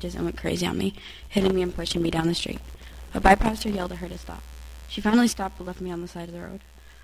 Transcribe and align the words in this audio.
messages 0.00 0.14
and 0.14 0.24
went 0.24 0.38
crazy 0.38 0.66
on 0.66 0.78
me, 0.78 0.94
hitting 1.28 1.54
me 1.54 1.60
and 1.60 1.74
pushing 1.74 2.00
me 2.00 2.10
down 2.10 2.26
the 2.26 2.34
street. 2.34 2.60
A 3.12 3.20
bypasser 3.20 3.74
yelled 3.74 3.92
at 3.92 3.98
her 3.98 4.08
to 4.08 4.16
stop. 4.16 4.42
She 4.88 5.02
finally 5.02 5.28
stopped 5.28 5.58
but 5.58 5.66
left 5.66 5.80
me 5.80 5.90
on 5.90 6.00
the 6.00 6.08
side 6.08 6.28
of 6.28 6.34
the 6.34 6.40
road. 6.40 6.60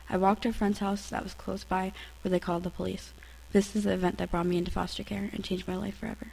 I 0.08 0.17
walked 0.17 0.42
to 0.42 0.49
a 0.49 0.53
friend's 0.53 0.79
house 0.79 1.11
that 1.11 1.23
was 1.23 1.35
close 1.35 1.63
by 1.63 1.93
where 2.23 2.31
they 2.31 2.41
called 2.41 2.63
the 2.63 2.71
police. 2.71 3.13
This 3.53 3.77
is 3.77 3.85
the 3.85 3.93
event 3.93 4.17
that 4.17 4.31
brought 4.31 4.47
me 4.47 4.57
into 4.57 4.71
foster 4.71 5.05
care 5.05 5.29
and 5.33 5.45
changed 5.45 5.69
my 5.69 5.77
life 5.77 5.99
forever. 5.99 6.29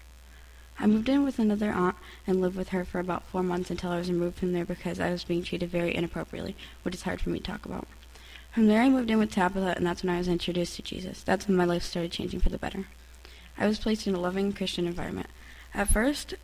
I 0.79 0.87
moved 0.87 1.09
in 1.09 1.23
with 1.23 1.37
another 1.37 1.71
aunt 1.71 1.97
and 2.25 2.39
lived 2.39 2.55
with 2.55 2.69
her 2.69 2.85
for 2.85 2.99
about 2.99 3.25
four 3.25 3.43
months 3.43 3.69
until 3.69 3.91
I 3.91 3.97
was 3.97 4.09
removed 4.09 4.37
from 4.39 4.53
there 4.53 4.65
because 4.65 5.01
I 5.01 5.11
was 5.11 5.25
being 5.25 5.43
treated 5.43 5.69
very 5.69 5.93
inappropriately, 5.93 6.55
which 6.83 6.95
is 6.95 7.03
hard 7.03 7.19
for 7.19 7.29
me 7.29 7.39
to 7.39 7.45
talk 7.45 7.65
about. 7.65 7.87
From 8.51 8.67
there, 8.67 8.81
I 8.81 8.89
moved 8.89 9.11
in 9.11 9.19
with 9.19 9.31
Tabitha, 9.31 9.73
and 9.75 9.85
that's 9.85 10.03
when 10.03 10.15
I 10.15 10.19
was 10.19 10.27
introduced 10.27 10.75
to 10.77 10.81
Jesus. 10.81 11.23
That's 11.23 11.47
when 11.47 11.57
my 11.57 11.65
life 11.65 11.83
started 11.83 12.11
changing 12.11 12.39
for 12.39 12.49
the 12.49 12.57
better. 12.57 12.85
I 13.57 13.67
was 13.67 13.79
placed 13.79 14.07
in 14.07 14.15
a 14.15 14.19
loving 14.19 14.53
Christian 14.53 14.87
environment. 14.87 15.27
At 15.75 15.89
first, 15.89 16.35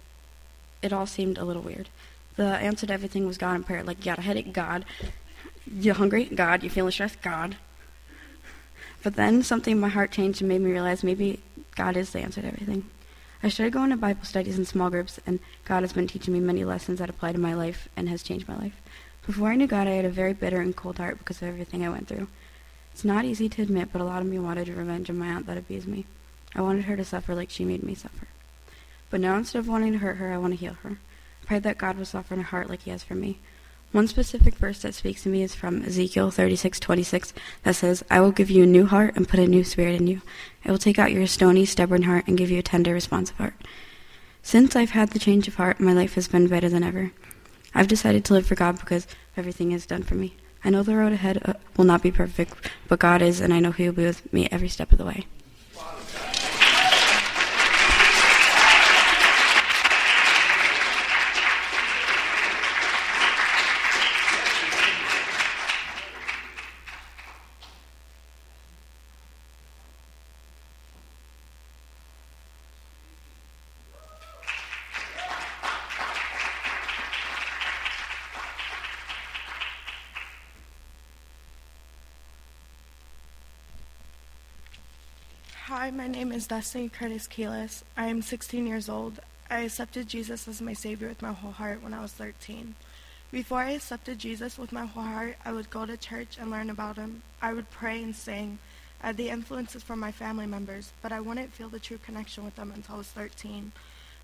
it 0.81 0.93
all 0.93 1.05
seemed 1.05 1.37
a 1.37 1.45
little 1.45 1.61
weird. 1.61 1.89
The 2.35 2.45
answer 2.45 2.87
to 2.87 2.93
everything 2.93 3.27
was 3.27 3.37
God 3.37 3.55
and 3.55 3.65
prayer. 3.65 3.83
Like, 3.83 3.99
you 3.99 4.05
got 4.05 4.19
a 4.19 4.21
headache? 4.21 4.53
God. 4.53 4.85
You 5.65 5.93
hungry? 5.93 6.25
God. 6.25 6.63
You 6.63 6.69
feeling 6.69 6.91
stressed? 6.91 7.21
God. 7.21 7.57
But 9.03 9.15
then 9.15 9.43
something 9.43 9.73
in 9.73 9.79
my 9.79 9.89
heart 9.89 10.11
changed 10.11 10.41
and 10.41 10.49
made 10.49 10.61
me 10.61 10.71
realize 10.71 11.03
maybe 11.03 11.39
God 11.75 11.97
is 11.97 12.11
the 12.11 12.19
answer 12.19 12.41
to 12.41 12.47
everything. 12.47 12.85
I 13.41 13.49
started 13.49 13.73
going 13.73 13.89
to 13.91 13.97
Bible 13.97 14.25
studies 14.25 14.59
in 14.59 14.65
small 14.65 14.89
groups, 14.89 15.19
and 15.25 15.39
God 15.63 15.83
has 15.83 15.93
been 15.93 16.07
teaching 16.07 16.33
me 16.33 16.41
many 16.41 16.65
lessons 16.65 16.99
that 16.99 17.09
apply 17.09 17.31
to 17.31 17.39
my 17.39 17.53
life 17.53 17.87
and 17.95 18.09
has 18.09 18.21
changed 18.21 18.47
my 18.47 18.57
life. 18.57 18.81
Before 19.25 19.49
I 19.49 19.55
knew 19.55 19.67
God, 19.67 19.87
I 19.87 19.91
had 19.91 20.05
a 20.05 20.09
very 20.09 20.33
bitter 20.33 20.59
and 20.59 20.75
cold 20.75 20.97
heart 20.97 21.19
because 21.19 21.41
of 21.41 21.47
everything 21.47 21.85
I 21.85 21.89
went 21.89 22.07
through. 22.07 22.27
It's 22.91 23.05
not 23.05 23.23
easy 23.23 23.47
to 23.47 23.61
admit, 23.61 23.89
but 23.93 24.01
a 24.01 24.05
lot 24.05 24.21
of 24.21 24.27
me 24.27 24.39
wanted 24.39 24.67
revenge 24.67 25.09
on 25.09 25.17
my 25.17 25.27
aunt 25.27 25.45
that 25.45 25.57
abused 25.57 25.87
me. 25.87 26.05
I 26.53 26.61
wanted 26.61 26.85
her 26.85 26.97
to 26.97 27.05
suffer 27.05 27.33
like 27.33 27.49
she 27.49 27.63
made 27.63 27.83
me 27.83 27.95
suffer. 27.95 28.27
But 29.09 29.21
now, 29.21 29.37
instead 29.37 29.59
of 29.59 29.67
wanting 29.67 29.93
to 29.93 29.99
hurt 29.99 30.17
her, 30.17 30.31
I 30.31 30.37
want 30.37 30.53
to 30.53 30.59
heal 30.59 30.77
her. 30.83 30.99
I 31.43 31.45
prayed 31.45 31.63
that 31.63 31.77
God 31.77 31.97
would 31.97 32.07
soften 32.07 32.37
her 32.37 32.43
heart 32.43 32.69
like 32.69 32.83
He 32.83 32.91
has 32.91 33.03
for 33.03 33.15
me. 33.15 33.39
One 33.91 34.07
specific 34.07 34.55
verse 34.55 34.83
that 34.83 34.93
speaks 34.93 35.23
to 35.23 35.29
me 35.29 35.41
is 35.41 35.55
from 35.55 35.83
Ezekiel 35.83 36.29
36:26 36.29 37.33
that 37.63 37.75
says, 37.75 38.03
"I 38.09 38.19
will 38.19 38.31
give 38.31 38.51
you 38.51 38.63
a 38.63 38.67
new 38.67 38.85
heart 38.85 39.15
and 39.15 39.27
put 39.27 39.39
a 39.39 39.47
new 39.47 39.63
spirit 39.63 39.99
in 39.99 40.05
you. 40.05 40.21
I 40.63 40.69
will 40.69 40.77
take 40.77 40.99
out 40.99 41.11
your 41.11 41.25
stony, 41.25 41.65
stubborn 41.65 42.03
heart 42.03 42.25
and 42.27 42.37
give 42.37 42.51
you 42.51 42.59
a 42.59 42.63
tender, 42.63 42.93
responsive 42.93 43.37
heart." 43.37 43.55
Since 44.43 44.75
I've 44.75 44.91
had 44.91 45.09
the 45.09 45.19
change 45.19 45.47
of 45.47 45.55
heart, 45.55 45.79
my 45.79 45.93
life 45.93 46.13
has 46.13 46.27
been 46.27 46.47
better 46.47 46.69
than 46.69 46.83
ever. 46.83 47.11
I've 47.73 47.87
decided 47.87 48.23
to 48.25 48.33
live 48.33 48.45
for 48.45 48.55
God 48.55 48.79
because 48.79 49.07
everything 49.35 49.71
is 49.71 49.87
done 49.87 50.03
for 50.03 50.15
me. 50.15 50.35
I 50.63 50.69
know 50.69 50.83
the 50.83 50.95
road 50.95 51.13
ahead 51.13 51.41
uh, 51.43 51.53
will 51.75 51.85
not 51.85 52.03
be 52.03 52.11
perfect, 52.11 52.69
but 52.87 52.99
God 52.99 53.21
is, 53.21 53.41
and 53.41 53.53
I 53.53 53.59
know 53.59 53.71
He 53.71 53.85
will 53.85 53.95
be 53.95 54.05
with 54.05 54.31
me 54.31 54.47
every 54.51 54.69
step 54.69 54.91
of 54.91 54.97
the 54.97 55.05
way. 55.05 55.25
Hi, 85.69 85.91
my 85.91 86.07
name 86.07 86.31
is 86.31 86.47
Destiny 86.47 86.89
Curtis 86.89 87.27
Keelis. 87.27 87.83
I 87.95 88.07
am 88.07 88.23
16 88.23 88.65
years 88.65 88.89
old. 88.89 89.19
I 89.51 89.59
accepted 89.59 90.09
Jesus 90.09 90.47
as 90.47 90.63
my 90.63 90.73
Savior 90.73 91.07
with 91.07 91.21
my 91.21 91.31
whole 91.31 91.51
heart 91.51 91.83
when 91.83 91.93
I 91.93 92.01
was 92.01 92.11
13. 92.11 92.73
Before 93.31 93.59
I 93.59 93.73
accepted 93.73 94.17
Jesus 94.17 94.57
with 94.57 94.71
my 94.71 94.87
whole 94.87 95.03
heart, 95.03 95.35
I 95.45 95.51
would 95.51 95.69
go 95.69 95.85
to 95.85 95.95
church 95.95 96.39
and 96.41 96.49
learn 96.49 96.71
about 96.71 96.95
Him. 96.95 97.21
I 97.39 97.53
would 97.53 97.69
pray 97.69 98.01
and 98.01 98.15
sing. 98.15 98.57
I 99.03 99.07
had 99.07 99.17
the 99.17 99.29
influences 99.29 99.83
from 99.83 99.99
my 99.99 100.11
family 100.11 100.47
members, 100.47 100.91
but 101.03 101.11
I 101.11 101.19
wouldn't 101.19 101.53
feel 101.53 101.69
the 101.69 101.77
true 101.77 101.99
connection 102.03 102.45
with 102.45 102.55
them 102.55 102.71
until 102.73 102.95
I 102.95 102.97
was 102.97 103.07
13. 103.09 103.71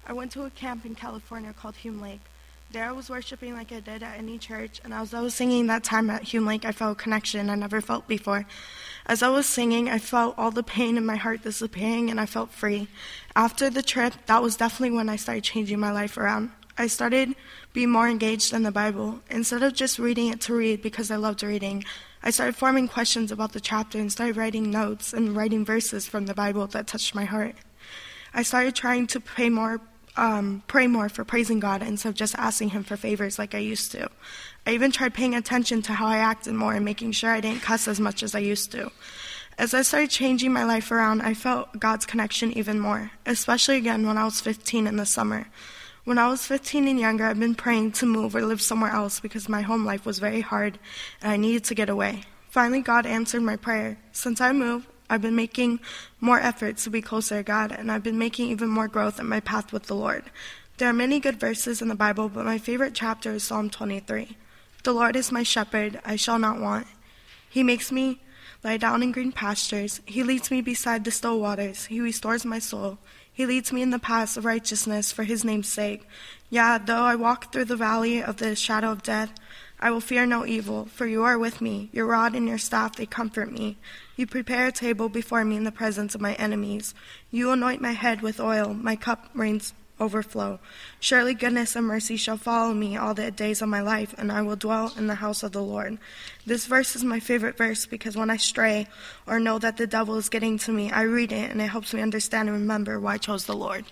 I 0.07 0.13
went 0.13 0.31
to 0.31 0.45
a 0.45 0.49
camp 0.49 0.83
in 0.83 0.95
California 0.95 1.53
called 1.53 1.75
Hume 1.75 2.01
Lake. 2.01 2.21
There 2.75 2.83
I 2.83 2.91
was 2.91 3.09
worshiping 3.09 3.53
like 3.53 3.71
I 3.71 3.79
did 3.79 4.03
at 4.03 4.17
any 4.17 4.37
church, 4.37 4.81
and 4.83 4.93
as 4.93 5.13
I 5.13 5.21
was 5.21 5.33
singing 5.33 5.67
that 5.67 5.85
time 5.85 6.09
at 6.09 6.23
Hume 6.23 6.45
Lake, 6.45 6.65
I 6.65 6.73
felt 6.73 6.99
a 6.99 7.01
connection 7.01 7.49
I 7.49 7.55
never 7.55 7.79
felt 7.79 8.05
before. 8.05 8.45
As 9.05 9.23
I 9.23 9.29
was 9.29 9.45
singing, 9.45 9.89
I 9.89 9.97
felt 9.97 10.35
all 10.37 10.51
the 10.51 10.61
pain 10.61 10.97
in 10.97 11.05
my 11.05 11.15
heart 11.15 11.43
disappearing, 11.43 12.11
and 12.11 12.19
I 12.19 12.25
felt 12.25 12.51
free. 12.51 12.89
After 13.33 13.69
the 13.69 13.81
trip, 13.81 14.15
that 14.25 14.43
was 14.43 14.57
definitely 14.57 14.93
when 14.93 15.07
I 15.07 15.15
started 15.15 15.45
changing 15.45 15.79
my 15.79 15.93
life 15.93 16.17
around. 16.17 16.51
I 16.77 16.87
started 16.87 17.35
being 17.71 17.91
more 17.91 18.09
engaged 18.09 18.51
in 18.51 18.63
the 18.63 18.73
Bible. 18.73 19.21
Instead 19.29 19.63
of 19.63 19.71
just 19.71 19.97
reading 19.97 20.27
it 20.27 20.41
to 20.41 20.53
read 20.53 20.81
because 20.81 21.09
I 21.09 21.15
loved 21.15 21.43
reading, 21.43 21.85
I 22.23 22.29
started 22.29 22.57
forming 22.57 22.89
questions 22.89 23.31
about 23.31 23.53
the 23.53 23.61
chapter 23.61 23.99
and 23.99 24.11
started 24.11 24.35
writing 24.35 24.69
notes 24.69 25.13
and 25.13 25.33
writing 25.33 25.63
verses 25.63 26.07
from 26.07 26.25
the 26.25 26.33
Bible 26.33 26.67
that 26.67 26.87
touched 26.87 27.15
my 27.15 27.23
heart. 27.23 27.55
I 28.33 28.43
started 28.43 28.75
trying 28.75 29.07
to 29.07 29.21
pray 29.21 29.47
more 29.47 29.79
um, 30.17 30.63
pray 30.67 30.87
more 30.87 31.09
for 31.09 31.23
praising 31.23 31.59
God 31.59 31.81
instead 31.81 32.09
of 32.09 32.15
just 32.15 32.35
asking 32.35 32.69
Him 32.69 32.83
for 32.83 32.97
favors 32.97 33.37
like 33.37 33.53
I 33.53 33.59
used 33.59 33.91
to. 33.91 34.09
I 34.65 34.71
even 34.71 34.91
tried 34.91 35.13
paying 35.13 35.35
attention 35.35 35.81
to 35.83 35.93
how 35.93 36.07
I 36.07 36.17
acted 36.17 36.53
more 36.53 36.73
and 36.73 36.85
making 36.85 37.11
sure 37.11 37.31
I 37.31 37.41
didn't 37.41 37.61
cuss 37.61 37.87
as 37.87 37.99
much 37.99 38.23
as 38.23 38.33
I 38.33 38.39
used 38.39 38.71
to. 38.71 38.91
As 39.57 39.73
I 39.73 39.83
started 39.83 40.09
changing 40.09 40.51
my 40.51 40.65
life 40.65 40.91
around, 40.91 41.21
I 41.21 41.33
felt 41.33 41.79
God's 41.79 42.05
connection 42.05 42.51
even 42.57 42.79
more, 42.79 43.11
especially 43.25 43.77
again 43.77 44.05
when 44.05 44.17
I 44.17 44.25
was 44.25 44.41
15 44.41 44.87
in 44.87 44.97
the 44.97 45.05
summer. 45.05 45.47
When 46.03 46.17
I 46.19 46.27
was 46.27 46.45
15 46.45 46.87
and 46.87 46.99
younger, 46.99 47.25
I've 47.25 47.39
been 47.39 47.55
praying 47.55 47.93
to 47.93 48.05
move 48.05 48.35
or 48.35 48.41
live 48.41 48.61
somewhere 48.61 48.91
else 48.91 49.19
because 49.19 49.49
my 49.49 49.61
home 49.61 49.85
life 49.85 50.05
was 50.05 50.19
very 50.19 50.41
hard 50.41 50.77
and 51.21 51.31
I 51.31 51.37
needed 51.37 51.63
to 51.65 51.75
get 51.75 51.89
away. 51.89 52.23
Finally, 52.49 52.81
God 52.81 53.05
answered 53.05 53.41
my 53.41 53.55
prayer. 53.55 53.97
Since 54.11 54.39
I 54.39 54.51
moved, 54.51 54.87
I've 55.09 55.21
been 55.21 55.35
making 55.35 55.79
more 56.19 56.39
efforts 56.39 56.83
to 56.83 56.89
be 56.89 57.01
closer 57.01 57.37
to 57.37 57.43
God, 57.43 57.71
and 57.71 57.91
I've 57.91 58.03
been 58.03 58.17
making 58.17 58.49
even 58.49 58.69
more 58.69 58.87
growth 58.87 59.19
in 59.19 59.27
my 59.27 59.39
path 59.39 59.71
with 59.71 59.83
the 59.83 59.95
Lord. 59.95 60.25
There 60.77 60.89
are 60.89 60.93
many 60.93 61.19
good 61.19 61.39
verses 61.39 61.81
in 61.81 61.87
the 61.87 61.95
Bible, 61.95 62.27
but 62.27 62.45
my 62.45 62.57
favorite 62.57 62.93
chapter 62.93 63.33
is 63.33 63.43
Psalm 63.43 63.69
23. 63.69 64.35
The 64.83 64.93
Lord 64.93 65.15
is 65.15 65.31
my 65.31 65.43
shepherd, 65.43 65.99
I 66.03 66.15
shall 66.15 66.39
not 66.39 66.59
want. 66.59 66.87
He 67.49 67.63
makes 67.63 67.91
me 67.91 68.21
lie 68.63 68.77
down 68.77 69.03
in 69.03 69.11
green 69.11 69.31
pastures. 69.31 70.01
He 70.05 70.23
leads 70.23 70.51
me 70.51 70.61
beside 70.61 71.05
the 71.05 71.11
still 71.11 71.39
waters. 71.39 71.85
He 71.85 72.01
restores 72.01 72.43
my 72.43 72.59
soul. 72.59 72.97
He 73.31 73.45
leads 73.45 73.71
me 73.71 73.81
in 73.81 73.91
the 73.91 73.99
paths 73.99 74.37
of 74.37 74.45
righteousness 74.45 75.11
for 75.11 75.23
his 75.23 75.43
name's 75.43 75.67
sake. 75.67 76.07
Yeah, 76.49 76.77
though 76.77 77.03
I 77.03 77.15
walk 77.15 77.51
through 77.51 77.65
the 77.65 77.75
valley 77.75 78.23
of 78.23 78.37
the 78.37 78.55
shadow 78.55 78.91
of 78.91 79.03
death, 79.03 79.33
I 79.79 79.91
will 79.91 79.99
fear 79.99 80.25
no 80.25 80.45
evil, 80.45 80.85
for 80.85 81.05
you 81.05 81.23
are 81.23 81.37
with 81.37 81.61
me. 81.61 81.89
Your 81.91 82.05
rod 82.05 82.35
and 82.35 82.47
your 82.47 82.57
staff, 82.57 82.95
they 82.95 83.05
comfort 83.05 83.51
me. 83.51 83.77
You 84.15 84.25
prepare 84.25 84.67
a 84.67 84.71
table 84.71 85.09
before 85.09 85.43
me 85.43 85.57
in 85.57 85.63
the 85.63 85.71
presence 85.71 86.15
of 86.15 86.21
my 86.21 86.33
enemies. 86.35 86.93
You 87.31 87.51
anoint 87.51 87.81
my 87.81 87.91
head 87.91 88.21
with 88.21 88.39
oil, 88.39 88.73
my 88.73 88.95
cup 88.95 89.29
rains 89.33 89.73
overflow. 89.99 90.59
Surely 90.99 91.33
goodness 91.33 91.75
and 91.75 91.87
mercy 91.87 92.17
shall 92.17 92.37
follow 92.37 92.73
me 92.73 92.97
all 92.97 93.13
the 93.13 93.31
days 93.31 93.61
of 93.61 93.69
my 93.69 93.81
life, 93.81 94.13
and 94.17 94.31
I 94.31 94.41
will 94.41 94.55
dwell 94.55 94.93
in 94.97 95.07
the 95.07 95.15
house 95.15 95.43
of 95.43 95.51
the 95.51 95.61
Lord. 95.61 95.97
This 96.45 96.65
verse 96.65 96.95
is 96.95 97.03
my 97.03 97.19
favorite 97.19 97.57
verse 97.57 97.85
because 97.85 98.17
when 98.17 98.29
I 98.29 98.37
stray 98.37 98.87
or 99.27 99.39
know 99.39 99.59
that 99.59 99.77
the 99.77 99.87
devil 99.87 100.15
is 100.17 100.29
getting 100.29 100.57
to 100.59 100.71
me, 100.71 100.91
I 100.91 101.03
read 101.03 101.31
it 101.31 101.51
and 101.51 101.61
it 101.61 101.67
helps 101.67 101.93
me 101.93 102.01
understand 102.01 102.49
and 102.49 102.57
remember 102.57 102.99
why 102.99 103.13
I 103.13 103.17
chose 103.17 103.45
the 103.45 103.55
Lord. 103.55 103.85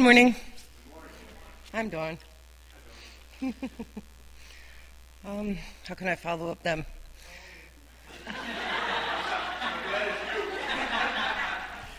Good 0.00 0.04
morning. 0.04 0.34
Good 1.74 1.90
morning. 1.90 1.90
I'm 1.90 1.90
Dawn. 1.90 2.18
um, 5.26 5.58
how 5.86 5.94
can 5.94 6.08
I 6.08 6.14
follow 6.14 6.50
up 6.50 6.62
them? 6.62 6.86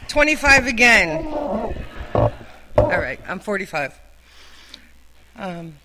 Twenty-five 0.07 0.65
again. 0.65 1.27
All 2.15 2.31
right, 2.75 3.19
I'm 3.27 3.39
forty-five. 3.39 3.93
Um, 5.35 5.75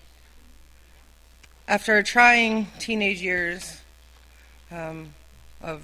after 1.67 2.01
trying 2.01 2.65
teenage 2.79 3.21
years 3.21 3.81
um, 4.71 5.13
of 5.61 5.83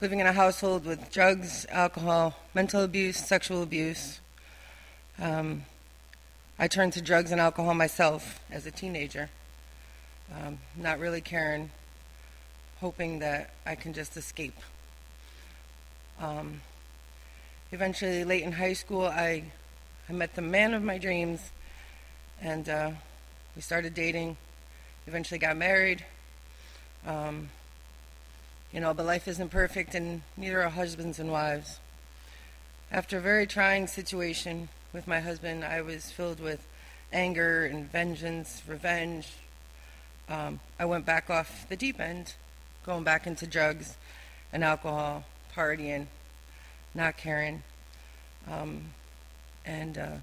living 0.00 0.18
in 0.18 0.26
a 0.26 0.32
household 0.32 0.84
with 0.84 1.12
drugs, 1.12 1.66
alcohol, 1.70 2.34
mental 2.52 2.82
abuse, 2.82 3.18
sexual 3.18 3.62
abuse, 3.62 4.18
um, 5.20 5.64
I 6.58 6.68
turned 6.68 6.92
to 6.94 7.02
drugs 7.02 7.32
and 7.32 7.40
alcohol 7.40 7.74
myself 7.74 8.40
as 8.50 8.66
a 8.66 8.70
teenager, 8.70 9.30
um, 10.34 10.58
not 10.76 10.98
really 10.98 11.20
caring, 11.20 11.70
hoping 12.80 13.20
that 13.20 13.50
I 13.64 13.74
can 13.76 13.92
just 13.92 14.16
escape. 14.16 14.56
Um, 16.20 16.60
eventually, 17.72 18.24
late 18.24 18.42
in 18.42 18.52
high 18.52 18.74
school, 18.74 19.06
I, 19.06 19.44
I 20.08 20.12
met 20.12 20.34
the 20.34 20.42
man 20.42 20.74
of 20.74 20.82
my 20.82 20.98
dreams, 20.98 21.50
and 22.40 22.68
uh, 22.68 22.90
we 23.54 23.62
started 23.62 23.94
dating. 23.94 24.36
Eventually, 25.06 25.38
got 25.38 25.56
married. 25.56 26.04
Um, 27.06 27.50
you 28.72 28.80
know, 28.80 28.92
but 28.92 29.06
life 29.06 29.28
isn't 29.28 29.50
perfect, 29.50 29.94
and 29.94 30.22
neither 30.36 30.62
are 30.62 30.68
husbands 30.68 31.18
and 31.18 31.30
wives. 31.30 31.80
After 32.90 33.18
a 33.18 33.20
very 33.20 33.46
trying 33.46 33.86
situation 33.86 34.68
with 34.96 35.06
my 35.06 35.20
husband, 35.20 35.62
I 35.62 35.82
was 35.82 36.10
filled 36.10 36.40
with 36.40 36.66
anger 37.12 37.66
and 37.66 37.92
vengeance, 37.92 38.62
revenge. 38.66 39.30
Um, 40.26 40.58
I 40.80 40.86
went 40.86 41.04
back 41.04 41.28
off 41.28 41.68
the 41.68 41.76
deep 41.76 42.00
end, 42.00 42.32
going 42.86 43.04
back 43.04 43.26
into 43.26 43.46
drugs 43.46 43.94
and 44.54 44.64
alcohol, 44.64 45.24
partying, 45.54 46.06
not 46.94 47.18
caring. 47.18 47.62
Um, 48.50 48.84
and 49.66 49.98
uh, 49.98 50.16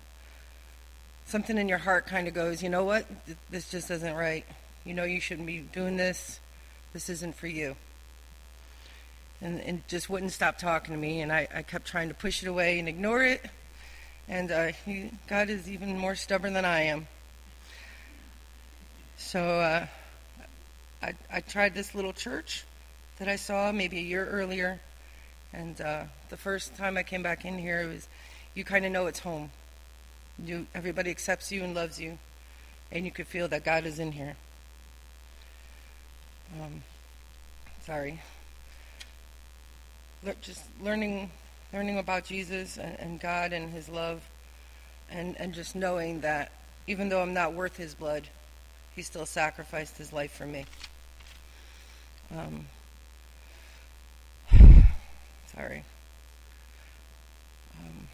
something 1.27 1.59
in 1.59 1.69
your 1.69 1.77
heart 1.77 2.07
kind 2.07 2.27
of 2.27 2.33
goes, 2.33 2.63
you 2.63 2.69
know 2.69 2.83
what? 2.83 3.05
This 3.51 3.69
just 3.69 3.91
isn't 3.91 4.15
right. 4.15 4.43
You 4.85 4.95
know 4.95 5.03
you 5.03 5.19
shouldn't 5.19 5.45
be 5.45 5.59
doing 5.59 5.97
this. 5.97 6.39
This 6.93 7.09
isn't 7.09 7.35
for 7.35 7.47
you. 7.47 7.75
And, 9.39 9.61
and 9.61 9.87
just 9.87 10.09
wouldn't 10.09 10.31
stop 10.31 10.57
talking 10.57 10.95
to 10.95 10.99
me, 10.99 11.21
and 11.21 11.31
I, 11.31 11.47
I 11.53 11.61
kept 11.61 11.85
trying 11.85 12.07
to 12.07 12.15
push 12.15 12.41
it 12.41 12.47
away 12.47 12.79
and 12.79 12.89
ignore 12.89 13.21
it. 13.23 13.45
And 14.27 14.51
uh, 14.51 14.67
he, 14.85 15.11
God 15.27 15.49
is 15.49 15.69
even 15.69 15.97
more 15.97 16.15
stubborn 16.15 16.53
than 16.53 16.65
I 16.65 16.83
am. 16.83 17.07
So 19.17 19.41
uh, 19.41 19.85
I, 21.01 21.13
I 21.31 21.41
tried 21.41 21.73
this 21.73 21.93
little 21.93 22.13
church 22.13 22.63
that 23.19 23.27
I 23.27 23.35
saw 23.35 23.71
maybe 23.71 23.97
a 23.97 24.01
year 24.01 24.25
earlier. 24.25 24.79
And 25.51 25.79
uh, 25.81 26.03
the 26.29 26.37
first 26.37 26.75
time 26.75 26.97
I 26.97 27.03
came 27.03 27.21
back 27.21 27.45
in 27.45 27.57
here, 27.57 27.81
it 27.81 27.87
was 27.87 28.07
you 28.55 28.63
kind 28.63 28.85
of 28.85 28.91
know 28.91 29.07
it's 29.07 29.19
home. 29.19 29.51
You, 30.43 30.67
everybody 30.73 31.09
accepts 31.11 31.51
you 31.51 31.63
and 31.63 31.75
loves 31.75 31.99
you, 31.99 32.17
and 32.91 33.05
you 33.05 33.11
could 33.11 33.27
feel 33.27 33.47
that 33.49 33.63
God 33.63 33.85
is 33.85 33.99
in 33.99 34.11
here. 34.11 34.35
Um, 36.61 36.83
sorry. 37.85 38.21
Le- 40.23 40.35
just 40.41 40.63
learning, 40.81 41.31
learning 41.73 41.97
about 41.97 42.23
Jesus 42.23 42.77
and, 42.77 42.97
and 42.99 43.19
God 43.19 43.51
and 43.51 43.73
His 43.73 43.89
love, 43.89 44.21
and 45.09 45.35
and 45.39 45.53
just 45.53 45.75
knowing 45.75 46.21
that 46.21 46.51
even 46.87 47.09
though 47.09 47.21
I'm 47.21 47.33
not 47.33 47.53
worth 47.53 47.75
His 47.75 47.95
blood, 47.95 48.27
He 48.95 49.01
still 49.01 49.25
sacrificed 49.25 49.97
His 49.97 50.13
life 50.13 50.31
for 50.31 50.45
me. 50.45 50.65
Um, 52.31 52.65
sorry. 55.55 55.83
Um, 57.79 58.07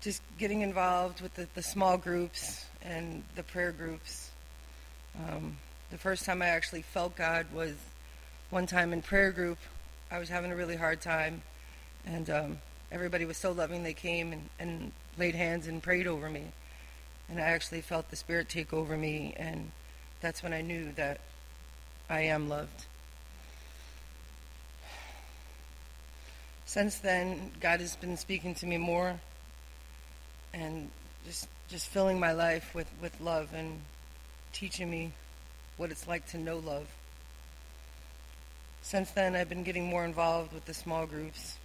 just 0.00 0.20
getting 0.38 0.60
involved 0.60 1.20
with 1.20 1.34
the, 1.34 1.48
the 1.54 1.62
small 1.62 1.96
groups 1.96 2.66
and 2.82 3.22
the 3.36 3.42
prayer 3.42 3.72
groups. 3.72 4.30
Um, 5.28 5.56
the 5.90 5.98
first 5.98 6.24
time 6.24 6.42
I 6.42 6.48
actually 6.48 6.82
felt 6.82 7.16
God 7.16 7.46
was 7.54 7.72
one 8.50 8.66
time 8.66 8.92
in 8.92 9.00
prayer 9.00 9.32
group. 9.32 9.58
I 10.14 10.20
was 10.20 10.28
having 10.28 10.52
a 10.52 10.56
really 10.56 10.76
hard 10.76 11.00
time, 11.00 11.42
and 12.06 12.30
um, 12.30 12.58
everybody 12.92 13.24
was 13.24 13.36
so 13.36 13.50
loving. 13.50 13.82
They 13.82 13.94
came 13.94 14.32
and, 14.32 14.48
and 14.60 14.92
laid 15.18 15.34
hands 15.34 15.66
and 15.66 15.82
prayed 15.82 16.06
over 16.06 16.30
me, 16.30 16.44
and 17.28 17.40
I 17.40 17.42
actually 17.42 17.80
felt 17.80 18.10
the 18.10 18.14
Spirit 18.14 18.48
take 18.48 18.72
over 18.72 18.96
me, 18.96 19.34
and 19.36 19.72
that's 20.20 20.40
when 20.40 20.52
I 20.52 20.60
knew 20.60 20.92
that 20.92 21.18
I 22.08 22.20
am 22.20 22.48
loved. 22.48 22.86
Since 26.64 27.00
then, 27.00 27.50
God 27.58 27.80
has 27.80 27.96
been 27.96 28.16
speaking 28.16 28.54
to 28.54 28.66
me 28.66 28.78
more 28.78 29.18
and 30.52 30.90
just 31.26 31.48
just 31.66 31.88
filling 31.88 32.20
my 32.20 32.30
life 32.30 32.72
with, 32.72 32.88
with 33.02 33.20
love 33.20 33.48
and 33.52 33.80
teaching 34.52 34.88
me 34.88 35.12
what 35.76 35.90
it's 35.90 36.06
like 36.06 36.24
to 36.28 36.38
know 36.38 36.58
love. 36.58 36.86
Since 38.84 39.12
then, 39.12 39.34
I've 39.34 39.48
been 39.48 39.62
getting 39.62 39.86
more 39.86 40.04
involved 40.04 40.52
with 40.52 40.66
the 40.66 40.74
small 40.74 41.06
groups 41.06 41.56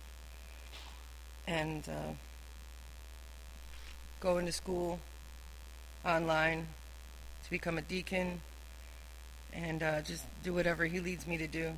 and 1.45 1.83
uh, 1.89 2.13
going 4.21 4.45
to 4.45 4.53
school 4.53 5.01
online 6.05 6.65
to 7.43 7.49
become 7.49 7.77
a 7.77 7.81
deacon 7.81 8.39
and 9.51 9.83
uh, 9.83 10.01
just 10.01 10.23
do 10.43 10.53
whatever 10.53 10.85
He 10.85 11.01
leads 11.01 11.27
me 11.27 11.37
to 11.37 11.45
do 11.45 11.73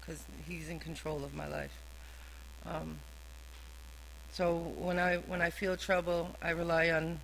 because 0.00 0.22
He's 0.46 0.68
in 0.68 0.78
control 0.78 1.24
of 1.24 1.34
my 1.34 1.48
life. 1.48 1.76
Um, 2.64 3.00
so 4.32 4.54
when 4.78 5.00
I 5.00 5.16
when 5.16 5.42
I 5.42 5.50
feel 5.50 5.76
trouble, 5.76 6.36
I 6.40 6.50
rely 6.50 6.90
on 6.90 7.18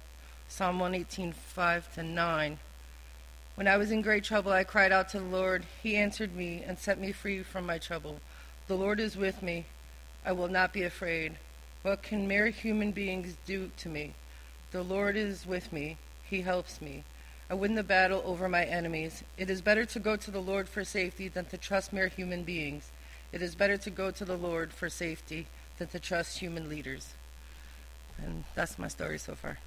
Psalm 0.48 0.81
118, 0.81 1.32
5 1.32 1.94
to 1.94 2.02
9. 2.02 2.58
When 3.56 3.67
I 3.67 3.79
was 3.79 3.91
in 3.91 4.03
great 4.03 4.23
trouble, 4.23 4.53
I 4.53 4.64
cried 4.64 4.93
out 4.93 5.08
to 5.11 5.19
the 5.19 5.25
Lord. 5.25 5.64
He 5.82 5.97
answered 5.97 6.37
me 6.37 6.62
and 6.67 6.79
set 6.79 7.00
me 7.00 7.11
free 7.11 7.43
from 7.43 7.64
my 7.64 7.79
trouble. 7.79 8.20
The 8.69 8.76
Lord 8.76 9.00
is 9.00 9.17
with 9.17 9.43
me. 9.43 9.64
I 10.26 10.32
will 10.32 10.49
not 10.49 10.75
be 10.75 10.82
afraid. 10.82 11.37
What 11.81 12.03
can 12.03 12.29
mere 12.29 12.49
human 12.49 12.93
beings 12.93 13.35
do 13.47 13.70
to 13.79 13.88
me? 13.88 14.12
The 14.73 14.82
Lord 14.82 15.17
is 15.17 15.47
with 15.47 15.73
me. 15.73 15.97
He 16.29 16.43
helps 16.43 16.82
me. 16.82 17.05
I 17.49 17.55
win 17.55 17.76
the 17.76 17.82
battle 17.82 18.23
over 18.26 18.47
my 18.47 18.64
enemies. 18.64 19.25
It 19.38 19.49
is 19.49 19.62
better 19.62 19.87
to 19.87 19.99
go 20.00 20.17
to 20.17 20.31
the 20.31 20.43
Lord 20.43 20.69
for 20.69 20.85
safety 20.85 21.29
than 21.29 21.47
to 21.47 21.56
trust 21.56 21.94
mere 21.94 22.08
human 22.08 22.43
beings. 22.43 22.91
It 23.32 23.41
is 23.41 23.55
better 23.55 23.79
to 23.79 23.91
go 23.91 24.11
to 24.11 24.25
the 24.26 24.37
Lord 24.37 24.75
for 24.75 24.91
safety 24.91 25.47
than 25.79 25.88
to 25.88 25.99
trust 25.99 26.41
human 26.41 26.69
leaders. 26.69 27.14
And 28.23 28.44
that's 28.55 28.79
my 28.79 28.88
story 28.88 29.19
so 29.19 29.35
far. 29.35 29.58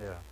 Yeah. 0.00 0.27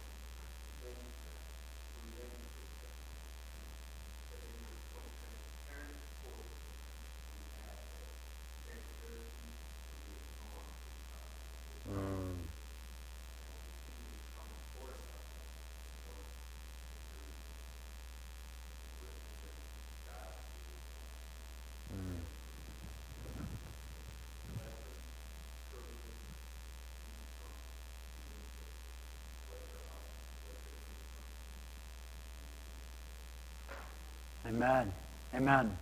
Amen. 34.49 34.93
Amen. 35.35 35.77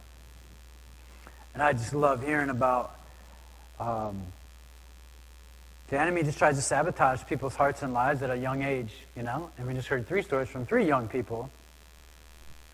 And 1.52 1.62
I 1.62 1.72
just 1.72 1.94
love 1.94 2.24
hearing 2.24 2.50
about 2.50 2.96
um, 3.78 4.22
the 5.88 6.00
enemy 6.00 6.22
just 6.22 6.38
tries 6.38 6.56
to 6.56 6.62
sabotage 6.62 7.24
people's 7.26 7.54
hearts 7.54 7.82
and 7.82 7.92
lives 7.92 8.22
at 8.22 8.30
a 8.30 8.36
young 8.36 8.62
age, 8.62 8.92
you 9.16 9.22
know? 9.22 9.50
And 9.58 9.66
we 9.66 9.74
just 9.74 9.88
heard 9.88 10.08
three 10.08 10.22
stories 10.22 10.48
from 10.48 10.66
three 10.66 10.86
young 10.86 11.08
people. 11.08 11.50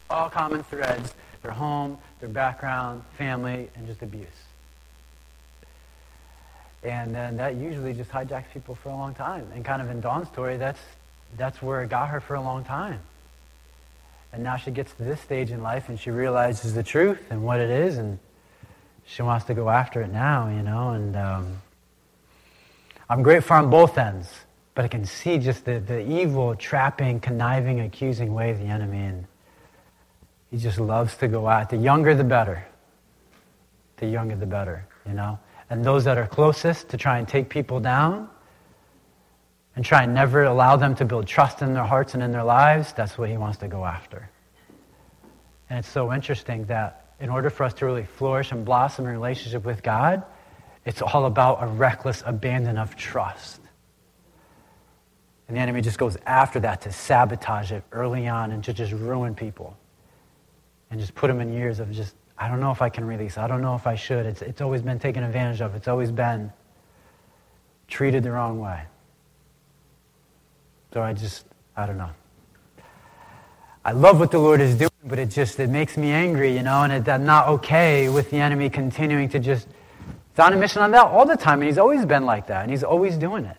All 0.08 0.30
common 0.30 0.62
threads 0.62 1.14
their 1.42 1.52
home, 1.52 1.98
their 2.20 2.28
background, 2.28 3.02
family, 3.16 3.68
and 3.74 3.86
just 3.86 4.02
abuse. 4.02 4.28
And 6.82 7.14
then 7.14 7.36
that 7.38 7.56
usually 7.56 7.94
just 7.94 8.10
hijacks 8.10 8.50
people 8.52 8.74
for 8.74 8.90
a 8.90 8.94
long 8.94 9.14
time. 9.14 9.46
And 9.54 9.64
kind 9.64 9.82
of 9.82 9.90
in 9.90 10.00
Dawn's 10.00 10.28
story, 10.28 10.56
that's, 10.56 10.80
that's 11.36 11.60
where 11.60 11.82
it 11.82 11.90
got 11.90 12.08
her 12.10 12.20
for 12.20 12.34
a 12.36 12.42
long 12.42 12.64
time. 12.64 13.00
And 14.32 14.42
now 14.42 14.56
she 14.56 14.70
gets 14.70 14.92
to 14.94 15.02
this 15.02 15.20
stage 15.20 15.50
in 15.50 15.62
life 15.62 15.88
and 15.88 15.98
she 15.98 16.10
realizes 16.10 16.74
the 16.74 16.82
truth 16.82 17.20
and 17.30 17.42
what 17.42 17.60
it 17.60 17.70
is, 17.70 17.98
and 17.98 18.18
she 19.04 19.22
wants 19.22 19.46
to 19.46 19.54
go 19.54 19.68
after 19.68 20.02
it 20.02 20.12
now, 20.12 20.48
you 20.48 20.62
know. 20.62 20.90
And 20.90 21.16
um, 21.16 21.62
I'm 23.08 23.22
grateful 23.22 23.56
on 23.56 23.70
both 23.70 23.98
ends, 23.98 24.30
but 24.74 24.84
I 24.84 24.88
can 24.88 25.04
see 25.04 25.38
just 25.38 25.64
the, 25.64 25.80
the 25.80 26.00
evil, 26.08 26.54
trapping, 26.54 27.18
conniving, 27.20 27.80
accusing 27.80 28.32
way 28.32 28.50
of 28.50 28.58
the 28.58 28.66
enemy. 28.66 29.00
And 29.00 29.26
he 30.50 30.58
just 30.58 30.78
loves 30.78 31.16
to 31.18 31.28
go 31.28 31.48
out. 31.48 31.70
The 31.70 31.76
younger, 31.76 32.14
the 32.14 32.24
better. 32.24 32.64
The 33.96 34.06
younger, 34.06 34.36
the 34.36 34.46
better, 34.46 34.86
you 35.06 35.12
know. 35.12 35.38
And 35.70 35.84
those 35.84 36.04
that 36.04 36.18
are 36.18 36.26
closest 36.26 36.88
to 36.90 36.96
try 36.96 37.18
and 37.18 37.26
take 37.26 37.48
people 37.48 37.80
down 37.80 38.28
and 39.76 39.84
try 39.84 40.02
and 40.02 40.14
never 40.14 40.44
allow 40.44 40.76
them 40.76 40.94
to 40.96 41.04
build 41.04 41.26
trust 41.26 41.62
in 41.62 41.74
their 41.74 41.84
hearts 41.84 42.14
and 42.14 42.22
in 42.22 42.32
their 42.32 42.44
lives, 42.44 42.92
that's 42.92 43.16
what 43.16 43.28
he 43.28 43.36
wants 43.36 43.58
to 43.58 43.68
go 43.68 43.84
after. 43.84 44.28
And 45.68 45.78
it's 45.78 45.88
so 45.88 46.12
interesting 46.12 46.64
that 46.66 47.14
in 47.20 47.30
order 47.30 47.50
for 47.50 47.64
us 47.64 47.74
to 47.74 47.86
really 47.86 48.04
flourish 48.04 48.50
and 48.50 48.64
blossom 48.64 49.06
in 49.06 49.12
relationship 49.12 49.64
with 49.64 49.82
God, 49.82 50.24
it's 50.84 51.02
all 51.02 51.26
about 51.26 51.62
a 51.62 51.66
reckless 51.66 52.22
abandon 52.26 52.78
of 52.78 52.96
trust. 52.96 53.60
And 55.46 55.56
the 55.56 55.60
enemy 55.60 55.80
just 55.80 55.98
goes 55.98 56.16
after 56.26 56.60
that 56.60 56.80
to 56.82 56.92
sabotage 56.92 57.72
it 57.72 57.84
early 57.92 58.28
on 58.28 58.52
and 58.52 58.64
to 58.64 58.72
just 58.72 58.92
ruin 58.92 59.34
people. 59.34 59.76
And 60.90 60.98
just 60.98 61.14
put 61.14 61.28
them 61.28 61.40
in 61.40 61.52
years 61.52 61.78
of 61.78 61.90
just, 61.92 62.14
I 62.38 62.48
don't 62.48 62.60
know 62.60 62.70
if 62.70 62.82
I 62.82 62.88
can 62.88 63.04
release. 63.04 63.36
I 63.36 63.46
don't 63.46 63.60
know 63.60 63.74
if 63.74 63.86
I 63.86 63.94
should. 63.94 64.26
It's, 64.26 64.42
it's 64.42 64.60
always 64.60 64.82
been 64.82 64.98
taken 64.98 65.22
advantage 65.22 65.60
of. 65.60 65.74
It's 65.74 65.88
always 65.88 66.10
been 66.10 66.52
treated 67.86 68.22
the 68.22 68.32
wrong 68.32 68.58
way. 68.58 68.82
So 70.92 71.02
I 71.02 71.12
just, 71.12 71.46
I 71.76 71.86
don't 71.86 71.98
know. 71.98 72.10
I 73.84 73.92
love 73.92 74.18
what 74.20 74.30
the 74.30 74.38
Lord 74.38 74.60
is 74.60 74.76
doing, 74.76 74.90
but 75.04 75.18
it 75.18 75.30
just, 75.30 75.58
it 75.58 75.70
makes 75.70 75.96
me 75.96 76.10
angry, 76.10 76.54
you 76.54 76.62
know, 76.62 76.82
and 76.82 76.92
it, 76.92 77.08
I'm 77.08 77.24
not 77.24 77.48
okay 77.48 78.08
with 78.08 78.30
the 78.30 78.36
enemy 78.36 78.68
continuing 78.68 79.28
to 79.30 79.38
just, 79.38 79.68
it's 80.30 80.38
on 80.38 80.52
a 80.52 80.56
mission 80.56 80.82
on 80.82 80.90
that 80.90 81.06
all 81.06 81.24
the 81.24 81.36
time, 81.36 81.60
and 81.60 81.68
he's 81.68 81.78
always 81.78 82.04
been 82.04 82.26
like 82.26 82.48
that, 82.48 82.62
and 82.62 82.70
he's 82.70 82.84
always 82.84 83.16
doing 83.16 83.44
it. 83.46 83.56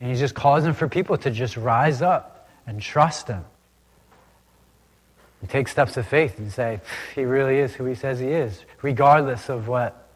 And 0.00 0.08
he's 0.08 0.20
just 0.20 0.34
causing 0.34 0.72
for 0.72 0.88
people 0.88 1.18
to 1.18 1.30
just 1.30 1.56
rise 1.56 2.00
up 2.00 2.48
and 2.66 2.80
trust 2.80 3.28
him. 3.28 3.44
And 5.40 5.50
take 5.50 5.68
steps 5.68 5.96
of 5.96 6.06
faith 6.06 6.38
and 6.38 6.50
say, 6.50 6.80
he 7.14 7.24
really 7.24 7.58
is 7.58 7.74
who 7.74 7.84
he 7.84 7.94
says 7.94 8.18
he 8.18 8.28
is, 8.28 8.64
regardless 8.82 9.50
of 9.50 9.68
what 9.68 10.08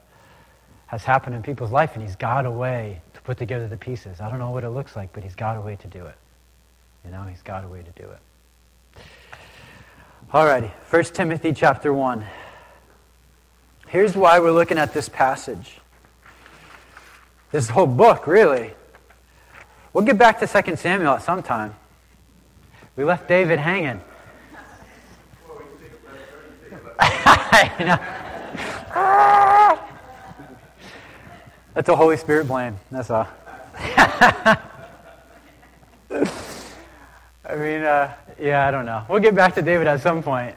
has 0.86 1.04
happened 1.04 1.36
in 1.36 1.42
people's 1.42 1.70
life, 1.70 1.94
and 1.94 2.02
he's 2.02 2.16
got 2.16 2.46
a 2.46 2.50
way 2.50 3.02
put 3.24 3.38
together 3.38 3.68
the 3.68 3.76
pieces. 3.76 4.20
I 4.20 4.28
don't 4.28 4.38
know 4.38 4.50
what 4.50 4.64
it 4.64 4.70
looks 4.70 4.96
like, 4.96 5.12
but 5.12 5.22
he's 5.22 5.34
got 5.34 5.56
a 5.56 5.60
way 5.60 5.76
to 5.76 5.86
do 5.88 6.06
it. 6.06 6.16
You 7.04 7.10
know, 7.10 7.22
he's 7.24 7.42
got 7.42 7.64
a 7.64 7.68
way 7.68 7.82
to 7.82 8.02
do 8.02 8.08
it. 8.08 9.02
All 10.32 10.46
righty, 10.46 10.70
1 10.90 11.04
Timothy 11.04 11.52
chapter 11.52 11.92
1. 11.92 12.24
Here's 13.88 14.16
why 14.16 14.40
we're 14.40 14.52
looking 14.52 14.78
at 14.78 14.94
this 14.94 15.08
passage. 15.08 15.78
This 17.50 17.68
whole 17.68 17.86
book, 17.86 18.26
really. 18.26 18.72
We'll 19.92 20.04
get 20.04 20.16
back 20.16 20.40
to 20.40 20.46
2 20.46 20.76
Samuel 20.76 21.12
at 21.12 21.22
some 21.22 21.42
time. 21.42 21.74
We 22.96 23.04
left 23.04 23.28
David 23.28 23.58
hanging. 23.58 24.00
Ah! 28.94 29.71
That's 31.74 31.88
a 31.88 31.96
Holy 31.96 32.18
Spirit 32.18 32.46
blame. 32.48 32.76
That's 32.90 33.08
all. 33.08 33.26
I 33.78 34.58
mean, 37.56 37.82
uh, 37.82 38.14
yeah, 38.38 38.68
I 38.68 38.70
don't 38.70 38.84
know. 38.84 39.06
We'll 39.08 39.20
get 39.20 39.34
back 39.34 39.54
to 39.54 39.62
David 39.62 39.86
at 39.86 40.02
some 40.02 40.22
point. 40.22 40.54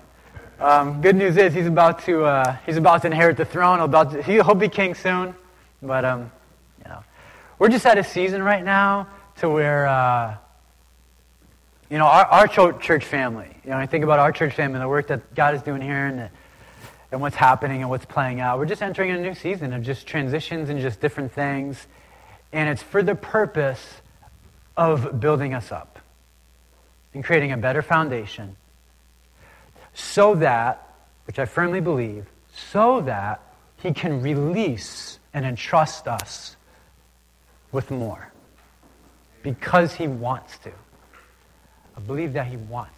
Um, 0.59 1.01
good 1.01 1.15
news 1.15 1.37
is 1.37 1.53
he's 1.53 1.67
about 1.67 2.03
to 2.03 2.25
uh, 2.25 2.57
he's 2.65 2.75
about 2.75 3.01
to 3.03 3.07
inherit 3.07 3.37
the 3.37 3.45
throne. 3.45 3.79
About 3.79 4.11
to, 4.11 4.21
he'll 4.23 4.55
be 4.55 4.67
king 4.67 4.93
soon. 4.93 5.33
But 5.81 6.03
um, 6.03 6.31
you 6.83 6.89
know, 6.89 7.01
we're 7.59 7.69
just 7.69 7.85
at 7.85 7.97
a 7.97 8.03
season 8.03 8.43
right 8.43 8.63
now 8.63 9.07
to 9.37 9.49
where 9.49 9.87
uh, 9.87 10.35
you 11.89 11.97
know 11.97 12.07
our, 12.07 12.25
our 12.25 12.47
church 12.47 13.05
family. 13.05 13.55
You 13.63 13.69
know, 13.69 13.77
I 13.77 13.85
think 13.85 14.03
about 14.03 14.19
our 14.19 14.33
church 14.33 14.53
family, 14.53 14.75
and 14.75 14.83
the 14.83 14.89
work 14.89 15.07
that 15.07 15.33
God 15.33 15.55
is 15.55 15.61
doing 15.61 15.81
here, 15.81 16.07
and 16.07 16.19
the, 16.19 16.29
and 17.11 17.21
what's 17.21 17.35
happening 17.35 17.81
and 17.81 17.89
what's 17.89 18.05
playing 18.05 18.39
out. 18.39 18.57
We're 18.59 18.65
just 18.65 18.81
entering 18.81 19.11
a 19.11 19.17
new 19.17 19.33
season 19.33 19.73
of 19.73 19.83
just 19.83 20.07
transitions 20.07 20.69
and 20.69 20.79
just 20.79 20.99
different 20.99 21.31
things, 21.31 21.87
and 22.51 22.69
it's 22.69 22.81
for 22.81 23.03
the 23.03 23.15
purpose 23.15 24.01
of 24.77 25.19
building 25.19 25.53
us 25.53 25.71
up 25.71 25.99
and 27.13 27.23
creating 27.23 27.51
a 27.51 27.57
better 27.57 27.81
foundation 27.81 28.55
so 29.93 30.35
that, 30.35 30.93
which 31.25 31.39
I 31.39 31.45
firmly 31.45 31.79
believe, 31.79 32.25
so 32.53 33.01
that 33.01 33.41
he 33.77 33.93
can 33.93 34.21
release 34.21 35.19
and 35.33 35.45
entrust 35.45 36.07
us 36.07 36.55
with 37.71 37.91
more. 37.91 38.31
Because 39.41 39.93
he 39.93 40.07
wants 40.07 40.57
to. 40.59 40.71
I 41.95 41.99
believe 42.01 42.33
that 42.33 42.47
he 42.47 42.57
wants. 42.57 42.94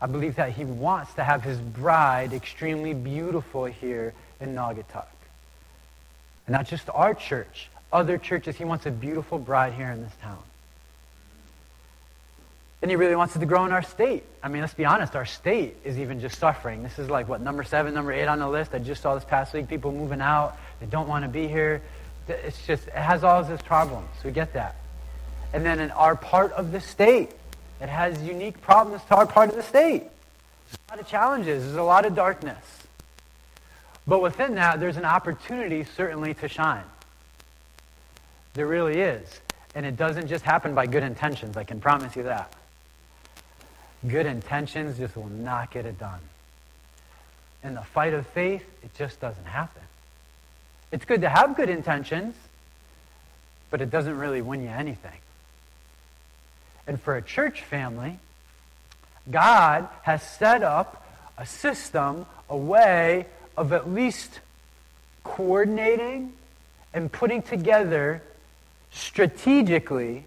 I 0.00 0.06
believe 0.06 0.36
that 0.36 0.52
he 0.52 0.64
wants 0.64 1.14
to 1.14 1.24
have 1.24 1.42
his 1.42 1.58
bride 1.58 2.32
extremely 2.32 2.94
beautiful 2.94 3.64
here 3.64 4.12
in 4.40 4.54
Naugatuck. 4.54 5.06
And 6.46 6.52
not 6.52 6.66
just 6.66 6.88
our 6.92 7.14
church, 7.14 7.68
other 7.92 8.18
churches. 8.18 8.56
He 8.56 8.64
wants 8.64 8.86
a 8.86 8.90
beautiful 8.90 9.38
bride 9.38 9.72
here 9.72 9.90
in 9.90 10.02
this 10.02 10.12
town. 10.22 10.42
And 12.82 12.90
he 12.90 12.96
really 12.96 13.16
wants 13.16 13.34
it 13.34 13.38
to 13.38 13.46
grow 13.46 13.64
in 13.64 13.72
our 13.72 13.82
state. 13.82 14.22
I 14.42 14.48
mean, 14.48 14.60
let's 14.60 14.74
be 14.74 14.84
honest, 14.84 15.16
our 15.16 15.24
state 15.24 15.76
is 15.82 15.98
even 15.98 16.20
just 16.20 16.38
suffering. 16.38 16.82
This 16.82 16.98
is 16.98 17.08
like, 17.08 17.26
what, 17.26 17.40
number 17.40 17.64
seven, 17.64 17.94
number 17.94 18.12
eight 18.12 18.26
on 18.26 18.38
the 18.38 18.48
list? 18.48 18.74
I 18.74 18.78
just 18.78 19.02
saw 19.02 19.14
this 19.14 19.24
past 19.24 19.54
week 19.54 19.66
people 19.66 19.92
moving 19.92 20.20
out. 20.20 20.58
They 20.78 20.86
don't 20.86 21.08
want 21.08 21.24
to 21.24 21.28
be 21.28 21.48
here. 21.48 21.80
It's 22.28 22.66
just, 22.66 22.86
it 22.88 22.92
has 22.92 23.24
all 23.24 23.40
of 23.40 23.50
its 23.50 23.62
problems. 23.62 24.08
We 24.22 24.30
get 24.30 24.52
that. 24.52 24.76
And 25.52 25.64
then 25.64 25.80
in 25.80 25.90
our 25.92 26.16
part 26.16 26.52
of 26.52 26.70
the 26.70 26.80
state, 26.80 27.30
it 27.80 27.88
has 27.88 28.22
unique 28.22 28.60
problems 28.60 29.02
to 29.08 29.16
our 29.16 29.26
part 29.26 29.50
of 29.50 29.56
the 29.56 29.62
state. 29.62 30.02
There's 30.02 30.78
a 30.88 30.92
lot 30.92 31.00
of 31.00 31.08
challenges. 31.08 31.64
There's 31.64 31.76
a 31.76 31.82
lot 31.82 32.06
of 32.06 32.14
darkness. 32.14 32.64
But 34.06 34.22
within 34.22 34.54
that, 34.54 34.80
there's 34.80 34.96
an 34.96 35.04
opportunity 35.04 35.84
certainly 35.84 36.34
to 36.34 36.48
shine. 36.48 36.84
There 38.54 38.66
really 38.66 39.00
is. 39.00 39.40
And 39.74 39.84
it 39.84 39.96
doesn't 39.96 40.28
just 40.28 40.44
happen 40.44 40.74
by 40.74 40.86
good 40.86 41.02
intentions. 41.02 41.56
I 41.56 41.64
can 41.64 41.80
promise 41.80 42.16
you 42.16 42.22
that. 42.22 42.52
Good 44.06 44.26
intentions 44.26 44.96
just 44.98 45.16
will 45.16 45.28
not 45.28 45.70
get 45.70 45.84
it 45.84 45.98
done. 45.98 46.20
In 47.62 47.74
the 47.74 47.82
fight 47.82 48.14
of 48.14 48.26
faith, 48.28 48.64
it 48.82 48.94
just 48.96 49.20
doesn't 49.20 49.44
happen. 49.44 49.82
It's 50.92 51.04
good 51.04 51.20
to 51.22 51.28
have 51.28 51.56
good 51.56 51.68
intentions, 51.68 52.34
but 53.70 53.82
it 53.82 53.90
doesn't 53.90 54.16
really 54.16 54.40
win 54.40 54.62
you 54.62 54.70
anything. 54.70 55.18
And 56.86 57.00
for 57.00 57.16
a 57.16 57.22
church 57.22 57.62
family, 57.62 58.18
God 59.30 59.88
has 60.02 60.22
set 60.22 60.62
up 60.62 61.04
a 61.36 61.46
system, 61.46 62.26
a 62.48 62.56
way 62.56 63.26
of 63.56 63.72
at 63.72 63.90
least 63.90 64.40
coordinating 65.24 66.32
and 66.94 67.10
putting 67.10 67.42
together 67.42 68.22
strategically 68.92 70.24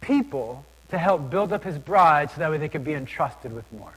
people 0.00 0.64
to 0.90 0.98
help 0.98 1.30
build 1.30 1.52
up 1.52 1.64
his 1.64 1.78
bride 1.78 2.30
so 2.30 2.38
that 2.38 2.50
way 2.50 2.58
they 2.58 2.68
could 2.68 2.84
be 2.84 2.94
entrusted 2.94 3.52
with 3.52 3.70
more. 3.72 3.92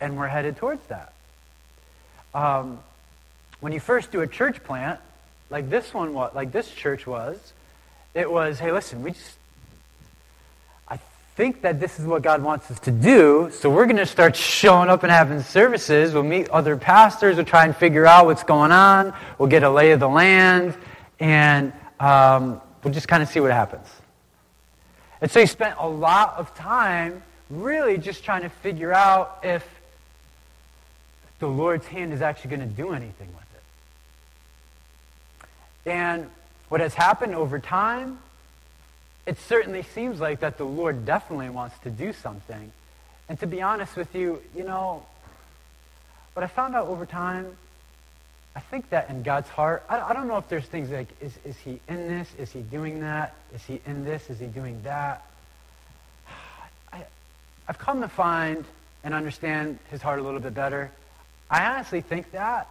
And 0.00 0.18
we're 0.18 0.26
headed 0.26 0.56
towards 0.56 0.84
that. 0.88 1.12
Um, 2.34 2.80
when 3.60 3.72
you 3.72 3.80
first 3.80 4.10
do 4.10 4.20
a 4.20 4.26
church 4.26 4.62
plant, 4.64 5.00
like 5.48 5.70
this 5.70 5.94
one 5.94 6.12
was, 6.12 6.34
like 6.34 6.50
this 6.50 6.70
church 6.70 7.06
was, 7.06 7.38
it 8.14 8.30
was, 8.30 8.58
hey, 8.58 8.72
listen, 8.72 9.02
we 9.02 9.12
just, 9.12 9.36
I 10.88 10.98
think 11.36 11.62
that 11.62 11.80
this 11.80 11.98
is 11.98 12.06
what 12.06 12.22
God 12.22 12.42
wants 12.42 12.70
us 12.70 12.78
to 12.80 12.90
do, 12.90 13.50
so 13.52 13.70
we're 13.70 13.86
going 13.86 13.96
to 13.96 14.06
start 14.06 14.36
showing 14.36 14.90
up 14.90 15.02
and 15.02 15.10
having 15.10 15.42
services. 15.42 16.12
We'll 16.12 16.22
meet 16.22 16.48
other 16.50 16.76
pastors, 16.76 17.36
we'll 17.36 17.44
try 17.44 17.64
and 17.64 17.74
figure 17.74 18.06
out 18.06 18.26
what's 18.26 18.44
going 18.44 18.72
on, 18.72 19.14
we'll 19.38 19.48
get 19.48 19.62
a 19.62 19.70
lay 19.70 19.92
of 19.92 20.00
the 20.00 20.08
land, 20.08 20.76
and 21.20 21.72
um, 22.00 22.60
we'll 22.84 22.92
just 22.92 23.08
kind 23.08 23.22
of 23.22 23.28
see 23.28 23.40
what 23.40 23.50
happens. 23.50 23.86
And 25.20 25.30
so 25.30 25.40
he 25.40 25.46
spent 25.46 25.76
a 25.78 25.88
lot 25.88 26.34
of 26.36 26.54
time 26.54 27.22
really 27.48 27.96
just 27.96 28.24
trying 28.24 28.42
to 28.42 28.48
figure 28.48 28.92
out 28.92 29.38
if 29.42 29.66
the 31.38 31.46
Lord's 31.46 31.86
hand 31.86 32.12
is 32.12 32.22
actually 32.22 32.56
going 32.56 32.68
to 32.68 32.74
do 32.74 32.92
anything 32.92 33.28
with 33.28 33.46
it. 35.84 35.90
And 35.90 36.30
what 36.72 36.80
has 36.80 36.94
happened 36.94 37.34
over 37.34 37.58
time, 37.58 38.18
it 39.26 39.38
certainly 39.38 39.82
seems 39.82 40.18
like 40.20 40.40
that 40.40 40.56
the 40.56 40.64
Lord 40.64 41.04
definitely 41.04 41.50
wants 41.50 41.78
to 41.80 41.90
do 41.90 42.14
something. 42.14 42.72
And 43.28 43.38
to 43.40 43.46
be 43.46 43.60
honest 43.60 43.94
with 43.94 44.14
you, 44.14 44.40
you 44.56 44.64
know, 44.64 45.04
what 46.32 46.42
I 46.42 46.46
found 46.46 46.74
out 46.74 46.86
over 46.86 47.04
time 47.04 47.58
I 48.56 48.60
think 48.60 48.88
that 48.88 49.10
in 49.10 49.22
God's 49.22 49.50
heart, 49.50 49.82
I, 49.86 50.00
I 50.00 50.12
don't 50.14 50.28
know 50.28 50.38
if 50.38 50.48
there's 50.48 50.64
things 50.64 50.88
like, 50.88 51.08
is, 51.20 51.36
is 51.44 51.58
he 51.58 51.78
in 51.88 52.08
this? 52.08 52.34
Is 52.38 52.50
he 52.50 52.60
doing 52.62 53.00
that? 53.00 53.34
Is 53.54 53.62
he 53.64 53.82
in 53.84 54.06
this? 54.06 54.30
Is 54.30 54.38
he 54.38 54.46
doing 54.46 54.80
that? 54.84 55.26
I, 56.92 57.04
I've 57.68 57.78
come 57.78 58.00
to 58.00 58.08
find 58.08 58.64
and 59.04 59.12
understand 59.12 59.78
his 59.90 60.00
heart 60.00 60.20
a 60.20 60.22
little 60.22 60.40
bit 60.40 60.54
better. 60.54 60.90
I 61.50 61.66
honestly 61.66 62.00
think 62.00 62.30
that 62.30 62.66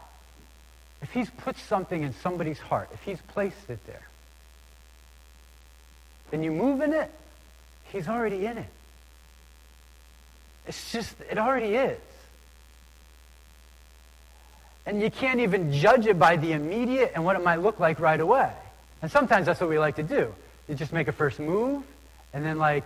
if 1.02 1.12
he's 1.12 1.30
put 1.30 1.58
something 1.58 2.04
in 2.04 2.14
somebody's 2.14 2.60
heart, 2.60 2.90
if 2.94 3.02
he's 3.04 3.20
placed 3.30 3.70
it 3.70 3.80
there, 3.88 4.08
then 6.30 6.44
you 6.44 6.52
move 6.52 6.82
in 6.82 6.94
it, 6.94 7.12
he's 7.92 8.08
already 8.08 8.46
in 8.46 8.58
it. 8.58 8.70
It's 10.68 10.92
just, 10.92 11.16
it 11.30 11.38
already 11.38 11.76
is. 11.76 12.00
And 14.86 15.02
you 15.02 15.12
can't 15.12 15.40
even 15.40 15.74
judge 15.74 16.06
it 16.08 16.18
by 16.18 16.38
the 16.38 16.54
immediate 16.54 17.12
and 17.16 17.26
what 17.26 17.36
it 17.36 17.44
might 17.44 17.58
look 17.58 17.80
like 17.80 18.00
right 18.00 18.20
away. 18.20 18.52
And 19.02 19.12
sometimes 19.12 19.46
that's 19.46 19.60
what 19.60 19.70
we 19.70 19.80
like 19.80 19.96
to 19.96 20.04
do. 20.04 20.34
You 20.68 20.76
just 20.76 20.94
make 20.94 21.08
a 21.08 21.12
first 21.12 21.40
move, 21.40 21.84
and 22.34 22.46
then, 22.46 22.58
like, 22.58 22.86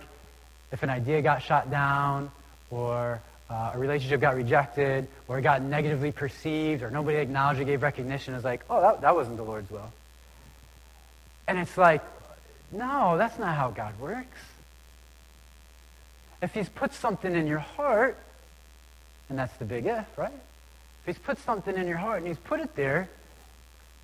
if 0.72 0.82
an 0.82 0.90
idea 0.90 1.22
got 1.22 1.42
shot 1.42 1.70
down, 1.70 2.30
or 2.70 3.20
uh, 3.48 3.72
a 3.74 3.78
relationship 3.78 4.20
got 4.20 4.34
rejected, 4.34 5.06
or 5.28 5.38
it 5.38 5.42
got 5.42 5.62
negatively 5.62 6.12
perceived, 6.12 6.82
or 6.82 6.90
nobody 6.90 7.18
acknowledged 7.18 7.60
or 7.60 7.64
gave 7.64 7.82
recognition, 7.82 8.34
it's 8.34 8.44
like, 8.44 8.62
oh, 8.68 8.80
that, 8.80 9.00
that 9.02 9.14
wasn't 9.14 9.36
the 9.36 9.42
Lord's 9.42 9.70
will. 9.70 9.90
And 11.46 11.58
it's 11.58 11.76
like, 11.78 12.02
no, 12.72 13.16
that's 13.16 13.38
not 13.38 13.54
how 13.56 13.70
God 13.70 13.98
works. 14.00 14.38
If 16.42 16.52
He's 16.52 16.68
put 16.68 16.92
something 16.92 17.34
in 17.34 17.46
your 17.46 17.60
heart, 17.60 18.18
and 19.28 19.38
that's 19.38 19.56
the 19.56 19.64
big 19.64 19.86
if, 19.86 20.06
right? 20.16 20.32
If 20.32 21.14
he's 21.14 21.18
put 21.18 21.38
something 21.38 21.76
in 21.76 21.86
your 21.86 21.96
heart 21.96 22.18
and 22.18 22.26
he's 22.26 22.38
put 22.38 22.60
it 22.60 22.74
there, 22.74 23.08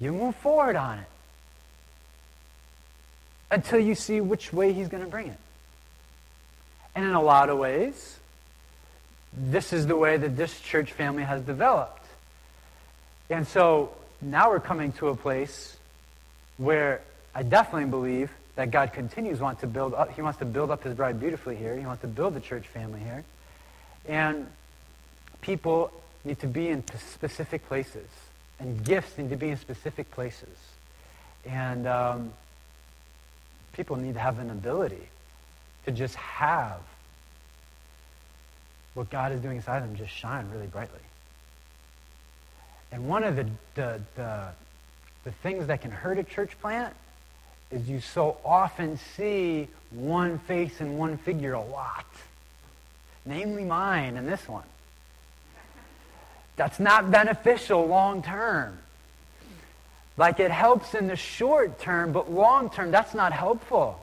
you 0.01 0.13
move 0.13 0.37
forward 0.37 0.77
on 0.77 0.99
it 0.99 1.07
until 3.51 3.79
you 3.79 3.95
see 3.95 4.21
which 4.21 4.53
way 4.53 4.73
he's 4.73 4.89
going 4.89 5.05
to 5.05 5.11
bring 5.11 5.29
it. 5.29 5.39
And 6.95 7.05
in 7.05 7.13
a 7.13 7.23
lot 7.23 7.49
of 7.49 7.59
ways, 7.59 8.19
this 9.33 9.73
is 9.73 9.87
the 9.87 9.97
way 9.97 10.17
that 10.17 10.37
this 10.37 10.61
church 10.61 10.93
family 10.93 11.23
has 11.23 11.43
developed. 11.43 12.05
And 13.31 13.47
so 13.47 13.95
now 14.21 14.51
we're 14.51 14.61
coming 14.61 14.93
to 14.95 15.09
a 15.09 15.17
place 15.17 15.77
where 16.59 17.01
I 17.35 17.43
definitely 17.43 17.89
believe 17.89 18.31
that 18.57 18.71
God 18.71 18.93
continues 18.93 19.41
want 19.41 19.61
to 19.61 19.67
build 19.67 19.95
up. 19.95 20.13
He 20.13 20.21
wants 20.21 20.39
to 20.41 20.45
build 20.45 20.71
up 20.71 20.85
his 20.85 20.95
bride 20.95 21.19
beautifully 21.19 21.57
here. 21.57 21.77
He 21.77 21.87
wants 21.87 22.03
to 22.03 22.09
build 22.09 22.35
the 22.35 22.41
church 22.41 22.67
family 22.69 23.01
here. 23.01 23.25
And 24.07 24.47
people 25.41 25.91
need 26.25 26.39
to 26.41 26.47
be 26.47 26.69
in 26.69 26.85
specific 26.99 27.67
places, 27.69 28.09
and 28.61 28.85
gifts 28.85 29.19
need 29.19 29.31
to 29.31 29.37
be 29.37 29.49
in 29.49 29.57
specific 29.57 30.11
places. 30.11 30.57
And 31.47 31.87
um, 31.87 32.33
people 33.73 33.97
need 33.97 34.15
to 34.15 34.21
have 34.21 34.39
an 34.39 34.51
ability 34.51 35.09
to 35.87 35.93
just 35.93 36.15
have 36.17 36.81
what 38.95 39.11
God 39.11 39.33
is 39.33 39.41
doing 39.41 39.57
inside 39.57 39.83
them 39.83 39.97
just 39.97 40.13
shine 40.13 40.49
really 40.53 40.67
brightly. 40.67 40.99
And 42.91 43.09
one 43.09 43.25
of 43.25 43.37
the, 43.37 43.47
the, 43.75 44.01
the, 44.17 44.49
the 45.25 45.33
things 45.43 45.67
that 45.69 45.81
can 45.81 45.91
hurt 45.91 46.19
a 46.19 46.25
church 46.25 46.59
plant 46.61 46.95
is 47.71 47.89
you 47.89 48.01
so 48.01 48.37
often 48.45 48.99
see 49.17 49.69
one 49.91 50.39
face 50.41 50.81
and 50.81 50.99
one 50.99 51.17
figure 51.17 51.55
a 51.55 51.63
lot, 51.63 52.07
namely 53.25 53.65
mine 53.65 54.17
and 54.19 54.29
this 54.29 54.47
one. 54.47 54.65
That's 56.57 56.79
not 56.79 57.11
beneficial 57.11 57.87
long 57.87 58.23
term. 58.23 58.79
Like 60.19 60.39
it 60.39 60.51
helps 60.51 60.95
in 60.95 61.07
the 61.07 61.17
short 61.17 61.81
term, 61.81 62.13
but 62.13 62.31
long 62.31 62.69
term, 62.69 62.91
that's 62.91 63.15
not 63.15 63.33
helpful. 63.33 63.99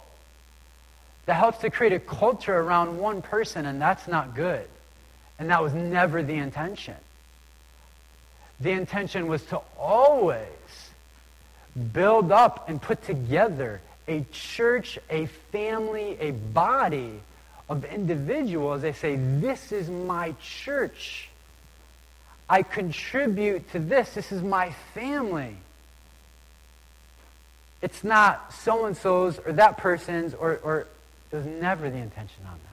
That 1.28 1.36
helps 1.36 1.60
to 1.60 1.70
create 1.70 1.94
a 1.94 2.00
culture 2.00 2.58
around 2.58 2.98
one 2.98 3.22
person, 3.22 3.68
and 3.68 3.80
that's 3.80 4.08
not 4.08 4.34
good. 4.34 4.68
And 5.40 5.50
that 5.50 5.64
was 5.64 5.74
never 5.74 6.22
the 6.22 6.36
intention. 6.36 6.96
The 8.60 8.72
intention 8.72 9.28
was 9.28 9.44
to 9.46 9.62
always 9.78 10.46
build 11.94 12.32
up 12.32 12.68
and 12.68 12.82
put 12.82 13.02
together 13.04 13.80
a 14.08 14.26
church, 14.32 15.00
a 15.10 15.28
family, 15.52 16.18
a 16.20 16.32
body 16.32 17.22
of 17.70 17.86
individuals. 17.86 18.82
They 18.82 18.92
say, 18.92 19.16
This 19.16 19.72
is 19.72 19.90
my 19.90 20.36
church. 20.42 21.30
I 22.50 22.64
contribute 22.64 23.72
to 23.72 23.80
this. 23.80 24.14
This 24.16 24.32
is 24.32 24.42
my 24.42 24.72
family. 24.94 25.56
It's 27.82 28.04
not 28.04 28.54
so 28.54 28.86
and 28.86 28.98
so's 28.98 29.40
or 29.40 29.54
that 29.54 29.78
person's, 29.78 30.34
or, 30.34 30.60
or 30.64 30.80
it 31.32 31.36
was 31.36 31.46
never 31.46 31.90
the 31.90 31.98
intention 31.98 32.44
on 32.46 32.54
that. 32.64 32.69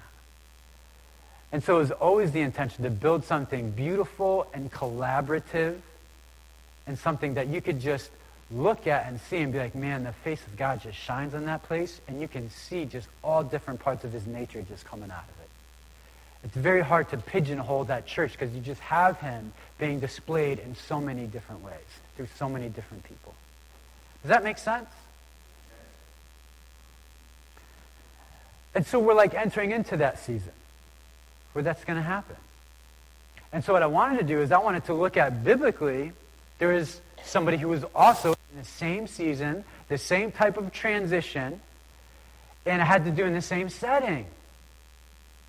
And 1.52 1.62
so 1.62 1.76
it 1.76 1.78
was 1.78 1.90
always 1.92 2.32
the 2.32 2.40
intention 2.40 2.84
to 2.84 2.90
build 2.90 3.24
something 3.24 3.70
beautiful 3.70 4.46
and 4.52 4.70
collaborative 4.72 5.78
and 6.86 6.98
something 6.98 7.34
that 7.34 7.48
you 7.48 7.60
could 7.60 7.80
just 7.80 8.10
look 8.50 8.86
at 8.86 9.06
and 9.06 9.20
see 9.20 9.38
and 9.38 9.52
be 9.52 9.58
like, 9.58 9.74
man, 9.74 10.04
the 10.04 10.12
face 10.12 10.40
of 10.46 10.56
God 10.56 10.80
just 10.80 10.96
shines 10.96 11.34
on 11.34 11.46
that 11.46 11.62
place, 11.64 12.00
and 12.06 12.20
you 12.20 12.28
can 12.28 12.48
see 12.50 12.84
just 12.84 13.08
all 13.24 13.42
different 13.42 13.80
parts 13.80 14.04
of 14.04 14.12
his 14.12 14.26
nature 14.26 14.62
just 14.68 14.84
coming 14.84 15.10
out 15.10 15.24
of 15.24 15.42
it. 15.42 15.48
It's 16.44 16.56
very 16.56 16.82
hard 16.82 17.08
to 17.10 17.16
pigeonhole 17.16 17.84
that 17.84 18.06
church 18.06 18.32
because 18.32 18.54
you 18.54 18.60
just 18.60 18.80
have 18.82 19.18
him 19.18 19.52
being 19.78 19.98
displayed 19.98 20.60
in 20.60 20.76
so 20.76 21.00
many 21.00 21.26
different 21.26 21.64
ways 21.64 21.74
through 22.16 22.28
so 22.38 22.48
many 22.48 22.68
different 22.68 23.02
people. 23.02 23.34
Does 24.22 24.28
that 24.28 24.44
make 24.44 24.58
sense? 24.58 24.88
And 28.76 28.86
so 28.86 29.00
we're 29.00 29.14
like 29.14 29.34
entering 29.34 29.72
into 29.72 29.96
that 29.96 30.18
season 30.20 30.52
where 31.56 31.62
that's 31.62 31.84
going 31.84 31.96
to 31.96 32.02
happen. 32.02 32.36
And 33.50 33.64
so 33.64 33.72
what 33.72 33.82
I 33.82 33.86
wanted 33.86 34.18
to 34.18 34.24
do 34.24 34.42
is 34.42 34.52
I 34.52 34.58
wanted 34.58 34.84
to 34.84 34.94
look 34.94 35.16
at 35.16 35.42
biblically, 35.42 36.12
there 36.58 36.70
is 36.70 37.00
somebody 37.24 37.56
who 37.56 37.68
was 37.68 37.82
also 37.94 38.32
in 38.32 38.58
the 38.58 38.64
same 38.66 39.06
season, 39.06 39.64
the 39.88 39.96
same 39.96 40.30
type 40.32 40.58
of 40.58 40.70
transition, 40.70 41.58
and 42.66 42.82
it 42.82 42.84
had 42.84 43.06
to 43.06 43.10
do 43.10 43.24
in 43.24 43.32
the 43.32 43.40
same 43.40 43.70
setting. 43.70 44.26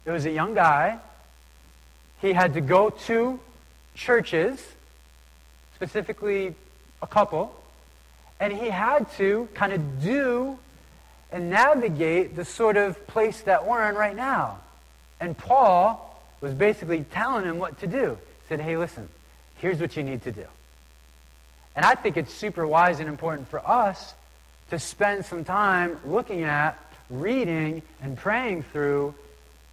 It 0.06 0.12
was 0.12 0.26
a 0.26 0.32
young 0.32 0.54
guy. 0.54 0.98
He 2.22 2.32
had 2.32 2.54
to 2.54 2.62
go 2.62 2.90
to 2.90 3.38
churches, 3.94 4.66
specifically 5.76 6.56
a 7.02 7.08
couple, 7.08 7.54
and 8.40 8.54
he 8.54 8.70
had 8.70 9.12
to 9.18 9.50
kind 9.54 9.74
of 9.74 10.02
do 10.02 10.58
and 11.34 11.50
navigate 11.50 12.38
the 12.38 12.46
sort 12.46 12.78
of 12.78 13.06
place 13.08 13.42
that 13.42 13.68
we're 13.68 13.90
in 13.90 13.96
right 13.96 14.16
now. 14.16 14.60
And 15.20 15.38
Paul 15.38 16.04
was 16.42 16.54
basically 16.54 17.06
telling 17.12 17.46
him 17.46 17.60
what 17.60 17.80
to 17.80 17.88
do. 17.88 18.18
He 18.42 18.48
said, 18.50 18.60
hey, 18.60 18.78
listen, 18.78 19.10
here's 19.58 19.80
what 19.80 19.98
you 19.98 20.04
need 20.04 20.24
to 20.24 20.32
do. 20.32 20.46
And 21.76 21.86
I 21.86 21.96
think 21.96 22.18
it's 22.18 22.34
super 22.34 22.66
wise 22.66 23.00
and 23.00 23.10
important 23.10 23.48
for 23.48 23.68
us 23.68 24.14
to 24.70 24.80
spend 24.80 25.26
some 25.26 25.44
time 25.44 26.00
looking 26.06 26.44
at, 26.44 26.78
reading, 27.10 27.82
and 28.02 28.18
praying 28.18 28.64
through 28.64 29.14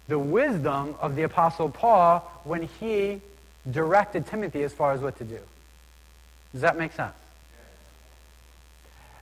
the 0.07 0.19
wisdom 0.19 0.95
of 1.01 1.15
the 1.15 1.23
Apostle 1.23 1.69
Paul 1.69 2.19
when 2.43 2.63
he 2.63 3.21
directed 3.69 4.27
Timothy 4.27 4.63
as 4.63 4.71
far 4.71 4.93
as 4.93 5.01
what 5.01 5.17
to 5.17 5.23
do. 5.23 5.39
Does 6.51 6.61
that 6.61 6.77
make 6.77 6.93
sense? 6.93 7.15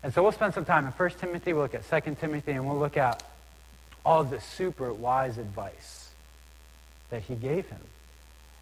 And 0.04 0.14
so 0.14 0.22
we'll 0.22 0.34
spend 0.34 0.54
some 0.54 0.66
time 0.66 0.86
in 0.86 0.92
1 0.92 1.10
Timothy, 1.12 1.54
we'll 1.54 1.64
look 1.64 1.76
at 1.76 2.04
2 2.04 2.16
Timothy, 2.16 2.52
and 2.52 2.68
we'll 2.68 2.78
look 2.78 2.98
at 2.98 3.24
all 4.06 4.26
the 4.26 4.42
super 4.42 4.94
wise 4.94 5.38
advice 5.38 6.10
that 7.14 7.22
he 7.22 7.36
gave 7.36 7.68
him. 7.68 7.80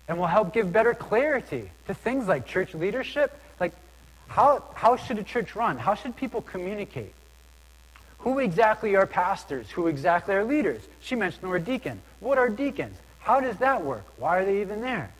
And 0.09 0.17
will 0.17 0.27
help 0.27 0.53
give 0.53 0.73
better 0.73 0.93
clarity 0.93 1.71
to 1.87 1.93
things 1.93 2.27
like 2.27 2.45
church 2.45 2.73
leadership. 2.73 3.33
Like, 3.61 3.71
how, 4.27 4.65
how 4.73 4.97
should 4.97 5.17
a 5.19 5.23
church 5.23 5.55
run? 5.55 5.77
How 5.77 5.95
should 5.95 6.17
people 6.17 6.41
communicate? 6.41 7.13
Who 8.19 8.39
exactly 8.39 8.97
are 8.97 9.07
pastors? 9.07 9.71
Who 9.71 9.87
exactly 9.87 10.35
are 10.35 10.43
leaders? 10.43 10.81
She 10.99 11.15
mentioned 11.15 11.43
the 11.43 11.47
word 11.47 11.63
deacon. 11.63 12.01
What 12.19 12.37
are 12.37 12.49
deacons? 12.49 12.97
How 13.21 13.39
does 13.39 13.55
that 13.59 13.85
work? 13.85 14.03
Why 14.17 14.39
are 14.39 14.45
they 14.45 14.59
even 14.59 14.81
there? 14.81 15.11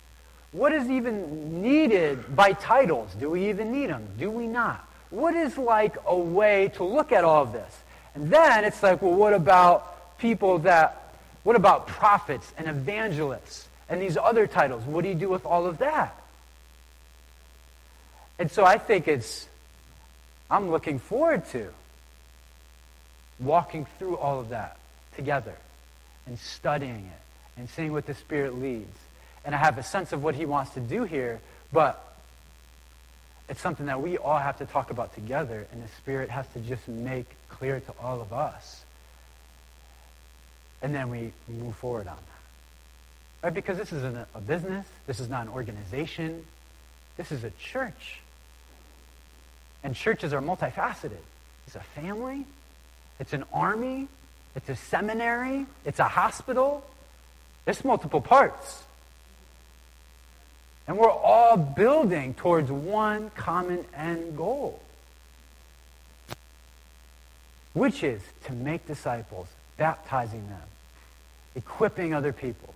What 0.52 0.74
is 0.74 0.90
even 0.90 1.62
needed 1.62 2.36
by 2.36 2.52
titles? 2.52 3.16
Do 3.18 3.30
we 3.30 3.48
even 3.48 3.72
need 3.72 3.90
them? 3.90 4.06
Do 4.20 4.30
we 4.30 4.46
not? 4.46 4.86
What 5.10 5.36
is 5.36 5.58
like 5.58 5.96
a 6.06 6.18
way 6.18 6.70
to 6.76 6.84
look 6.84 7.14
at 7.14 7.24
all 7.24 7.44
of 7.44 7.54
this? 7.54 7.80
And 8.14 8.30
then 8.30 8.66
it's 8.66 8.84
like, 8.84 9.02
well, 9.02 9.14
what 9.14 9.34
about 9.34 10.18
people 10.18 10.60
that, 10.60 11.01
what 11.44 11.56
about 11.56 11.88
prophets 11.88 12.52
and 12.58 12.68
evangelists 12.68 13.68
and 13.90 14.02
these 14.02 14.18
other 14.18 14.48
titles? 14.48 14.84
What 14.84 15.04
do 15.04 15.10
you 15.10 15.16
do 15.16 15.30
with 15.30 15.46
all 15.46 15.66
of 15.66 15.80
that? 15.80 16.16
And 18.40 18.52
so 18.52 18.66
I 18.66 18.78
think 18.78 19.08
it's, 19.08 19.48
I'm 20.50 20.72
looking 20.72 21.00
forward 21.00 21.48
to 21.50 21.70
walking 23.40 23.86
through 23.98 24.18
all 24.18 24.40
of 24.40 24.50
that 24.50 24.78
together 25.16 25.56
and 26.28 26.38
studying 26.40 26.96
it 26.96 27.60
and 27.60 27.70
seeing 27.70 27.92
what 27.92 28.06
the 28.06 28.14
Spirit 28.14 28.60
leads. 28.60 28.98
And 29.44 29.56
I 29.56 29.58
have 29.58 29.78
a 29.78 29.84
sense 29.84 30.14
of 30.14 30.24
what 30.24 30.36
He 30.36 30.46
wants 30.46 30.72
to 30.76 30.80
do 30.80 31.04
here, 31.04 31.40
but 31.74 32.16
it's 33.50 33.62
something 33.62 33.88
that 33.88 34.02
we 34.02 34.18
all 34.18 34.38
have 34.38 34.60
to 34.60 34.66
talk 34.66 34.92
about 34.92 35.14
together, 35.14 35.68
and 35.72 35.84
the 35.84 35.88
Spirit 35.98 36.30
has 36.30 36.48
to 36.54 36.60
just 36.60 36.88
make 36.88 37.26
clear 37.50 37.80
to 37.80 37.94
all 38.02 38.22
of 38.22 38.32
us. 38.32 38.81
And 40.82 40.94
then 40.94 41.10
we 41.10 41.32
move 41.48 41.76
forward 41.76 42.08
on 42.08 42.16
that. 42.16 43.46
Right? 43.48 43.54
Because 43.54 43.78
this 43.78 43.92
isn't 43.92 44.28
a 44.36 44.42
business, 44.42 44.86
this 45.08 45.20
is 45.20 45.30
not 45.30 45.48
an 45.48 45.54
organization, 45.54 46.46
this 47.18 47.32
is 47.32 47.44
a 47.44 47.52
church. 47.52 48.20
And 49.84 49.96
churches 49.96 50.34
are 50.34 50.42
multifaceted. 50.42 51.18
It's 51.66 51.76
a 51.76 51.80
family, 51.80 52.46
it's 53.20 53.34
an 53.34 53.44
army, 53.52 54.08
it's 54.56 54.70
a 54.70 54.76
seminary, 54.76 55.66
it's 55.86 56.00
a 56.00 56.08
hospital. 56.08 56.84
There's 57.66 57.84
multiple 57.86 58.22
parts. 58.22 58.84
And 60.88 60.98
we're 60.98 61.10
all 61.10 61.58
building 61.58 62.34
towards 62.34 62.72
one 62.72 63.30
common 63.32 63.86
end 63.96 64.36
goal, 64.36 64.80
which 67.74 68.04
is 68.04 68.22
to 68.46 68.54
make 68.54 68.86
disciples, 68.88 69.48
baptizing 69.78 70.48
them, 70.50 70.62
equipping 71.56 72.14
other 72.14 72.34
people, 72.34 72.74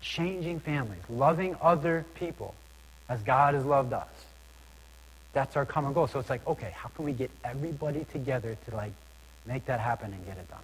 changing 0.00 0.60
families, 0.60 1.02
loving 1.08 1.56
other 1.60 2.04
people 2.14 2.54
as 3.08 3.22
God 3.22 3.54
has 3.54 3.64
loved 3.64 3.92
us. 3.92 4.08
That's 5.32 5.56
our 5.56 5.64
common 5.64 5.92
goal. 5.92 6.06
So 6.06 6.18
it's 6.18 6.30
like, 6.30 6.46
okay, 6.46 6.72
how 6.74 6.88
can 6.88 7.04
we 7.04 7.12
get 7.12 7.30
everybody 7.44 8.04
together 8.12 8.56
to 8.68 8.76
like 8.76 8.92
Make 9.46 9.66
that 9.66 9.80
happen 9.80 10.12
and 10.12 10.26
get 10.26 10.36
it 10.36 10.48
done. 10.48 10.58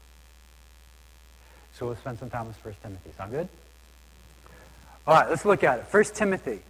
So 1.74 1.86
we'll 1.86 1.96
spend 1.96 2.18
some 2.18 2.30
time 2.30 2.46
with 2.46 2.64
1 2.64 2.74
Timothy. 2.82 3.10
Sound 3.16 3.32
good? 3.32 3.48
All 5.06 5.14
right, 5.14 5.28
let's 5.28 5.44
look 5.44 5.64
at 5.64 5.78
it. 5.78 5.86
1 5.90 6.04
Timothy. 6.14 6.60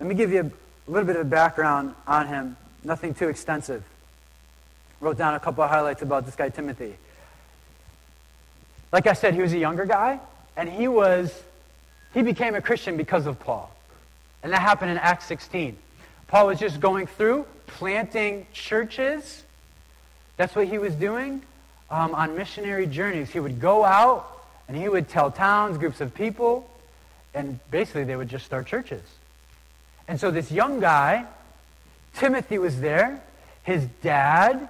Let 0.00 0.08
me 0.08 0.14
give 0.14 0.32
you 0.32 0.40
a 0.88 0.90
little 0.90 1.06
bit 1.06 1.16
of 1.16 1.28
background 1.30 1.94
on 2.06 2.26
him. 2.26 2.56
Nothing 2.84 3.14
too 3.14 3.28
extensive. 3.28 3.84
Wrote 5.00 5.18
down 5.18 5.34
a 5.34 5.40
couple 5.40 5.64
of 5.64 5.70
highlights 5.70 6.02
about 6.02 6.26
this 6.26 6.34
guy, 6.34 6.48
Timothy. 6.48 6.94
Like 8.92 9.06
I 9.06 9.14
said, 9.14 9.34
he 9.34 9.40
was 9.40 9.52
a 9.52 9.58
younger 9.58 9.86
guy, 9.86 10.20
and 10.56 10.68
he 10.68 10.86
was 10.86 11.42
he 12.14 12.22
became 12.22 12.54
a 12.54 12.60
Christian 12.60 12.96
because 12.96 13.26
of 13.26 13.40
Paul. 13.40 13.74
And 14.42 14.52
that 14.52 14.60
happened 14.60 14.90
in 14.90 14.98
Acts 14.98 15.24
16. 15.26 15.76
Paul 16.28 16.48
was 16.48 16.58
just 16.58 16.78
going 16.78 17.06
through 17.06 17.46
planting 17.66 18.46
churches 18.52 19.44
that's 20.36 20.56
what 20.56 20.66
he 20.66 20.78
was 20.78 20.94
doing 20.94 21.42
um, 21.90 22.14
on 22.14 22.36
missionary 22.36 22.86
journeys. 22.86 23.30
He 23.30 23.40
would 23.40 23.60
go 23.60 23.84
out 23.84 24.28
and 24.68 24.76
he 24.76 24.88
would 24.88 25.08
tell 25.08 25.30
towns, 25.30 25.78
groups 25.78 26.00
of 26.00 26.14
people, 26.14 26.68
and 27.34 27.58
basically 27.70 28.04
they 28.04 28.16
would 28.16 28.28
just 28.28 28.46
start 28.46 28.66
churches. 28.66 29.02
And 30.08 30.18
so 30.18 30.30
this 30.30 30.50
young 30.50 30.80
guy, 30.80 31.26
Timothy 32.14 32.58
was 32.58 32.80
there. 32.80 33.22
His 33.62 33.86
dad, 34.02 34.68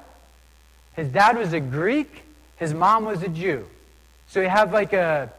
his 0.94 1.08
dad 1.08 1.38
was 1.38 1.52
a 1.52 1.61
Greek. 1.61 2.22
His 2.56 2.74
mom 2.74 3.04
was 3.04 3.22
a 3.22 3.28
Jew. 3.28 3.66
So 4.32 4.40
you 4.40 4.48
have 4.48 4.72
like 4.72 4.94
a 4.94 5.30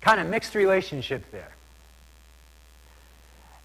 kind 0.00 0.18
of 0.18 0.26
mixed 0.26 0.56
relationship 0.56 1.22
there. 1.30 1.52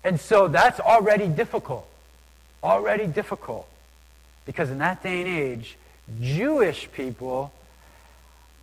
And 0.03 0.19
so 0.19 0.47
that's 0.47 0.79
already 0.79 1.27
difficult. 1.27 1.87
Already 2.63 3.07
difficult. 3.07 3.67
Because 4.45 4.69
in 4.69 4.77
that 4.77 5.01
day 5.01 5.21
and 5.21 5.27
age, 5.27 5.75
Jewish 6.21 6.87
people 6.91 7.51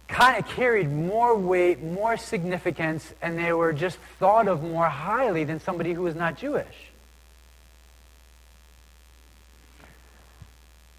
kind 0.06 0.38
of 0.38 0.48
carried 0.48 0.92
more 0.92 1.36
weight, 1.36 1.82
more 1.82 2.16
significance, 2.16 3.12
and 3.20 3.36
they 3.36 3.52
were 3.52 3.72
just 3.72 3.98
thought 4.20 4.46
of 4.46 4.62
more 4.62 4.88
highly 4.88 5.42
than 5.42 5.58
somebody 5.58 5.92
who 5.92 6.02
was 6.02 6.14
not 6.14 6.38
Jewish. 6.38 6.66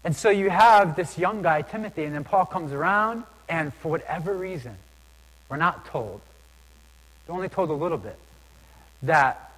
And 0.04 0.14
so 0.14 0.28
you 0.28 0.50
have 0.50 0.96
this 0.96 1.16
young 1.16 1.40
guy, 1.40 1.62
Timothy, 1.62 2.04
and 2.04 2.14
then 2.14 2.24
Paul 2.24 2.44
comes 2.44 2.72
around, 2.72 3.24
and 3.50 3.74
for 3.74 3.90
whatever 3.90 4.32
reason, 4.32 4.76
we're 5.48 5.56
not 5.56 5.84
told, 5.86 6.20
we're 7.26 7.34
only 7.34 7.48
told 7.48 7.68
a 7.68 7.74
little 7.74 7.98
bit, 7.98 8.16
that 9.02 9.52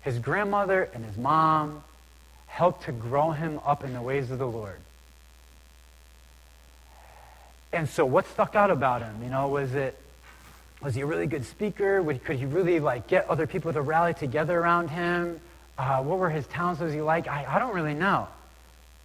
his 0.00 0.18
grandmother 0.18 0.88
and 0.94 1.04
his 1.04 1.16
mom 1.16 1.84
helped 2.46 2.84
to 2.84 2.92
grow 2.92 3.30
him 3.30 3.60
up 3.64 3.84
in 3.84 3.92
the 3.92 4.00
ways 4.00 4.30
of 4.30 4.38
the 4.38 4.46
Lord. 4.46 4.78
And 7.72 7.88
so 7.88 8.06
what 8.06 8.26
stuck 8.28 8.54
out 8.54 8.70
about 8.70 9.02
him? 9.02 9.22
You 9.22 9.28
know, 9.28 9.48
was 9.48 9.74
it 9.74 9.98
was 10.80 10.94
he 10.94 11.00
a 11.00 11.06
really 11.06 11.26
good 11.26 11.44
speaker? 11.44 12.02
could 12.24 12.36
he 12.36 12.46
really 12.46 12.78
like 12.78 13.06
get 13.06 13.28
other 13.28 13.46
people 13.46 13.72
to 13.72 13.80
rally 13.80 14.14
together 14.14 14.58
around 14.58 14.88
him? 14.88 15.40
Uh, 15.78 16.02
what 16.02 16.18
were 16.18 16.30
his 16.30 16.46
talents? 16.46 16.80
Was 16.80 16.92
he 16.92 17.00
like? 17.00 17.26
I, 17.26 17.46
I 17.48 17.58
don't 17.58 17.74
really 17.74 17.94
know. 17.94 18.28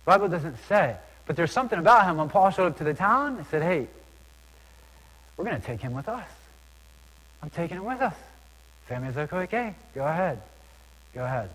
The 0.06 0.12
Bible 0.12 0.28
doesn't 0.28 0.58
say. 0.68 0.96
But 1.26 1.36
there's 1.36 1.52
something 1.52 1.80
about 1.80 2.06
him. 2.06 2.18
When 2.18 2.30
Paul 2.30 2.52
showed 2.52 2.68
up 2.68 2.78
to 2.80 2.84
the 2.84 2.94
town, 2.94 3.38
he 3.38 3.44
said, 3.46 3.64
hey, 3.64 3.88
we're 5.40 5.46
going 5.46 5.60
to 5.60 5.66
take 5.66 5.80
him 5.80 5.94
with 5.94 6.10
us. 6.10 6.28
I'm 7.42 7.50
taking 7.50 7.78
him 7.78 7.86
with 7.86 8.02
us. 8.02 8.14
Family's 8.88 9.16
like, 9.16 9.32
okay, 9.32 9.74
go 9.96 10.04
ahead. 10.06 10.42
Go 11.16 11.24
ahead. 11.24 11.50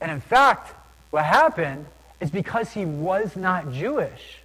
And 0.00 0.10
in 0.10 0.20
fact, 0.20 0.74
what 1.12 1.24
happened 1.24 1.86
is 2.20 2.32
because 2.32 2.72
he 2.72 2.84
was 2.84 3.36
not 3.36 3.72
Jewish, 3.72 4.38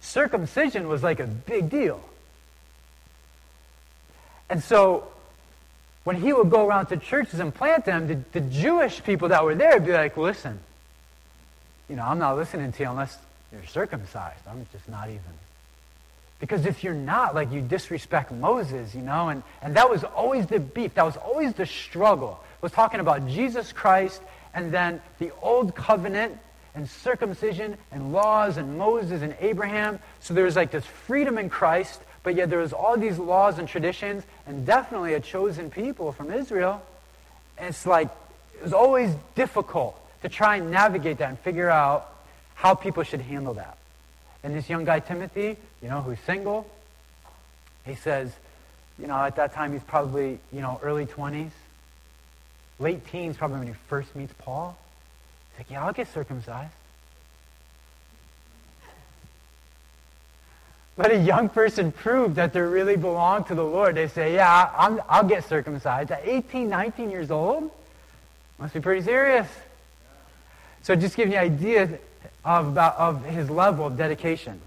circumcision 0.00 0.88
was 0.88 1.04
like 1.04 1.20
a 1.20 1.26
big 1.28 1.70
deal. 1.70 2.00
And 4.50 4.60
so 4.60 5.06
when 6.02 6.16
he 6.16 6.32
would 6.32 6.50
go 6.50 6.66
around 6.66 6.86
to 6.86 6.96
churches 6.96 7.38
and 7.38 7.54
plant 7.54 7.84
them, 7.84 8.08
the, 8.08 8.18
the 8.32 8.40
Jewish 8.40 9.04
people 9.04 9.28
that 9.28 9.44
were 9.44 9.54
there 9.54 9.74
would 9.74 9.86
be 9.86 9.92
like, 9.92 10.16
listen, 10.16 10.58
you 11.88 11.94
know, 11.94 12.02
I'm 12.02 12.18
not 12.18 12.36
listening 12.36 12.72
to 12.72 12.82
you 12.82 12.90
unless 12.90 13.16
you're 13.52 13.64
circumcised. 13.66 14.40
I'm 14.48 14.66
just 14.72 14.88
not 14.88 15.08
even. 15.08 15.20
Because 16.42 16.66
if 16.66 16.82
you're 16.82 16.92
not, 16.92 17.36
like, 17.36 17.52
you 17.52 17.60
disrespect 17.60 18.32
Moses, 18.32 18.96
you 18.96 19.00
know, 19.00 19.28
and, 19.28 19.44
and 19.62 19.76
that 19.76 19.88
was 19.88 20.02
always 20.02 20.44
the 20.48 20.58
beef. 20.58 20.94
That 20.94 21.04
was 21.04 21.16
always 21.16 21.52
the 21.52 21.66
struggle. 21.66 22.42
was 22.60 22.72
talking 22.72 22.98
about 22.98 23.28
Jesus 23.28 23.70
Christ 23.70 24.20
and 24.52 24.72
then 24.72 25.00
the 25.20 25.30
old 25.40 25.76
covenant 25.76 26.36
and 26.74 26.90
circumcision 26.90 27.78
and 27.92 28.12
laws 28.12 28.56
and 28.56 28.76
Moses 28.76 29.22
and 29.22 29.36
Abraham. 29.38 30.00
So 30.18 30.34
there's 30.34 30.56
like 30.56 30.72
this 30.72 30.84
freedom 30.84 31.38
in 31.38 31.48
Christ, 31.48 32.00
but 32.24 32.34
yet 32.34 32.50
there's 32.50 32.72
all 32.72 32.96
these 32.96 33.20
laws 33.20 33.60
and 33.60 33.68
traditions 33.68 34.24
and 34.44 34.66
definitely 34.66 35.14
a 35.14 35.20
chosen 35.20 35.70
people 35.70 36.10
from 36.10 36.32
Israel. 36.32 36.82
And 37.56 37.68
it's 37.68 37.86
like, 37.86 38.08
it 38.56 38.64
was 38.64 38.72
always 38.72 39.14
difficult 39.36 39.96
to 40.22 40.28
try 40.28 40.56
and 40.56 40.72
navigate 40.72 41.18
that 41.18 41.28
and 41.28 41.38
figure 41.38 41.70
out 41.70 42.12
how 42.56 42.74
people 42.74 43.04
should 43.04 43.20
handle 43.20 43.54
that. 43.54 43.78
And 44.44 44.54
this 44.54 44.68
young 44.68 44.84
guy, 44.84 45.00
Timothy, 45.00 45.56
you 45.82 45.88
know, 45.88 46.00
who's 46.00 46.18
single, 46.20 46.66
he 47.84 47.94
says, 47.94 48.32
you 48.98 49.06
know, 49.06 49.16
at 49.16 49.36
that 49.36 49.54
time 49.54 49.72
he's 49.72 49.82
probably, 49.82 50.38
you 50.52 50.60
know, 50.60 50.80
early 50.82 51.06
20s 51.06 51.50
late 52.82 53.06
teens, 53.06 53.36
probably 53.36 53.58
when 53.58 53.68
he 53.68 53.74
first 53.88 54.14
meets 54.14 54.32
Paul. 54.38 54.76
He's 55.52 55.60
like, 55.60 55.70
yeah, 55.70 55.86
I'll 55.86 55.92
get 55.92 56.12
circumcised. 56.12 56.72
But 60.96 61.10
a 61.10 61.18
young 61.18 61.48
person 61.48 61.90
proved 61.90 62.36
that 62.36 62.52
they 62.52 62.60
really 62.60 62.96
belong 62.96 63.44
to 63.44 63.54
the 63.54 63.64
Lord. 63.64 63.94
They 63.94 64.08
say, 64.08 64.34
yeah, 64.34 64.70
I'm, 64.76 65.00
I'll 65.08 65.24
get 65.24 65.44
circumcised. 65.44 66.10
At 66.10 66.20
18, 66.24 66.68
19 66.68 67.10
years 67.10 67.30
old, 67.30 67.70
must 68.58 68.74
be 68.74 68.80
pretty 68.80 69.00
serious. 69.02 69.48
So 70.82 70.94
just 70.94 71.16
giving 71.16 71.32
you 71.32 71.38
an 71.38 71.44
idea 71.44 71.98
of, 72.44 72.76
of 72.76 73.24
his 73.24 73.50
level 73.50 73.86
of 73.86 73.96
dedication. 73.96 74.60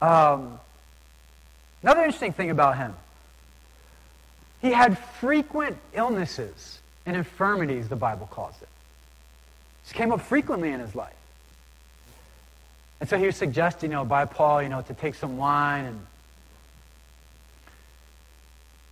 Um, 0.00 0.58
another 1.82 2.00
interesting 2.00 2.32
thing 2.32 2.50
about 2.50 2.76
him, 2.76 2.94
he 4.60 4.72
had 4.72 4.98
frequent 4.98 5.76
illnesses 5.92 6.80
and 7.06 7.16
infirmities, 7.16 7.88
the 7.88 7.96
Bible 7.96 8.28
calls 8.30 8.54
it. 8.60 8.68
This 9.84 9.92
came 9.92 10.12
up 10.12 10.20
frequently 10.20 10.70
in 10.70 10.80
his 10.80 10.94
life. 10.94 11.14
And 13.00 13.08
so 13.08 13.18
he 13.18 13.26
was 13.26 13.36
suggesting, 13.36 13.90
you 13.90 13.96
know, 13.96 14.04
by 14.04 14.24
Paul, 14.24 14.62
you 14.62 14.68
know, 14.68 14.82
to 14.82 14.94
take 14.94 15.16
some 15.16 15.36
wine 15.36 15.86
and 15.86 16.06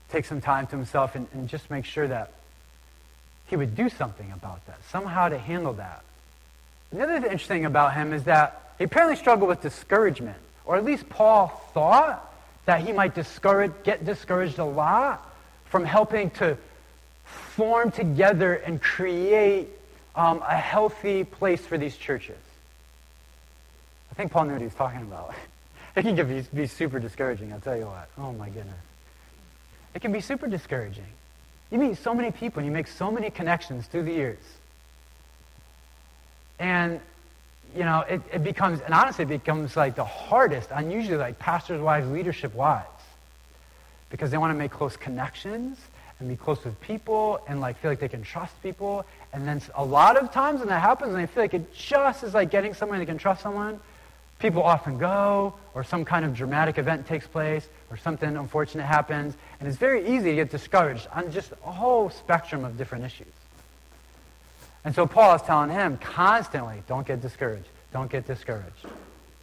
take 0.09 0.25
some 0.25 0.41
time 0.41 0.67
to 0.67 0.77
himself 0.77 1.15
and, 1.15 1.29
and 1.33 1.49
just 1.49 1.71
make 1.71 1.85
sure 1.85 2.09
that 2.09 2.33
he 3.47 3.57
would 3.57 3.77
do 3.77 3.89
something 3.89 4.33
about 4.33 4.67
that, 4.67 4.79
somehow 4.91 5.29
to 5.29 5.39
handle 5.39 5.73
that. 5.75 6.03
The 6.93 7.03
other 7.03 7.15
interesting 7.15 7.65
about 7.65 7.95
him 7.95 8.13
is 8.13 8.25
that 8.25 8.75
he 8.79 8.85
apparently 8.85 9.17
struggled 9.17 9.49
with 9.49 9.61
discouragement, 9.61 10.37
or 10.65 10.77
at 10.77 10.85
least 10.85 11.09
Paul 11.09 11.49
thought 11.73 12.35
that 12.65 12.81
he 12.81 12.93
might 12.93 13.15
discourage, 13.15 13.73
get 13.85 14.05
discouraged 14.05 14.59
a 14.59 14.65
lot 14.65 15.29
from 15.67 15.85
helping 15.85 16.31
to 16.31 16.57
form 17.25 17.91
together 17.91 18.55
and 18.55 18.83
create 18.83 19.69
um, 20.17 20.43
a 20.47 20.57
healthy 20.57 21.25
place 21.25 21.61
for 21.61 21.79
these 21.79 21.97
churches. 21.97 22.39
I 24.11 24.15
think 24.15 24.33
Paul 24.33 24.47
knew 24.47 24.53
what 24.53 24.61
he 24.61 24.67
was 24.67 24.75
talking 24.75 25.03
about. 25.03 25.35
it 25.97 26.03
can 26.03 26.17
be, 26.17 26.43
be 26.55 26.67
super 26.67 26.99
discouraging, 26.99 27.53
I'll 27.53 27.61
tell 27.61 27.77
you 27.77 27.87
what. 27.87 28.09
Oh 28.19 28.33
my 28.33 28.49
goodness. 28.49 28.75
It 29.95 30.03
can 30.03 30.13
be 30.13 30.21
super 30.21 30.49
discouraging. 30.49 31.07
You 31.71 31.79
meet 31.79 31.99
so 31.99 32.15
many 32.15 32.33
people 32.33 32.59
and 32.59 32.67
you 32.67 32.73
make 32.73 32.89
so 32.89 33.11
many 33.11 33.31
connections 33.31 33.87
through 33.87 34.05
the 34.05 34.13
years. 34.13 34.39
And, 36.61 37.01
you 37.75 37.83
know, 37.83 38.01
it, 38.03 38.21
it 38.33 38.45
becomes, 38.45 38.81
and 38.83 38.95
honestly, 38.95 39.25
it 39.25 39.29
becomes 39.29 39.77
like 39.77 39.97
the 39.97 40.05
hardest 40.05 40.71
on 40.71 40.91
usually 40.91 41.17
like 41.17 41.39
pastors' 41.41 41.81
wives, 41.81 42.09
leadership 42.09 42.55
wives. 42.55 42.87
Because 44.11 44.31
they 44.31 44.39
want 44.39 44.53
to 44.53 44.59
make 44.59 44.71
close 44.71 44.97
connections 44.97 45.79
and 46.19 46.29
be 46.29 46.37
close 46.37 46.63
with 46.65 46.79
people 46.81 47.41
and 47.49 47.61
like 47.61 47.79
feel 47.79 47.91
like 47.91 47.99
they 47.99 48.09
can 48.09 48.23
trust 48.23 48.61
people. 48.63 49.05
And 49.33 49.49
then 49.49 49.63
a 49.75 49.85
lot 49.85 50.17
of 50.17 50.31
times 50.31 50.61
when 50.61 50.69
that 50.69 50.83
happens, 50.83 51.15
and 51.15 51.23
they 51.23 51.27
feel 51.27 51.43
like 51.43 51.55
it 51.55 51.75
just 51.75 52.23
is 52.23 52.35
like 52.35 52.51
getting 52.51 52.75
someone 52.75 52.99
they 52.99 53.07
can 53.07 53.19
trust 53.19 53.43
someone, 53.43 53.81
people 54.39 54.63
often 54.63 54.99
go, 54.99 55.55
or 55.75 55.83
some 55.85 56.05
kind 56.05 56.25
of 56.25 56.35
dramatic 56.35 56.77
event 56.77 57.07
takes 57.07 57.27
place, 57.27 57.69
or 57.91 57.97
something 57.97 58.37
unfortunate 58.37 58.85
happens, 58.85 59.35
and 59.59 59.69
it's 59.69 59.79
very 59.79 60.07
easy 60.09 60.31
to 60.31 60.37
get 60.37 60.51
discouraged 60.51 61.07
on 61.15 61.31
just 61.31 61.53
a 61.53 61.71
whole 61.71 62.11
spectrum 62.11 62.65
of 62.65 62.77
different 62.77 63.05
issues. 63.05 63.27
And 64.85 64.95
so 64.95 65.07
Paul 65.07 65.35
is 65.35 65.43
telling 65.43 65.71
him 65.71 65.99
constantly, 65.99 66.83
don't 66.89 67.07
get 67.07 67.21
discouraged. 67.21 67.69
Don't 67.93 68.11
get 68.11 68.27
discouraged. 68.27 68.87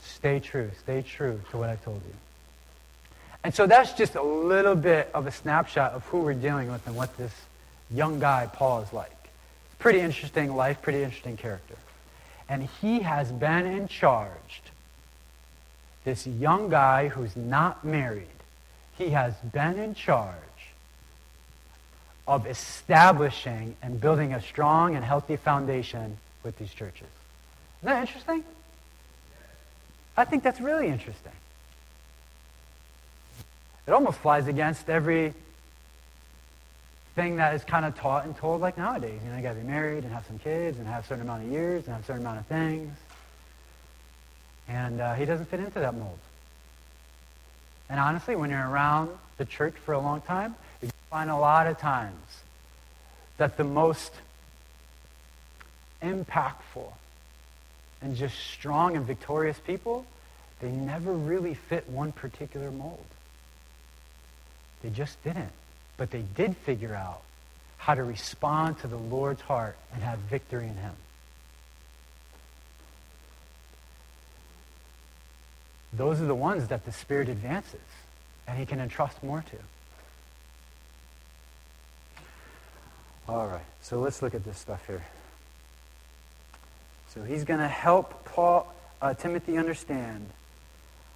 Stay 0.02 0.40
true. 0.40 0.72
Stay 0.80 1.02
true 1.02 1.42
to 1.52 1.58
what 1.58 1.70
I 1.70 1.76
told 1.76 2.02
you. 2.08 2.14
And 3.44 3.54
so 3.54 3.68
that's 3.68 3.94
just 3.94 4.16
a 4.16 4.22
little 4.22 4.76
bit 4.76 5.10
of 5.14 5.28
a 5.28 5.32
snapshot 5.32 5.94
of 5.94 6.04
who 6.06 6.20
we're 6.20 6.34
dealing 6.34 6.72
with 6.72 6.86
and 6.88 6.96
what 6.96 7.16
this 7.18 7.34
young 7.92 8.20
guy, 8.20 8.50
Paul, 8.52 8.82
is 8.82 8.92
like. 8.92 9.12
Pretty 9.80 10.00
interesting 10.00 10.56
life, 10.56 10.82
pretty 10.82 11.04
interesting 11.04 11.38
character. 11.38 11.76
And 12.50 12.68
he 12.82 13.02
has 13.02 13.32
been 13.32 13.66
in 13.66 13.88
charge 13.88 14.62
this 16.08 16.26
young 16.26 16.70
guy 16.70 17.10
who's 17.10 17.36
not 17.36 17.84
married, 17.84 18.28
he 18.98 19.10
has 19.10 19.34
been 19.52 19.78
in 19.78 19.94
charge 19.94 20.36
of 22.28 22.46
establishing 22.46 23.76
and 23.82 24.02
building 24.02 24.34
a 24.34 24.42
strong 24.42 24.96
and 24.96 25.04
healthy 25.04 25.38
foundation 25.38 26.18
with 26.44 26.58
these 26.58 26.74
churches. 26.74 27.08
Isn't 27.82 27.94
that 27.94 28.02
interesting? 28.02 28.44
I 30.18 30.26
think 30.26 30.44
that's 30.44 30.60
really 30.60 30.88
interesting. 30.88 31.32
It 33.86 33.92
almost 33.92 34.20
flies 34.20 34.48
against 34.48 34.90
every 34.90 35.34
thing 37.16 37.38
that 37.38 37.56
is 37.56 37.64
kind 37.64 37.86
of 37.86 37.96
taught 37.96 38.26
and 38.26 38.36
told 38.36 38.60
like 38.62 38.78
nowadays. 38.78 39.20
You 39.24 39.32
know, 39.32 39.38
you 39.38 39.44
got 39.44 39.54
to 39.54 39.60
be 39.60 39.66
married 39.66 40.04
and 40.04 40.12
have 40.12 40.26
some 40.26 40.38
kids 40.40 40.78
and 40.78 40.88
have 40.88 41.06
a 41.06 41.08
certain 41.08 41.24
amount 41.24 41.46
of 41.46 41.52
years 41.52 41.86
and 41.86 41.94
have 41.94 42.04
a 42.04 42.06
certain 42.06 42.22
amount 42.22 42.40
of 42.40 42.46
things. 42.48 42.94
And 44.68 45.00
uh, 45.00 45.14
he 45.14 45.24
doesn't 45.24 45.46
fit 45.46 45.62
into 45.62 45.80
that 45.80 45.96
mold. 45.96 46.20
And 47.90 48.00
honestly, 48.00 48.36
when 48.36 48.50
you're 48.50 48.68
around 48.68 49.10
the 49.38 49.46
church 49.46 49.76
for 49.86 49.94
a 49.94 50.00
long 50.00 50.20
time, 50.22 50.56
you 50.82 50.92
find 51.10 51.30
a 51.30 51.36
lot 51.36 51.68
of 51.68 51.78
times 51.78 52.44
that 53.38 53.58
the 53.58 53.64
most 53.64 54.14
impactful 56.02 56.92
and 58.02 58.16
just 58.16 58.38
strong 58.38 58.96
and 58.96 59.06
victorious 59.06 59.60
people, 59.60 60.06
they 60.60 60.70
never 60.70 61.12
really 61.12 61.54
fit 61.54 61.90
one 61.90 62.12
particular 62.12 62.72
mold. 62.72 63.06
They 64.84 64.90
just 64.90 65.22
didn't. 65.24 65.52
But 65.98 66.12
they 66.12 66.24
did 66.36 66.56
figure 66.58 66.94
out 66.94 67.22
how 67.78 67.96
to 67.96 68.04
respond 68.04 68.80
to 68.80 68.88
the 68.88 68.98
Lord's 68.98 69.42
heart 69.42 69.78
and 69.94 70.04
have 70.04 70.20
victory 70.20 70.68
in 70.68 70.76
him. 70.76 70.94
those 75.98 76.22
are 76.22 76.26
the 76.26 76.36
ones 76.36 76.68
that 76.68 76.86
the 76.86 76.92
Spirit 76.92 77.30
advances 77.30 77.80
and 78.48 78.58
He 78.58 78.66
can 78.66 78.80
entrust 78.80 79.22
more 79.24 79.44
to. 79.50 79.58
All 83.28 83.48
right, 83.48 83.66
so 83.82 84.00
let's 84.00 84.22
look 84.22 84.34
at 84.34 84.46
this 84.46 84.58
stuff 84.58 84.86
here. 84.88 85.04
So 87.10 87.24
he's 87.24 87.44
going 87.44 87.60
to 87.60 87.68
help 87.68 88.24
Paul, 88.26 88.74
uh, 89.02 89.14
Timothy 89.16 89.58
understand 89.58 90.28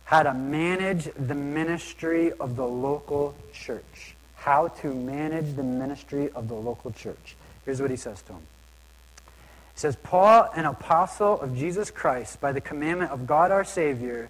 how 0.04 0.24
to 0.24 0.34
manage 0.34 1.10
the 1.16 1.36
ministry 1.36 2.34
of 2.34 2.58
the 2.58 2.66
local 2.66 3.34
church. 3.54 4.16
How 4.36 4.68
to 4.68 4.94
manage 4.94 5.56
the 5.56 5.64
ministry 5.64 6.30
of 6.32 6.50
the 6.50 6.56
local 6.56 6.92
church. 6.92 7.36
Here's 7.64 7.82
what 7.82 7.92
he 7.92 7.96
says 7.96 8.22
to 8.24 8.34
him. 8.34 8.42
He 9.74 9.80
says, 9.80 9.96
Paul, 9.96 10.50
an 10.54 10.66
apostle 10.66 11.40
of 11.40 11.56
Jesus 11.56 11.92
Christ, 11.92 12.42
by 12.42 12.52
the 12.52 12.60
commandment 12.60 13.12
of 13.12 13.26
God 13.26 13.52
our 13.52 13.64
Savior, 13.64 14.30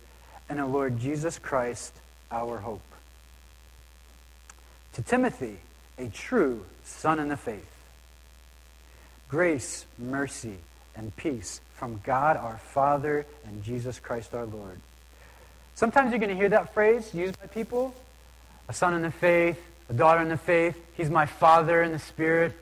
and 0.50 0.60
the 0.60 0.68
Lord 0.68 1.00
Jesus 1.00 1.40
Christ, 1.40 1.94
our 2.32 2.60
hope. 2.60 2.82
To 4.94 5.02
Timothy, 5.02 5.58
a 5.98 6.08
true 6.10 6.66
son 6.84 7.20
in 7.20 7.30
the 7.30 7.38
faith, 7.38 7.71
grace, 9.32 9.86
mercy, 9.98 10.58
and 10.94 11.16
peace 11.16 11.62
from 11.76 12.02
God 12.04 12.36
our 12.36 12.58
Father 12.58 13.26
and 13.46 13.64
Jesus 13.64 13.98
Christ 13.98 14.34
our 14.34 14.46
Lord. 14.46 14.78
Sometimes 15.74 16.12
you're 16.12 16.20
going 16.20 16.30
to 16.30 16.36
hear 16.36 16.50
that 16.50 16.74
phrase 16.74 17.14
used 17.14 17.40
by 17.40 17.48
people 17.48 17.96
a 18.68 18.74
son 18.74 18.94
in 18.94 19.02
the 19.02 19.10
faith, 19.10 19.60
a 19.90 19.94
daughter 19.94 20.22
in 20.22 20.28
the 20.28 20.38
faith. 20.38 20.78
He's 20.96 21.10
my 21.10 21.26
father 21.26 21.82
in 21.82 21.94
the 21.94 22.00
Spirit. 22.00 22.54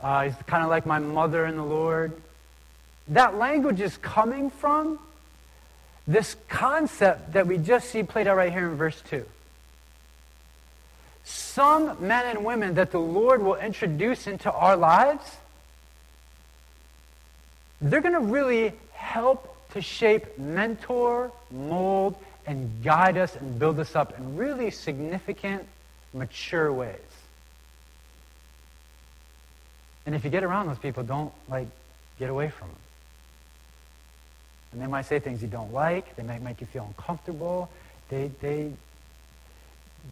Uh, 0.00 0.24
he's 0.24 0.34
kind 0.46 0.64
of 0.64 0.70
like 0.70 0.86
my 0.86 0.98
mother 0.98 1.44
in 1.44 1.56
the 1.56 1.64
Lord. 1.64 2.12
That 3.08 3.36
language 3.36 3.82
is 3.82 3.98
coming 3.98 4.48
from 4.48 4.98
this 6.08 6.34
concept 6.48 7.34
that 7.34 7.46
we 7.46 7.58
just 7.58 7.90
see 7.90 8.02
played 8.02 8.26
out 8.26 8.38
right 8.38 8.52
here 8.52 8.68
in 8.70 8.76
verse 8.76 9.02
2. 9.10 9.24
Some 11.24 12.06
men 12.06 12.24
and 12.24 12.44
women 12.44 12.74
that 12.74 12.90
the 12.90 13.00
Lord 13.00 13.42
will 13.42 13.56
introduce 13.56 14.26
into 14.26 14.50
our 14.50 14.76
lives, 14.76 15.22
they're 17.80 18.00
going 18.00 18.14
to 18.14 18.20
really 18.20 18.72
help 18.92 19.54
to 19.72 19.82
shape, 19.82 20.38
mentor, 20.38 21.30
mold, 21.50 22.16
and 22.46 22.70
guide 22.82 23.16
us 23.16 23.34
and 23.36 23.58
build 23.58 23.78
us 23.78 23.96
up 23.96 24.16
in 24.18 24.36
really 24.36 24.70
significant, 24.70 25.66
mature 26.14 26.72
ways. 26.72 26.96
And 30.06 30.14
if 30.14 30.24
you 30.24 30.30
get 30.30 30.44
around 30.44 30.68
those 30.68 30.78
people, 30.78 31.02
don't 31.02 31.32
like 31.48 31.66
get 32.18 32.30
away 32.30 32.48
from 32.48 32.68
them. 32.68 32.78
And 34.72 34.82
they 34.82 34.86
might 34.86 35.06
say 35.06 35.18
things 35.18 35.42
you 35.42 35.48
don't 35.48 35.72
like. 35.72 36.16
They 36.16 36.22
might 36.22 36.42
make 36.42 36.60
you 36.60 36.66
feel 36.66 36.84
uncomfortable. 36.84 37.68
They, 38.08 38.30
they, 38.40 38.72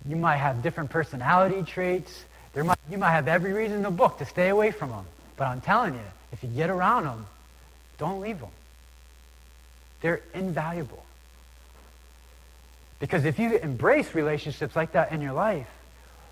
you 0.07 0.17
might 0.17 0.37
have 0.39 0.63
different 0.63 0.91
personality 0.91 1.63
traits. 1.63 2.25
There 2.55 2.65
might, 2.65 2.79
you 2.91 2.99
might 2.99 3.13
have 3.13 3.29
every 3.29 3.53
reason 3.53 3.77
in 3.77 3.83
the 3.83 3.91
book 3.91 4.19
to 4.19 4.25
stay 4.25 4.49
away 4.49 4.73
from 4.73 4.91
them. 4.91 5.05
But 5.37 5.47
I'm 5.47 5.61
telling 5.61 5.95
you, 5.95 6.01
if 6.33 6.43
you 6.43 6.49
get 6.49 6.71
around 6.71 7.05
them, 7.05 7.27
don't 7.99 8.21
leave 8.21 8.41
them. 8.41 8.51
They're 10.01 10.21
invaluable. 10.35 11.03
Because 12.99 13.25
if 13.25 13.39
you 13.39 13.57
embrace 13.57 14.15
relationships 14.15 14.77
like 14.77 14.93
that 14.93 15.13
in 15.13 15.21
your 15.21 15.33
life, 15.33 15.69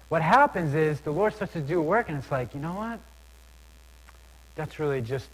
what 0.09 0.23
happens 0.23 0.75
is 0.75 1.01
the 1.01 1.11
Lord 1.11 1.35
starts 1.35 1.55
to 1.55 1.61
do 1.61 1.81
work, 1.81 2.09
and 2.09 2.19
it's 2.19 2.31
like, 2.31 2.55
you 2.55 2.61
know 2.61 2.75
what? 2.75 3.01
That's 4.55 4.79
really 4.79 5.01
just 5.01 5.27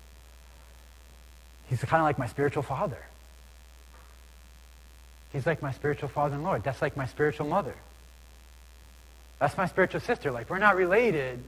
He's 1.69 1.81
kind 1.81 2.01
of 2.01 2.05
like 2.05 2.19
my 2.19 2.27
spiritual 2.27 2.63
father. 2.63 2.99
He's 5.33 5.47
like 5.47 5.61
my 5.61 5.73
spiritual 5.73 6.09
father 6.09 6.35
and 6.35 6.45
Lord. 6.45 6.65
That's 6.65 6.81
like 6.81 6.97
my 6.97 7.07
spiritual 7.07 7.47
mother. 7.47 7.75
That's 9.39 9.57
my 9.57 9.67
spiritual 9.67 10.01
sister. 10.01 10.31
Like, 10.31 10.49
we're 10.49 10.59
not 10.59 10.77
related, 10.77 11.43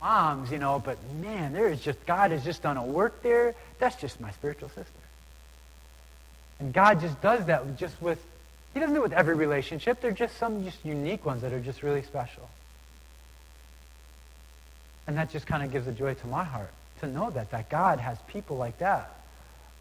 moms, 0.00 0.50
you 0.50 0.58
know, 0.58 0.82
but 0.84 0.98
man, 1.20 1.52
there 1.52 1.68
is 1.68 1.80
just, 1.80 2.04
God 2.06 2.30
has 2.30 2.44
just 2.44 2.62
done 2.62 2.76
a 2.76 2.84
work 2.84 3.22
there. 3.22 3.54
That's 3.78 3.96
just 3.96 4.20
my 4.20 4.30
spiritual 4.32 4.68
sister. 4.68 4.92
And 6.60 6.72
God 6.72 7.00
just 7.00 7.20
does 7.20 7.46
that 7.46 7.76
just 7.76 8.00
with, 8.00 8.22
he 8.74 8.80
doesn't 8.80 8.94
do 8.94 9.00
it 9.00 9.04
with 9.04 9.12
every 9.12 9.34
relationship. 9.34 10.00
There 10.00 10.10
are 10.10 10.14
just 10.14 10.36
some 10.38 10.64
just 10.64 10.84
unique 10.84 11.24
ones 11.24 11.42
that 11.42 11.52
are 11.52 11.60
just 11.60 11.82
really 11.82 12.02
special. 12.02 12.48
And 15.06 15.16
that 15.16 15.30
just 15.30 15.46
kind 15.46 15.62
of 15.62 15.70
gives 15.70 15.86
a 15.86 15.92
joy 15.92 16.14
to 16.14 16.26
my 16.26 16.44
heart 16.44 16.70
to 17.00 17.06
know 17.06 17.30
that, 17.30 17.50
that 17.50 17.68
God 17.68 17.98
has 18.00 18.18
people 18.28 18.56
like 18.56 18.78
that 18.78 19.12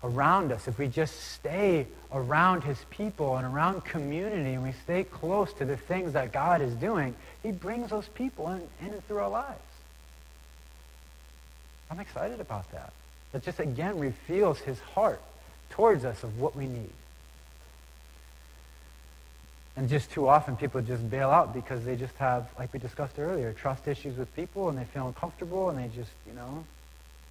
around 0.03 0.51
us. 0.51 0.67
If 0.67 0.77
we 0.77 0.87
just 0.87 1.19
stay 1.31 1.87
around 2.11 2.63
his 2.63 2.77
people 2.89 3.35
and 3.37 3.45
around 3.45 3.83
community 3.85 4.53
and 4.53 4.63
we 4.63 4.73
stay 4.83 5.03
close 5.03 5.51
to 5.53 5.65
the 5.65 5.77
things 5.77 6.13
that 6.13 6.31
God 6.31 6.61
is 6.61 6.73
doing, 6.73 7.15
he 7.41 7.51
brings 7.51 7.89
those 7.89 8.07
people 8.09 8.49
in, 8.49 8.61
in 8.81 9.01
through 9.01 9.19
our 9.19 9.29
lives. 9.29 9.59
I'm 11.89 11.99
excited 11.99 12.39
about 12.39 12.71
that. 12.71 12.93
That 13.31 13.43
just 13.43 13.59
again 13.59 13.99
reveals 13.99 14.59
his 14.59 14.79
heart 14.79 15.21
towards 15.69 16.05
us 16.05 16.23
of 16.23 16.39
what 16.39 16.55
we 16.55 16.67
need. 16.67 16.93
And 19.77 19.89
just 19.89 20.09
too 20.11 20.27
often 20.29 20.55
people 20.55 20.81
just 20.81 21.09
bail 21.09 21.29
out 21.29 21.53
because 21.53 21.83
they 21.83 21.97
just 21.97 22.15
have, 22.15 22.47
like 22.57 22.71
we 22.71 22.79
discussed 22.79 23.19
earlier, 23.19 23.51
trust 23.51 23.87
issues 23.87 24.17
with 24.17 24.33
people 24.35 24.69
and 24.69 24.77
they 24.77 24.85
feel 24.85 25.07
uncomfortable 25.07 25.69
and 25.69 25.77
they 25.77 25.93
just, 25.93 26.11
you 26.25 26.33
know, 26.33 26.63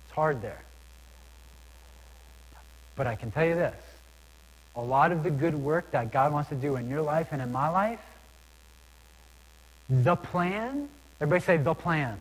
it's 0.04 0.14
hard 0.14 0.42
there. 0.42 0.60
But 2.96 3.06
I 3.06 3.16
can 3.16 3.30
tell 3.30 3.46
you 3.46 3.54
this. 3.54 3.74
A 4.76 4.82
lot 4.82 5.10
of 5.10 5.22
the 5.22 5.30
good 5.30 5.54
work 5.54 5.90
that 5.92 6.12
God 6.12 6.32
wants 6.32 6.50
to 6.50 6.54
do 6.54 6.76
in 6.76 6.88
your 6.88 7.00
life 7.00 7.28
and 7.30 7.40
in 7.40 7.50
my 7.50 7.68
life, 7.68 8.00
the 9.88 10.16
plan, 10.16 10.88
everybody 11.20 11.44
say 11.44 11.56
the 11.56 11.74
plan. 11.74 12.20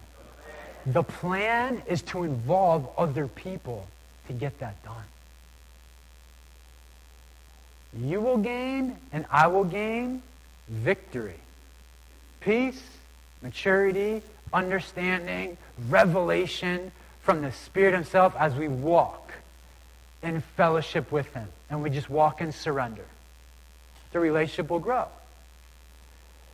The 0.85 1.03
plan 1.03 1.81
is 1.87 2.01
to 2.03 2.23
involve 2.23 2.89
other 2.97 3.27
people 3.27 3.87
to 4.27 4.33
get 4.33 4.59
that 4.59 4.81
done. 4.83 4.95
You 7.95 8.19
will 8.19 8.37
gain, 8.37 8.97
and 9.11 9.25
I 9.31 9.47
will 9.47 9.63
gain 9.63 10.23
victory, 10.67 11.39
peace, 12.41 12.81
maturity, 13.41 14.21
understanding, 14.51 15.57
revelation 15.89 16.91
from 17.21 17.41
the 17.41 17.51
Spirit 17.51 17.93
Himself 17.93 18.35
as 18.37 18.55
we 18.55 18.67
walk 18.67 19.31
in 20.21 20.41
fellowship 20.57 21.11
with 21.11 21.31
Him 21.33 21.47
and 21.69 21.81
we 21.81 21.89
just 21.89 22.09
walk 22.09 22.41
in 22.41 22.51
surrender. 22.51 23.05
The 24.11 24.19
relationship 24.19 24.69
will 24.69 24.79
grow. 24.79 25.07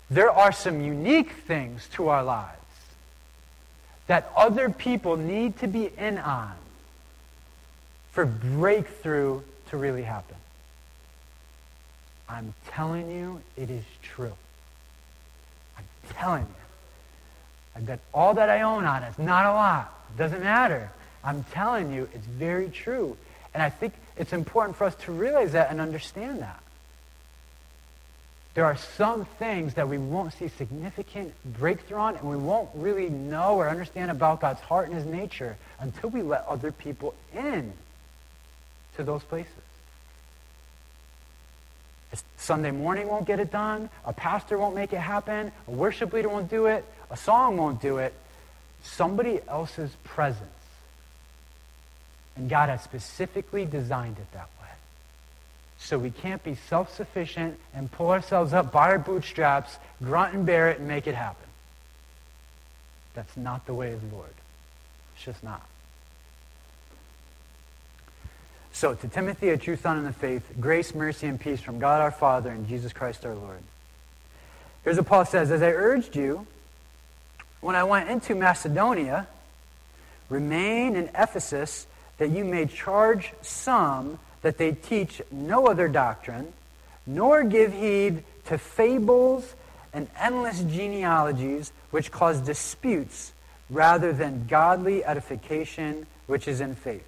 There 0.10 0.32
are 0.32 0.52
some 0.52 0.82
unique 0.82 1.32
things 1.32 1.88
to 1.94 2.10
our 2.10 2.24
lives 2.24 2.59
that 4.10 4.32
other 4.36 4.72
people 4.72 5.17
need 5.17 5.56
to 5.60 5.67
be 5.67 5.91
in 5.95 6.17
on 6.17 6.52
for 8.10 8.26
breakthrough 8.26 9.39
to 9.69 9.78
really 9.78 10.02
happen. 10.02 10.36
I'm 12.28 12.56
telling 12.69 13.12
you, 13.12 13.39
it 13.56 13.69
is 13.69 13.84
true. 14.02 14.34
I'm 15.78 15.84
telling 16.15 16.41
you. 16.41 16.56
I've 17.76 17.86
got 17.86 18.00
all 18.12 18.34
that 18.34 18.50
I 18.50 18.63
own 18.63 18.84
on 18.84 19.04
it. 19.04 19.10
It's 19.10 19.19
not 19.19 19.45
a 19.45 19.54
lot. 19.54 19.93
It 20.15 20.17
doesn't 20.17 20.41
matter. 20.41 20.89
I'm 21.24 21.43
telling 21.52 21.93
you, 21.93 22.10
it's 22.12 22.26
very 22.26 22.69
true. 22.69 23.15
And 23.54 23.62
I 23.62 23.69
think 23.69 23.93
it's 24.17 24.34
important 24.34 24.76
for 24.76 24.86
us 24.86 24.95
to 25.06 25.12
realize 25.12 25.52
that 25.52 25.69
and 25.69 25.80
understand 25.80 26.39
that. 26.39 26.63
There 28.56 28.66
are 28.66 28.76
some 28.76 29.26
things 29.26 29.76
that 29.76 29.88
we 29.88 29.98
won't 29.98 30.34
see 30.34 30.48
significant 30.48 31.34
breakthrough 31.46 31.98
on, 31.98 32.16
and 32.16 32.30
we 32.30 32.36
won't 32.36 32.70
really 32.74 33.10
know 33.10 33.56
or 33.56 33.70
understand 33.70 34.12
about 34.12 34.42
God's 34.42 34.60
heart 34.62 34.88
and 34.90 34.98
his 34.98 35.06
nature 35.06 35.56
until 35.80 36.10
we 36.10 36.22
let 36.24 36.46
other 36.48 36.72
people 36.72 37.14
in 37.34 37.72
to 38.98 39.04
those 39.04 39.24
places. 39.24 39.54
Sunday 42.38 42.72
morning 42.72 43.08
won't 43.08 43.28
get 43.28 43.40
it 43.40 43.52
done. 43.52 43.90
A 44.04 44.14
pastor 44.14 44.58
won't 44.58 44.74
make 44.74 44.94
it 44.94 45.00
happen. 45.00 45.52
A 45.68 45.72
worship 45.72 46.12
leader 46.12 46.30
won't 46.30 46.50
do 46.50 46.66
it. 46.66 46.84
A 47.12 47.18
song 47.18 47.58
won't 47.58 47.82
do 47.82 47.98
it. 47.98 48.14
Somebody 48.84 49.40
else's 49.48 49.96
presence. 50.04 50.50
And 52.36 52.50
God 52.50 52.70
has 52.70 52.82
specifically 52.82 53.66
designed 53.66 54.18
it 54.18 54.32
that 54.34 54.50
way. 54.59 54.59
So 55.80 55.98
we 55.98 56.12
can't 56.12 56.44
be 56.44 56.56
self-sufficient 56.56 57.58
and 57.74 57.92
pull 57.92 58.12
ourselves 58.12 58.54
up 58.54 58.72
by 58.72 58.89
our 58.89 59.00
bootstraps, 59.00 59.78
grunt 60.04 60.36
and 60.36 60.46
bear 60.46 60.70
it, 60.70 60.80
and 60.80 60.88
make 60.88 61.08
it 61.08 61.15
happen. 61.15 61.48
That's 63.13 63.36
not 63.36 63.65
the 63.65 63.74
way 63.74 63.94
of 63.94 64.08
the 64.08 64.15
Lord. 64.15 64.34
It's 65.15 65.26
just 65.26 65.44
not. 65.44 65.65
So, 68.72 68.94
to 68.94 69.08
Timothy, 69.08 69.50
a 69.50 69.58
true 69.58 69.76
son 69.76 69.98
in 69.98 70.04
the 70.04 70.13
faith, 70.13 70.44
grace, 70.60 70.94
mercy, 70.94 71.28
and 71.28 71.39
peace 71.39 71.60
from 71.60 71.80
God 71.80 72.02
our 72.02 72.12
Father 72.12 72.50
and 72.50 72.68
Jesus 72.68 72.94
Christ 72.94 73.26
our 73.26 73.34
Lord. 73.34 73.60
Here's 74.84 74.98
what 74.98 75.08
Paul 75.08 75.26
says 75.26 75.50
As 75.50 75.62
I 75.62 75.72
urged 75.72 76.15
you, 76.15 76.46
when 77.62 77.76
I 77.76 77.84
went 77.84 78.10
into 78.10 78.36
Macedonia, 78.36 79.28
remain 80.30 80.96
in 80.96 81.10
Ephesus, 81.18 81.88
that 82.20 82.30
you 82.30 82.46
may 82.46 82.68
charge 82.68 83.34
some 83.42 84.20
that 84.41 84.58
they 84.58 84.71
teach 84.71 85.21
no 85.32 85.67
other 85.67 85.88
doctrine, 85.88 86.54
nor 87.06 87.43
give 87.43 87.73
heed 87.73 88.23
to 88.45 88.58
fables 88.58 89.56
and 89.93 90.08
endless 90.19 90.62
genealogies 90.62 91.71
which 91.91 92.12
cause 92.12 92.39
disputes, 92.41 93.34
rather 93.69 94.13
than 94.13 94.47
godly 94.47 95.04
edification 95.04 96.06
which 96.28 96.47
is 96.47 96.62
in 96.62 96.75
faith. 96.75 97.06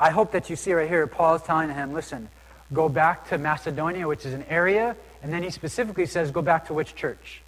I 0.00 0.10
hope 0.10 0.32
that 0.32 0.50
you 0.50 0.56
see 0.56 0.72
right 0.72 0.88
here, 0.88 1.06
Paul 1.06 1.36
is 1.36 1.42
telling 1.42 1.70
him, 1.70 1.92
listen, 1.92 2.28
go 2.72 2.88
back 2.88 3.28
to 3.28 3.38
Macedonia, 3.38 4.08
which 4.08 4.26
is 4.26 4.34
an 4.34 4.44
area, 4.48 4.96
and 5.22 5.32
then 5.32 5.42
he 5.42 5.50
specifically 5.50 6.06
says, 6.06 6.30
go 6.30 6.42
back 6.42 6.66
to 6.66 6.74
which 6.74 6.94
church? 6.94 7.42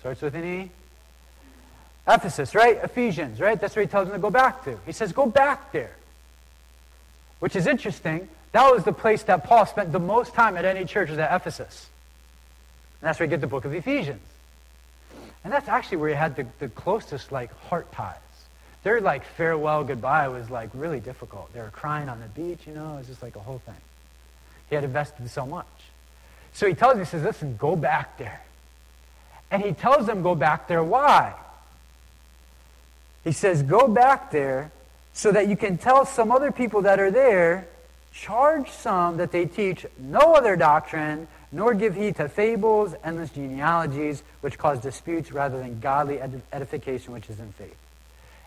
Starts 0.00 0.22
with 0.22 0.34
an 0.34 0.44
E. 0.44 0.70
Ephesus, 2.06 2.54
right? 2.54 2.78
Ephesians, 2.82 3.40
right? 3.40 3.60
That's 3.60 3.76
where 3.76 3.84
he 3.84 3.88
tells 3.88 4.08
them 4.08 4.16
to 4.16 4.20
go 4.20 4.30
back 4.30 4.64
to. 4.64 4.78
He 4.86 4.92
says, 4.92 5.12
go 5.12 5.26
back 5.26 5.72
there. 5.72 5.92
Which 7.40 7.56
is 7.56 7.66
interesting. 7.66 8.28
That 8.52 8.70
was 8.72 8.84
the 8.84 8.92
place 8.92 9.22
that 9.24 9.44
Paul 9.44 9.66
spent 9.66 9.92
the 9.92 10.00
most 10.00 10.34
time 10.34 10.56
at 10.56 10.64
any 10.64 10.84
church 10.84 11.10
was 11.10 11.18
at 11.18 11.34
Ephesus. 11.34 11.88
And 13.00 13.08
that's 13.08 13.18
where 13.18 13.26
you 13.26 13.30
get 13.30 13.40
the 13.40 13.46
book 13.46 13.64
of 13.64 13.74
Ephesians. 13.74 14.22
And 15.44 15.52
that's 15.52 15.68
actually 15.68 15.98
where 15.98 16.08
he 16.08 16.16
had 16.16 16.36
the, 16.36 16.46
the 16.58 16.68
closest, 16.68 17.30
like, 17.30 17.52
heart 17.68 17.90
ties 17.92 18.16
their 18.82 19.00
like 19.00 19.24
farewell 19.24 19.84
goodbye 19.84 20.28
was 20.28 20.48
like 20.50 20.70
really 20.72 21.00
difficult. 21.00 21.52
They 21.52 21.60
were 21.60 21.70
crying 21.70 22.08
on 22.08 22.20
the 22.20 22.28
beach, 22.28 22.60
you 22.66 22.74
know, 22.74 22.94
it 22.94 22.98
was 22.98 23.06
just 23.08 23.22
like 23.22 23.36
a 23.36 23.40
whole 23.40 23.58
thing. 23.58 23.74
He 24.68 24.74
had 24.74 24.84
invested 24.84 25.28
so 25.30 25.46
much. 25.46 25.66
So 26.52 26.66
he 26.66 26.74
tells 26.74 26.94
me, 26.94 27.00
he 27.00 27.06
says, 27.06 27.22
listen, 27.22 27.56
go 27.56 27.76
back 27.76 28.18
there. 28.18 28.40
And 29.50 29.62
he 29.62 29.72
tells 29.72 30.06
them 30.06 30.22
go 30.22 30.34
back 30.34 30.68
there. 30.68 30.82
Why? 30.82 31.34
He 33.24 33.32
says, 33.32 33.62
go 33.62 33.88
back 33.88 34.30
there 34.30 34.70
so 35.18 35.32
that 35.32 35.48
you 35.48 35.56
can 35.56 35.76
tell 35.76 36.06
some 36.06 36.30
other 36.30 36.52
people 36.52 36.82
that 36.82 37.00
are 37.00 37.10
there, 37.10 37.66
charge 38.12 38.70
some 38.70 39.16
that 39.16 39.32
they 39.32 39.46
teach 39.46 39.84
no 39.98 40.32
other 40.34 40.54
doctrine, 40.54 41.26
nor 41.50 41.74
give 41.74 41.96
heed 41.96 42.14
to 42.14 42.28
fables, 42.28 42.94
endless 43.02 43.30
genealogies, 43.30 44.22
which 44.42 44.56
cause 44.56 44.78
disputes 44.78 45.32
rather 45.32 45.58
than 45.58 45.80
godly 45.80 46.20
edification, 46.52 47.12
which 47.12 47.28
is 47.28 47.40
in 47.40 47.50
faith. 47.50 47.74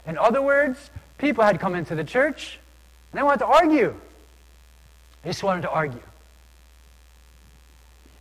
In 0.07 0.17
other 0.17 0.41
words, 0.41 0.89
people 1.17 1.43
had 1.43 1.59
come 1.59 1.75
into 1.75 1.93
the 1.93 2.05
church 2.05 2.57
and 3.11 3.19
they 3.19 3.23
wanted 3.23 3.39
to 3.39 3.47
argue. 3.47 3.93
They 5.23 5.31
just 5.31 5.43
wanted 5.43 5.63
to 5.63 5.69
argue. 5.69 5.99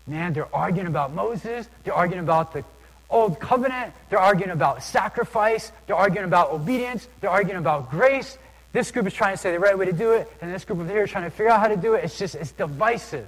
Man, 0.08 0.32
they're 0.32 0.52
arguing 0.52 0.88
about 0.88 1.12
Moses. 1.12 1.68
They're 1.84 1.94
arguing 1.94 2.24
about 2.24 2.52
the 2.52 2.64
old 3.08 3.40
covenant. 3.40 3.92
They're 4.08 4.20
arguing 4.20 4.50
about 4.50 4.82
sacrifice. 4.82 5.72
They're 5.86 5.96
arguing 5.96 6.26
about 6.26 6.50
obedience. 6.50 7.08
They're 7.20 7.30
arguing 7.30 7.58
about 7.58 7.90
grace. 7.90 8.38
This 8.72 8.90
group 8.92 9.06
is 9.06 9.14
trying 9.14 9.34
to 9.34 9.36
say 9.36 9.50
the 9.50 9.58
right 9.58 9.76
way 9.76 9.86
to 9.86 9.92
do 9.92 10.12
it, 10.12 10.30
and 10.40 10.52
this 10.52 10.64
group 10.64 10.78
over 10.78 10.88
here 10.90 11.02
is 11.02 11.10
trying 11.10 11.24
to 11.24 11.30
figure 11.30 11.50
out 11.50 11.60
how 11.60 11.68
to 11.68 11.76
do 11.76 11.94
it. 11.94 12.04
It's 12.04 12.18
just, 12.18 12.34
it's 12.34 12.52
divisive. 12.52 13.26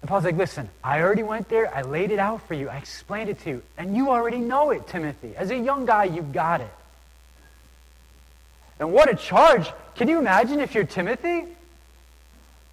And 0.00 0.08
Paul's 0.08 0.24
like, 0.24 0.36
listen, 0.36 0.68
I 0.82 1.00
already 1.00 1.22
went 1.24 1.48
there. 1.48 1.74
I 1.74 1.82
laid 1.82 2.10
it 2.10 2.18
out 2.18 2.46
for 2.46 2.54
you. 2.54 2.68
I 2.68 2.76
explained 2.76 3.28
it 3.28 3.40
to 3.40 3.50
you. 3.50 3.62
And 3.76 3.96
you 3.96 4.10
already 4.10 4.38
know 4.38 4.70
it, 4.70 4.86
Timothy. 4.86 5.34
As 5.36 5.50
a 5.50 5.56
young 5.56 5.84
guy, 5.86 6.04
you've 6.04 6.32
got 6.32 6.60
it. 6.60 6.72
And 8.78 8.92
what 8.92 9.10
a 9.10 9.14
charge. 9.14 9.70
Can 9.96 10.08
you 10.08 10.18
imagine 10.18 10.60
if 10.60 10.74
you're 10.74 10.84
Timothy? 10.84 11.44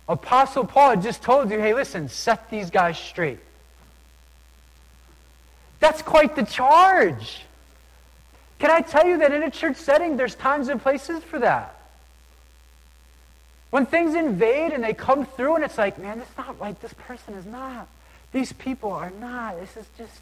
Apostle 0.07 0.65
Paul 0.65 0.95
just 0.97 1.21
told 1.21 1.51
you, 1.51 1.59
hey, 1.59 1.73
listen, 1.73 2.07
set 2.07 2.49
these 2.49 2.69
guys 2.69 2.97
straight. 2.97 3.39
That's 5.81 6.01
quite 6.01 6.35
the 6.35 6.43
charge. 6.43 7.41
Can 8.59 8.71
I 8.71 8.81
tell 8.81 9.05
you 9.05 9.19
that 9.19 9.31
in 9.31 9.43
a 9.43 9.51
church 9.51 9.77
setting, 9.77 10.17
there's 10.17 10.35
times 10.35 10.69
and 10.69 10.81
places 10.81 11.23
for 11.23 11.39
that? 11.39 11.75
When 13.69 13.85
things 13.85 14.15
invade 14.15 14.71
and 14.71 14.83
they 14.83 14.93
come 14.93 15.25
through 15.25 15.55
and 15.55 15.63
it's 15.63 15.77
like, 15.77 15.99
man, 15.99 16.19
it's 16.19 16.37
not 16.37 16.59
right. 16.59 16.79
This 16.81 16.93
person 16.93 17.33
is 17.35 17.45
not. 17.45 17.87
These 18.31 18.53
people 18.53 18.91
are 18.91 19.11
not. 19.19 19.59
This 19.59 19.77
is 19.77 19.85
just, 19.97 20.19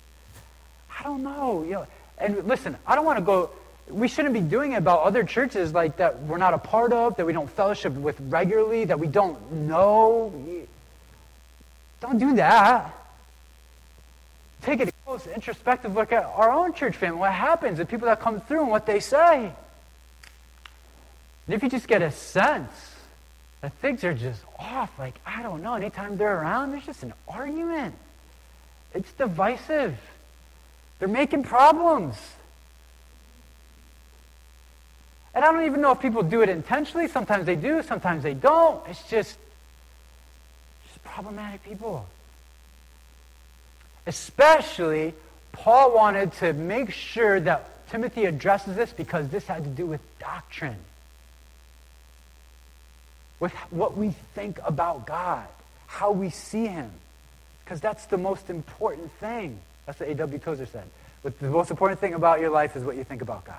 I 1.00 1.04
don't 1.04 1.24
know. 1.24 1.64
You 1.64 1.72
know, 1.72 1.88
and 2.18 2.46
listen, 2.48 2.76
I 2.86 2.96
don't 2.96 3.06
want 3.06 3.20
to 3.20 3.26
go. 3.26 3.52
We 3.88 4.08
shouldn't 4.08 4.34
be 4.34 4.42
doing 4.42 4.72
it 4.72 4.78
about 4.78 5.04
other 5.04 5.24
churches 5.24 5.74
like 5.74 5.98
that 5.98 6.24
we're 6.24 6.40
not 6.40 6.56
a 6.56 6.58
part 6.58 6.92
of, 6.92 7.18
that 7.18 7.26
we 7.26 7.34
don't 7.34 7.50
fellowship 7.50 7.94
with 7.94 8.20
regularly, 8.20 8.86
that 8.86 9.00
we 9.00 9.08
don't 9.08 9.52
know. 9.52 10.34
Don't 12.02 12.18
do 12.18 12.36
that. 12.36 12.94
Take 14.64 14.82
a 14.82 14.92
close 15.06 15.28
introspective 15.28 15.94
look 15.94 16.12
at 16.12 16.24
our 16.24 16.52
own 16.52 16.74
church 16.74 16.96
family. 16.96 17.20
What 17.20 17.32
happens? 17.32 17.78
The 17.78 17.86
people 17.86 18.08
that 18.08 18.20
come 18.20 18.42
through 18.42 18.62
and 18.62 18.72
what 18.72 18.88
they 18.88 19.00
say. 19.00 19.52
And 21.46 21.54
if 21.54 21.62
you 21.62 21.70
just 21.70 21.88
get 21.88 22.02
a 22.02 22.10
sense 22.10 22.72
that 23.62 23.72
things 23.74 24.04
are 24.04 24.16
just 24.16 24.42
off, 24.58 24.92
like, 24.98 25.14
I 25.24 25.44
don't 25.44 25.62
know, 25.62 25.76
anytime 25.76 26.18
they're 26.18 26.42
around, 26.42 26.72
there's 26.72 26.88
just 26.88 27.04
an 27.04 27.14
argument. 27.28 27.94
It's 28.96 29.12
divisive. 29.14 29.96
They're 30.98 31.08
making 31.08 31.44
problems. 31.44 32.16
And 35.36 35.46
I 35.46 35.52
don't 35.52 35.66
even 35.66 35.82
know 35.82 35.92
if 35.92 36.00
people 36.00 36.24
do 36.24 36.42
it 36.42 36.50
intentionally. 36.50 37.08
Sometimes 37.08 37.46
they 37.46 37.56
do, 37.56 37.84
sometimes 37.84 38.24
they 38.24 38.34
don't. 38.34 38.82
It's 38.88 39.04
just, 39.04 39.38
just 40.88 41.04
problematic 41.04 41.64
people. 41.64 42.08
Especially, 44.08 45.14
Paul 45.52 45.96
wanted 45.96 46.34
to 46.34 46.54
make 46.54 46.92
sure 46.92 47.40
that 47.40 47.88
Timothy 47.90 48.26
addresses 48.26 48.76
this 48.76 48.92
because 48.92 49.30
this 49.30 49.46
had 49.46 49.64
to 49.64 49.70
do 49.70 49.86
with 49.86 50.02
doctrine. 50.20 50.78
With 53.40 53.54
what 53.72 53.98
we 53.98 54.12
think 54.34 54.60
about 54.64 55.06
God, 55.06 55.48
how 55.88 56.12
we 56.12 56.30
see 56.30 56.68
Him. 56.68 56.92
Because 57.64 57.82
that's 57.82 58.06
the 58.06 58.18
most 58.18 58.50
important 58.50 59.12
thing. 59.14 59.60
That's 59.86 60.00
what 60.00 60.10
A.W. 60.10 60.40
Tozer 60.40 60.66
said. 60.66 60.86
But 61.24 61.40
the 61.40 61.50
most 61.50 61.72
important 61.72 62.00
thing 62.00 62.14
about 62.14 62.40
your 62.40 62.52
life 62.52 62.76
is 62.76 62.84
what 62.84 62.96
you 62.96 63.04
think 63.04 63.22
about 63.22 63.46
God. 63.46 63.56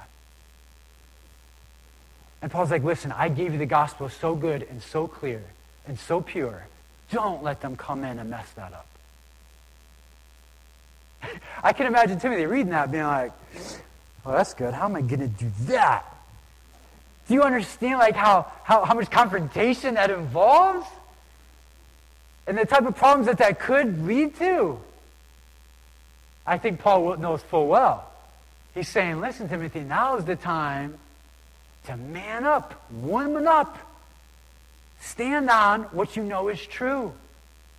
And 2.42 2.50
Paul's 2.52 2.70
like, 2.70 2.84
listen, 2.84 3.10
I 3.10 3.28
gave 3.28 3.52
you 3.52 3.58
the 3.58 3.66
gospel 3.66 4.08
so 4.08 4.34
good 4.34 4.66
and 4.70 4.82
so 4.82 5.08
clear 5.08 5.42
and 5.86 5.98
so 5.98 6.20
pure. 6.20 6.66
Don't 7.10 7.42
let 7.42 7.60
them 7.60 7.76
come 7.76 8.04
in 8.04 8.18
and 8.18 8.30
mess 8.30 8.50
that 8.52 8.72
up. 8.72 8.86
I 11.62 11.72
can 11.72 11.86
imagine 11.86 12.18
Timothy 12.18 12.46
reading 12.46 12.70
that 12.70 12.90
being 12.90 13.04
like, 13.04 13.32
well, 14.24 14.36
that's 14.36 14.54
good. 14.54 14.74
How 14.74 14.86
am 14.86 14.96
I 14.96 15.02
going 15.02 15.20
to 15.20 15.28
do 15.28 15.50
that? 15.66 16.04
Do 17.28 17.34
you 17.34 17.42
understand 17.42 17.98
like 17.98 18.14
how, 18.14 18.50
how, 18.62 18.84
how 18.84 18.94
much 18.94 19.10
confrontation 19.10 19.94
that 19.94 20.10
involves? 20.10 20.86
And 22.46 22.56
the 22.56 22.64
type 22.64 22.86
of 22.86 22.96
problems 22.96 23.26
that 23.26 23.38
that 23.38 23.58
could 23.58 24.06
lead 24.06 24.36
to? 24.38 24.78
I 26.46 26.58
think 26.58 26.80
Paul 26.80 27.16
knows 27.16 27.42
full 27.42 27.66
well. 27.66 28.08
He's 28.74 28.88
saying, 28.88 29.20
listen, 29.20 29.48
Timothy, 29.48 29.80
now 29.80 30.16
is 30.16 30.24
the 30.24 30.36
time 30.36 30.98
to 31.86 31.96
man 31.96 32.44
up, 32.44 32.84
woman 32.92 33.48
up. 33.48 33.78
Stand 35.00 35.50
on 35.50 35.82
what 35.84 36.16
you 36.16 36.22
know 36.22 36.48
is 36.48 36.60
true. 36.60 37.12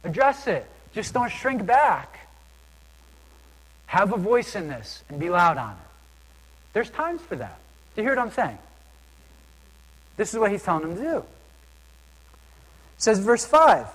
Address 0.03 0.47
it. 0.47 0.65
Just 0.93 1.13
don't 1.13 1.31
shrink 1.31 1.65
back. 1.65 2.26
Have 3.88 4.13
a 4.13 4.17
voice 4.17 4.55
in 4.55 4.67
this 4.67 5.03
and 5.09 5.19
be 5.19 5.29
loud 5.29 5.57
on 5.57 5.71
it. 5.71 5.77
There's 6.73 6.89
times 6.89 7.21
for 7.21 7.35
that. 7.38 7.57
Do 7.95 8.01
you 8.01 8.07
hear 8.07 8.15
what 8.15 8.21
I'm 8.21 8.31
saying? 8.31 8.57
This 10.17 10.33
is 10.33 10.39
what 10.39 10.51
he's 10.51 10.63
telling 10.63 10.83
them 10.83 10.95
to 10.95 11.01
do. 11.01 11.17
It 11.17 11.23
says 12.97 13.19
verse 13.19 13.45
5. 13.45 13.88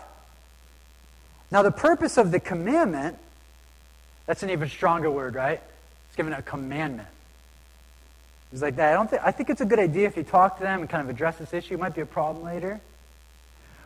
Now 1.51 1.62
the 1.62 1.70
purpose 1.70 2.16
of 2.18 2.30
the 2.30 2.40
commandment 2.40 3.18
that's 4.26 4.43
an 4.43 4.51
even 4.51 4.68
stronger 4.68 5.11
word, 5.11 5.34
right? 5.34 5.61
It's 6.09 6.16
given 6.16 6.32
a 6.32 6.43
commandment. 6.43 7.09
He's 8.51 8.62
like 8.62 8.76
that. 8.76 8.93
I 8.93 8.95
don't 8.95 9.09
think 9.09 9.22
I 9.24 9.30
think 9.30 9.51
it's 9.51 9.61
a 9.61 9.66
good 9.66 9.78
idea 9.78 10.07
if 10.07 10.16
you 10.16 10.22
talk 10.22 10.59
to 10.59 10.62
them 10.62 10.80
and 10.80 10.88
kind 10.88 11.03
of 11.03 11.11
address 11.11 11.38
this 11.38 11.53
issue. 11.53 11.74
It 11.74 11.80
might 11.80 11.95
be 11.95 12.03
a 12.03 12.07
problem 12.07 12.45
later. 12.45 12.80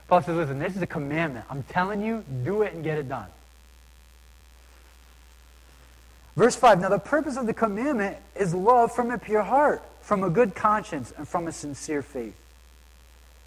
Paul 0.09 0.23
says, 0.23 0.37
listen, 0.37 0.59
this 0.59 0.77
is 0.77 0.83
a 0.83 0.87
commandment. 0.87 1.47
I'm 1.51 1.63
telling 1.65 2.01
you, 2.01 2.25
do 2.45 2.63
it 2.63 2.75
and 2.75 2.85
get 2.85 2.99
it 2.99 3.09
done. 3.09 3.27
Verse 6.37 6.55
5 6.55 6.81
Now 6.81 6.89
the 6.89 6.99
purpose 6.99 7.37
of 7.37 7.47
the 7.47 7.55
commandment 7.55 8.17
is 8.35 8.55
love 8.55 8.95
from 8.95 9.11
a 9.11 9.19
pure 9.19 9.43
heart, 9.43 9.83
from 10.03 10.23
a 10.23 10.31
good 10.31 10.55
conscience, 10.55 11.13
and 11.17 11.27
from 11.27 11.49
a 11.49 11.53
sincere 11.53 12.03
faith, 12.03 12.39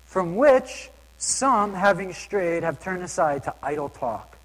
from 0.06 0.36
which 0.36 0.90
some, 1.18 1.74
having 1.74 2.14
strayed, 2.14 2.64
have 2.64 2.82
turned 2.82 3.04
aside 3.04 3.44
to 3.44 3.54
idle 3.62 3.90
talk 3.90 4.40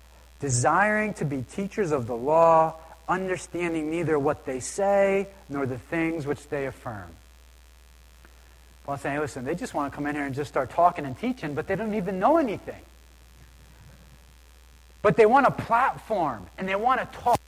desiring 0.45 1.15
to 1.15 1.25
be 1.25 1.41
teachers 1.41 1.91
of 1.91 2.07
the 2.07 2.15
law, 2.15 2.75
understanding 3.09 3.91
neither 3.91 4.19
what 4.19 4.45
they 4.45 4.61
say 4.61 5.27
nor 5.49 5.65
the 5.65 5.79
things 5.79 6.27
which 6.27 6.49
they 6.49 6.67
affirm. 6.67 7.09
Paul's 8.85 9.01
saying, 9.01 9.19
listen, 9.21 9.47
they 9.47 9.55
just 9.55 9.73
want 9.73 9.91
to 9.91 9.97
come 9.97 10.07
in 10.07 10.15
here 10.15 10.27
and 10.27 10.35
just 10.35 10.51
start 10.51 10.69
talking 10.69 11.07
and 11.07 11.19
teaching, 11.19 11.55
but 11.55 11.67
they 11.67 11.77
don't 11.77 11.95
even 11.95 12.19
know 12.19 12.37
anything. 12.37 12.83
But 15.01 15.17
they 15.17 15.25
want 15.25 15.47
a 15.47 15.51
platform 15.51 16.47
and 16.59 16.69
they 16.69 16.77
want 16.77 17.01
to 17.01 17.19
talk. 17.19 17.41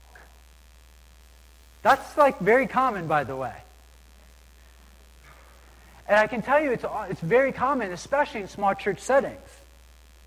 That's 1.81 2.17
like 2.17 2.39
very 2.39 2.67
common, 2.67 3.07
by 3.07 3.23
the 3.23 3.35
way. 3.35 3.53
And 6.07 6.17
I 6.17 6.27
can 6.27 6.41
tell 6.41 6.61
you 6.61 6.71
it's, 6.71 6.85
it's 7.09 7.21
very 7.21 7.51
common, 7.51 7.91
especially 7.91 8.41
in 8.41 8.47
small 8.47 8.73
church 8.73 8.99
settings. 8.99 9.39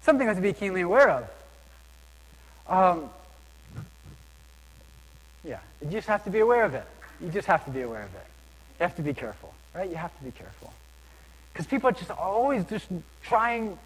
Something 0.02 0.26
we 0.26 0.28
have 0.28 0.36
to 0.36 0.42
be 0.42 0.52
keenly 0.52 0.82
aware 0.82 1.10
of. 1.10 1.30
Um, 2.68 3.10
yeah, 5.44 5.58
you 5.82 5.90
just 5.90 6.08
have 6.08 6.24
to 6.24 6.30
be 6.30 6.40
aware 6.40 6.64
of 6.64 6.74
it. 6.74 6.84
You 7.20 7.30
just 7.30 7.46
have 7.46 7.64
to 7.64 7.70
be 7.70 7.82
aware 7.82 8.02
of 8.02 8.14
it. 8.14 8.26
You 8.78 8.84
have 8.84 8.96
to 8.96 9.02
be 9.02 9.14
careful, 9.14 9.52
right? 9.74 9.88
You 9.88 9.96
have 9.96 10.16
to 10.18 10.24
be 10.24 10.30
careful. 10.30 10.72
Because 11.52 11.66
people 11.66 11.88
are 11.88 11.92
just 11.92 12.10
always 12.10 12.64
just 12.64 12.86
trying, 13.22 13.78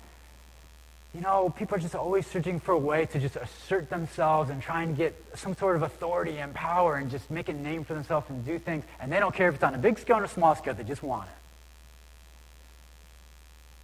you 1.14 1.20
know, 1.20 1.54
people 1.56 1.76
are 1.76 1.80
just 1.80 1.94
always 1.94 2.26
searching 2.26 2.58
for 2.58 2.72
a 2.72 2.78
way 2.78 3.06
to 3.06 3.20
just 3.20 3.36
assert 3.36 3.88
themselves 3.88 4.50
and 4.50 4.60
try 4.60 4.82
and 4.82 4.96
get 4.96 5.14
some 5.34 5.56
sort 5.56 5.76
of 5.76 5.82
authority 5.82 6.38
and 6.38 6.52
power 6.54 6.96
and 6.96 7.10
just 7.10 7.30
make 7.30 7.48
a 7.48 7.52
name 7.52 7.84
for 7.84 7.94
themselves 7.94 8.28
and 8.30 8.44
do 8.44 8.58
things. 8.58 8.84
And 9.00 9.12
they 9.12 9.20
don't 9.20 9.34
care 9.34 9.48
if 9.48 9.54
it's 9.54 9.64
on 9.64 9.74
a 9.74 9.78
big 9.78 9.98
scale 9.98 10.18
or 10.18 10.24
a 10.24 10.28
small 10.28 10.56
scale, 10.56 10.74
they 10.74 10.82
just 10.82 11.02
want 11.02 11.28
it. 11.28 11.36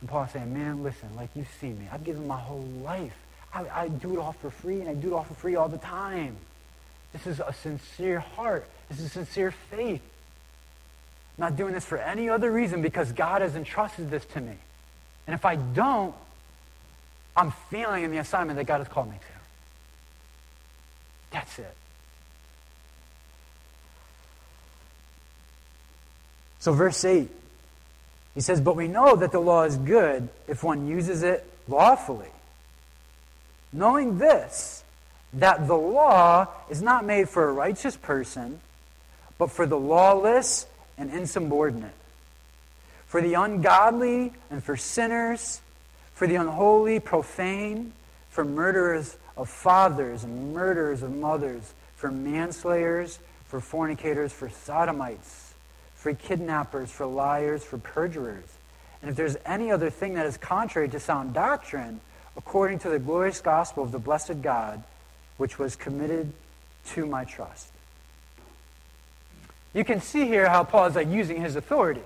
And 0.01 0.11
Paul's 0.11 0.33
saying, 0.33 0.53
man, 0.53 0.83
listen, 0.83 1.09
like 1.15 1.29
you've 1.37 1.51
seen 1.61 1.79
me. 1.79 1.87
I've 1.93 2.05
given 2.05 2.27
my 2.27 2.39
whole 2.39 2.67
life 2.83 3.15
I, 3.53 3.67
I 3.69 3.89
do 3.89 4.15
it 4.15 4.19
all 4.19 4.33
for 4.33 4.51
free, 4.51 4.81
and 4.81 4.89
I 4.89 4.95
do 4.95 5.09
it 5.09 5.13
all 5.13 5.25
for 5.25 5.35
free 5.35 5.57
all 5.57 5.69
the 5.69 5.79
time. 5.79 6.37
This 7.13 7.27
is 7.27 7.41
a 7.41 7.53
sincere 7.53 8.21
heart. 8.21 8.65
This 8.89 9.01
is 9.01 9.13
sincere 9.13 9.51
faith. 9.51 10.03
I'm 11.39 11.43
not 11.43 11.57
doing 11.57 11.75
this 11.75 11.85
for 11.85 11.99
any 11.99 12.29
other 12.29 12.51
reason 12.51 12.83
because 12.83 13.13
God 13.13 13.43
has 13.43 13.57
entrusted 13.57 14.11
this 14.11 14.25
to 14.27 14.41
me. 14.41 14.55
And 15.27 15.35
if 15.35 15.45
I 15.45 15.57
don't, 15.57 16.15
I'm 17.41 17.53
failing 17.71 18.05
in 18.05 18.11
the 18.11 18.19
assignment 18.19 18.59
that 18.59 18.65
God 18.65 18.79
has 18.79 18.89
called 18.89 19.11
me 19.11 19.17
to. 19.17 19.41
That's 21.31 21.59
it. 21.59 21.77
So, 26.59 26.73
verse 26.73 27.05
8, 27.05 27.29
he 28.35 28.41
says, 28.41 28.61
But 28.61 28.77
we 28.77 28.89
know 28.89 29.17
that 29.17 29.33
the 29.33 29.41
law 29.41 29.63
is 29.63 29.77
good 29.77 30.29
if 30.47 30.63
one 30.63 30.87
uses 30.87 31.23
it 31.23 31.45
lawfully 31.67 32.29
knowing 33.73 34.19
this, 34.19 34.85
that 35.35 35.67
the 35.67 35.77
law 35.77 36.49
is 36.69 36.83
not 36.83 37.05
made 37.05 37.29
for 37.29 37.49
a 37.49 37.53
righteous 37.53 37.97
person, 37.97 38.61
but 39.39 39.51
for 39.51 39.67
the 39.67 39.79
lawless 39.79 40.67
and 40.99 41.11
insubordinate, 41.11 41.95
for 43.07 43.21
the 43.21 43.35
ungodly 43.35 44.33
and 44.51 44.63
for 44.63 44.77
sinners, 44.77 45.61
for 46.21 46.27
the 46.27 46.35
unholy, 46.35 47.01
profane, 47.01 47.95
for 48.29 48.45
murderers 48.45 49.17
of 49.39 49.49
fathers 49.49 50.23
and 50.23 50.53
murderers 50.53 51.03
of 51.03 51.11
mothers, 51.11 51.73
for 51.97 52.11
manslayers, 52.11 53.19
for 53.47 53.59
fornicators, 53.59 54.31
for 54.31 54.51
sodomites, 54.51 55.55
for 55.95 56.13
kidnappers, 56.13 56.91
for 56.91 57.07
liars, 57.07 57.65
for 57.65 57.79
perjurers. 57.79 58.45
And 59.01 59.11
if 59.11 59.17
there's 59.17 59.39
any 59.47 59.71
other 59.71 59.89
thing 59.89 60.13
that 60.13 60.27
is 60.27 60.37
contrary 60.37 60.91
to 60.91 61.01
sound 61.01 61.33
doctrine, 61.33 62.03
according 62.37 62.81
to 62.81 62.91
the 62.91 62.99
glorious 62.99 63.41
gospel 63.41 63.83
of 63.83 63.91
the 63.91 63.99
blessed 63.99 64.43
God, 64.43 64.83
which 65.39 65.59
was 65.59 65.75
committed 65.75 66.31
to 66.89 67.07
my 67.07 67.25
trust. 67.25 67.69
You 69.73 69.85
can 69.85 70.03
see 70.03 70.27
here 70.27 70.51
how 70.51 70.65
Paul 70.65 70.85
is 70.85 70.97
like 70.97 71.09
using 71.09 71.41
his 71.41 71.57
authority. 71.57 72.03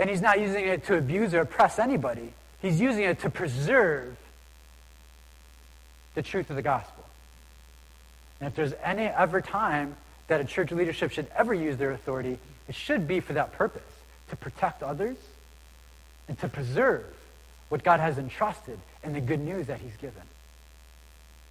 And 0.00 0.08
he's 0.08 0.22
not 0.22 0.40
using 0.40 0.66
it 0.66 0.86
to 0.86 0.96
abuse 0.96 1.34
or 1.34 1.42
oppress 1.42 1.78
anybody. 1.78 2.32
He's 2.62 2.80
using 2.80 3.04
it 3.04 3.20
to 3.20 3.28
preserve 3.28 4.16
the 6.14 6.22
truth 6.22 6.48
of 6.48 6.56
the 6.56 6.62
gospel. 6.62 7.04
And 8.40 8.48
if 8.48 8.56
there's 8.56 8.72
any 8.82 9.04
ever 9.04 9.42
time 9.42 9.94
that 10.28 10.40
a 10.40 10.44
church 10.44 10.72
leadership 10.72 11.12
should 11.12 11.26
ever 11.36 11.52
use 11.52 11.76
their 11.76 11.90
authority, 11.90 12.38
it 12.66 12.74
should 12.74 13.06
be 13.06 13.20
for 13.20 13.34
that 13.34 13.52
purpose 13.52 13.82
to 14.30 14.36
protect 14.36 14.82
others 14.82 15.18
and 16.28 16.38
to 16.38 16.48
preserve 16.48 17.04
what 17.68 17.84
God 17.84 18.00
has 18.00 18.16
entrusted 18.16 18.78
and 19.04 19.14
the 19.14 19.20
good 19.20 19.40
news 19.40 19.66
that 19.66 19.80
he's 19.80 19.96
given. 19.96 20.22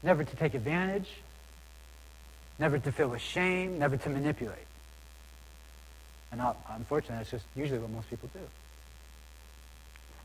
Never 0.01 0.23
to 0.23 0.35
take 0.37 0.55
advantage, 0.55 1.09
never 2.57 2.79
to 2.79 2.91
feel 2.91 3.13
ashamed, 3.13 3.77
never 3.77 3.95
to 3.95 4.09
manipulate. 4.09 4.57
And 6.31 6.41
unfortunately, 6.75 7.17
that's 7.17 7.31
just 7.31 7.45
usually 7.55 7.79
what 7.79 7.89
most 7.89 8.09
people 8.09 8.29
do. 8.33 8.39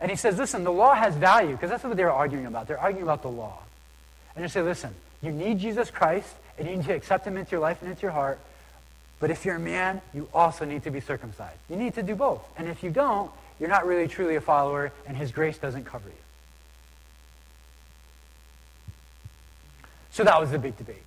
And 0.01 0.11
he 0.11 0.17
says, 0.17 0.37
listen, 0.39 0.65
the 0.65 0.73
law 0.73 0.95
has 0.95 1.15
value, 1.15 1.53
because 1.53 1.71
that's 1.71 1.83
what 1.83 1.97
they're 1.97 2.13
arguing 2.13 2.47
about. 2.47 2.69
They're 2.69 2.81
arguing 2.81 3.05
about 3.05 3.23
the 3.23 3.31
law. 3.31 3.59
And 4.35 4.43
you 4.43 4.49
say, 4.49 4.61
listen, 4.63 4.95
you 5.23 5.33
need 5.33 5.61
Jesus 5.61 5.91
Christ, 5.91 6.35
and 6.59 6.69
you 6.69 6.77
need 6.77 6.85
to 6.87 6.95
accept 6.95 7.27
him 7.27 7.37
into 7.37 7.53
your 7.53 7.61
life 7.61 7.81
and 7.81 7.91
into 7.91 8.03
your 8.03 8.11
heart. 8.11 8.39
But 9.21 9.31
if 9.31 9.45
you're 9.45 9.57
a 9.57 9.61
man, 9.61 10.03
you 10.13 10.29
also 10.35 10.65
need 10.65 10.83
to 10.83 10.91
be 10.91 11.01
circumcised. 11.01 11.57
You 11.71 11.77
need 11.77 11.95
to 11.95 12.03
do 12.03 12.15
both. 12.15 12.43
And 12.59 12.69
if 12.69 12.83
you 12.83 12.91
don't, 12.91 13.31
you're 13.59 13.71
not 13.71 13.87
really 13.87 14.09
truly 14.09 14.37
a 14.37 14.41
follower, 14.41 14.93
and 15.07 15.17
his 15.17 15.33
grace 15.33 15.57
doesn't 15.57 15.85
cover 15.85 16.09
you. 16.09 16.15
So 20.11 20.25
that 20.25 20.39
was 20.39 20.51
the 20.51 20.59
big 20.59 20.77
debate. 20.77 21.03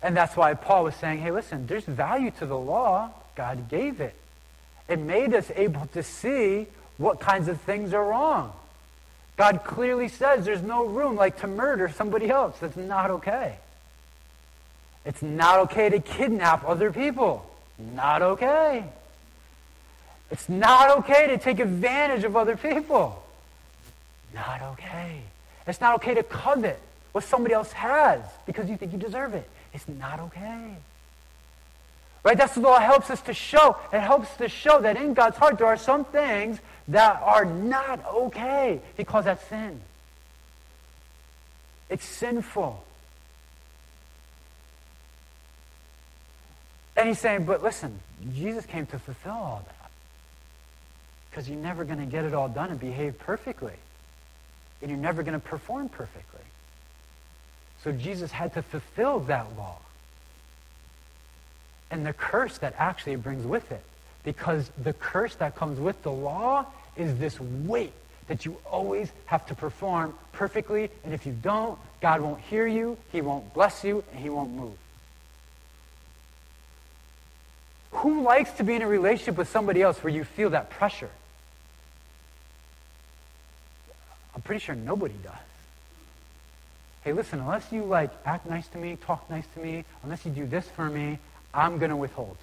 And 0.00 0.16
that's 0.16 0.36
why 0.36 0.54
Paul 0.54 0.84
was 0.84 0.94
saying, 0.94 1.18
hey, 1.18 1.32
listen, 1.32 1.66
there's 1.66 1.84
value 1.84 2.30
to 2.38 2.46
the 2.46 2.56
law. 2.56 3.10
God 3.38 3.68
gave 3.68 4.00
it. 4.00 4.16
It 4.88 4.98
made 4.98 5.32
us 5.32 5.48
able 5.54 5.86
to 5.92 6.02
see 6.02 6.66
what 6.96 7.20
kinds 7.20 7.46
of 7.46 7.60
things 7.60 7.94
are 7.94 8.04
wrong. 8.04 8.52
God 9.36 9.62
clearly 9.62 10.08
says 10.08 10.44
there's 10.44 10.60
no 10.60 10.84
room 10.84 11.14
like 11.14 11.38
to 11.42 11.46
murder 11.46 11.88
somebody 11.88 12.28
else. 12.28 12.58
That's 12.58 12.76
not 12.76 13.12
okay. 13.12 13.54
It's 15.04 15.22
not 15.22 15.60
okay 15.60 15.88
to 15.88 16.00
kidnap 16.00 16.64
other 16.66 16.90
people. 16.90 17.48
Not 17.94 18.22
okay. 18.22 18.82
It's 20.32 20.48
not 20.48 20.98
okay 20.98 21.28
to 21.28 21.38
take 21.38 21.60
advantage 21.60 22.24
of 22.24 22.36
other 22.36 22.56
people. 22.56 23.24
Not 24.34 24.62
okay. 24.62 25.20
It's 25.68 25.80
not 25.80 25.94
okay 25.94 26.14
to 26.14 26.24
covet 26.24 26.80
what 27.12 27.22
somebody 27.22 27.54
else 27.54 27.70
has 27.70 28.20
because 28.46 28.68
you 28.68 28.76
think 28.76 28.92
you 28.92 28.98
deserve 28.98 29.34
it. 29.34 29.48
It's 29.72 29.86
not 29.86 30.18
okay. 30.18 30.74
Right? 32.28 32.36
That's 32.36 32.56
the 32.56 32.60
law 32.60 32.78
helps 32.78 33.08
us 33.08 33.22
to 33.22 33.32
show. 33.32 33.78
It 33.90 34.00
helps 34.00 34.36
to 34.36 34.50
show 34.50 34.82
that 34.82 34.98
in 34.98 35.14
God's 35.14 35.38
heart 35.38 35.56
there 35.56 35.66
are 35.66 35.78
some 35.78 36.04
things 36.04 36.58
that 36.88 37.22
are 37.22 37.46
not 37.46 38.04
okay. 38.04 38.82
He 38.98 39.04
calls 39.04 39.24
that 39.24 39.48
sin. 39.48 39.80
It's 41.88 42.04
sinful. 42.04 42.84
And 46.98 47.08
he's 47.08 47.18
saying, 47.18 47.46
but 47.46 47.62
listen, 47.62 47.98
Jesus 48.34 48.66
came 48.66 48.84
to 48.84 48.98
fulfill 48.98 49.32
all 49.32 49.62
that. 49.64 49.90
Because 51.30 51.48
you're 51.48 51.58
never 51.58 51.82
going 51.86 52.00
to 52.00 52.04
get 52.04 52.26
it 52.26 52.34
all 52.34 52.50
done 52.50 52.68
and 52.68 52.78
behave 52.78 53.18
perfectly. 53.18 53.76
And 54.82 54.90
you're 54.90 55.00
never 55.00 55.22
going 55.22 55.40
to 55.40 55.46
perform 55.46 55.88
perfectly. 55.88 56.44
So 57.82 57.90
Jesus 57.90 58.30
had 58.30 58.52
to 58.52 58.60
fulfill 58.60 59.20
that 59.20 59.46
law. 59.56 59.78
And 61.90 62.04
the 62.04 62.12
curse 62.12 62.58
that 62.58 62.74
actually 62.78 63.16
brings 63.16 63.46
with 63.46 63.70
it. 63.72 63.82
Because 64.24 64.70
the 64.82 64.92
curse 64.92 65.34
that 65.36 65.56
comes 65.56 65.80
with 65.80 66.02
the 66.02 66.12
law 66.12 66.66
is 66.96 67.18
this 67.18 67.40
weight 67.40 67.92
that 68.26 68.44
you 68.44 68.56
always 68.70 69.10
have 69.26 69.46
to 69.46 69.54
perform 69.54 70.14
perfectly. 70.32 70.90
And 71.04 71.14
if 71.14 71.24
you 71.26 71.32
don't, 71.32 71.78
God 72.00 72.20
won't 72.20 72.40
hear 72.40 72.66
you, 72.66 72.98
He 73.10 73.20
won't 73.20 73.52
bless 73.54 73.84
you, 73.84 74.04
and 74.12 74.20
He 74.20 74.28
won't 74.28 74.52
move. 74.52 74.76
Who 77.92 78.22
likes 78.22 78.52
to 78.52 78.64
be 78.64 78.74
in 78.74 78.82
a 78.82 78.86
relationship 78.86 79.38
with 79.38 79.48
somebody 79.48 79.82
else 79.82 80.02
where 80.04 80.12
you 80.12 80.24
feel 80.24 80.50
that 80.50 80.70
pressure? 80.70 81.10
I'm 84.34 84.42
pretty 84.42 84.60
sure 84.60 84.74
nobody 84.74 85.14
does. 85.24 85.32
Hey, 87.02 87.12
listen, 87.12 87.40
unless 87.40 87.72
you 87.72 87.84
like 87.84 88.10
act 88.26 88.48
nice 88.48 88.68
to 88.68 88.78
me, 88.78 88.96
talk 88.96 89.28
nice 89.30 89.46
to 89.54 89.60
me, 89.60 89.84
unless 90.02 90.26
you 90.26 90.30
do 90.30 90.46
this 90.46 90.68
for 90.68 90.90
me, 90.90 91.18
I'm 91.58 91.78
going 91.78 91.90
to 91.90 91.96
withhold. 91.96 92.36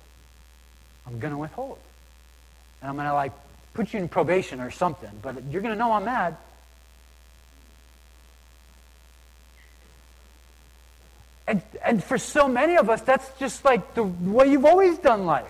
I'm 1.08 1.20
going 1.20 1.32
to 1.32 1.38
withhold. 1.38 1.78
And 2.82 2.90
I'm 2.90 2.96
going 2.96 3.08
to 3.08 3.14
like 3.14 3.32
put 3.74 3.94
you 3.94 4.00
in 4.00 4.10
probation 4.10 4.60
or 4.60 4.72
something, 4.72 5.10
but 5.22 5.42
you're 5.50 5.62
going 5.62 5.74
to 5.74 5.80
know 5.80 5.94
I'm 5.94 6.04
mad. 6.06 6.36
And, 11.48 11.62
and 11.84 12.04
for 12.04 12.18
so 12.18 12.48
many 12.48 12.76
of 12.76 12.90
us, 12.90 13.02
that's 13.02 13.30
just 13.40 13.64
like 13.64 13.94
the 13.94 14.04
way 14.04 14.48
you've 14.48 14.66
always 14.66 14.98
done 14.98 15.26
life. 15.26 15.46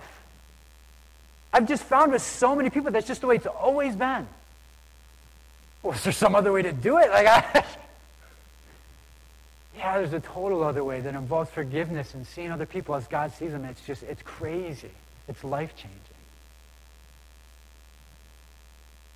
I've 1.52 1.68
just 1.68 1.84
found 1.84 2.12
with 2.12 2.22
so 2.22 2.56
many 2.56 2.70
people, 2.70 2.92
that's 2.92 3.08
just 3.08 3.22
the 3.22 3.28
way 3.28 3.36
it's 3.38 3.48
always 3.48 3.96
been. 3.96 4.28
Was 5.82 6.04
there 6.04 6.14
some 6.14 6.36
other 6.36 6.52
way 6.52 6.62
to 6.62 6.74
do 6.74 6.98
it? 7.00 7.10
Like, 7.10 7.28
I, 7.56 7.66
yeah, 9.78 9.98
there's 9.98 10.14
a 10.14 10.20
total 10.20 10.64
other 10.64 10.84
way 10.84 11.02
that 11.02 11.16
involves 11.16 11.50
forgiveness 11.50 12.14
and 12.14 12.26
seeing 12.26 12.52
other 12.52 12.66
people 12.66 12.96
as 12.96 13.08
God 13.08 13.34
sees 13.34 13.52
them. 13.52 13.66
It's 13.66 13.86
just, 13.86 14.04
it's 14.04 14.22
crazy. 14.22 14.92
It's 15.28 15.44
life 15.44 15.76
changing. 15.76 16.00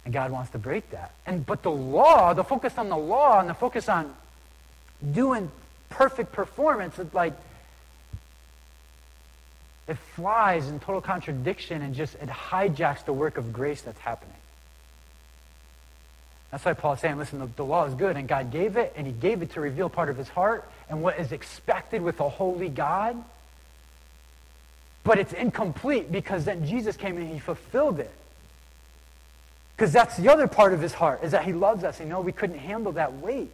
And 0.06 0.14
God 0.14 0.32
wants 0.32 0.52
to 0.52 0.58
break 0.58 0.90
that. 0.92 1.12
And 1.26 1.46
but 1.46 1.62
the 1.62 1.72
law, 1.72 2.34
the 2.34 2.44
focus 2.44 2.78
on 2.78 2.90
the 2.90 2.98
law 2.98 3.40
and 3.40 3.50
the 3.50 3.54
focus 3.54 3.88
on 3.90 4.14
doing 5.14 5.52
perfect 5.90 6.32
performance, 6.32 6.98
it's 6.98 7.14
like 7.14 7.34
it 9.88 9.98
flies 10.16 10.68
in 10.68 10.80
total 10.80 11.02
contradiction 11.02 11.82
and 11.82 11.94
just 11.94 12.16
it 12.16 12.30
hijacks 12.30 13.06
the 13.06 13.14
work 13.14 13.38
of 13.38 13.54
grace 13.54 13.82
that's 13.82 14.00
happening. 14.00 14.36
That's 16.52 16.66
why 16.66 16.74
Paul's 16.74 17.00
saying, 17.00 17.18
listen, 17.18 17.40
the, 17.40 17.48
the, 17.56 17.66
law 17.66 17.86
is 17.86 17.94
good, 17.94 18.18
and 18.18 18.28
God 18.28 18.52
gave 18.52 18.76
it, 18.76 18.94
and 18.96 19.06
he 19.06 19.14
gave 19.14 19.42
it 19.44 19.52
to 19.52 19.62
reveal 19.62 19.88
part 19.88 20.10
of 20.10 20.18
his 20.18 20.30
heart 20.30 20.70
and 20.90 21.04
what 21.04 21.20
is 21.20 21.32
expected 21.32 22.02
with 22.02 22.20
a 22.20 22.30
holy 22.30 22.70
God. 22.70 23.24
But 25.04 25.20
it's 25.20 25.34
incomplete 25.34 26.12
because 26.12 26.46
then 26.46 26.66
Jesus 26.66 26.98
came 26.98 27.18
and 27.18 27.30
he 27.32 27.40
fulfilled 27.40 28.00
it. 28.00 28.12
Because 29.76 29.94
that's 29.94 30.18
the 30.18 30.28
other 30.30 30.48
part 30.48 30.74
of 30.74 30.82
his 30.82 30.94
heart, 30.94 31.24
is 31.24 31.32
that 31.32 31.46
he 31.46 31.54
loves 31.54 31.84
us. 31.84 32.00
And 32.00 32.10
know, 32.10 32.20
we 32.20 32.32
couldn't 32.32 32.60
handle 32.60 32.92
that 32.94 33.14
weight. 33.14 33.52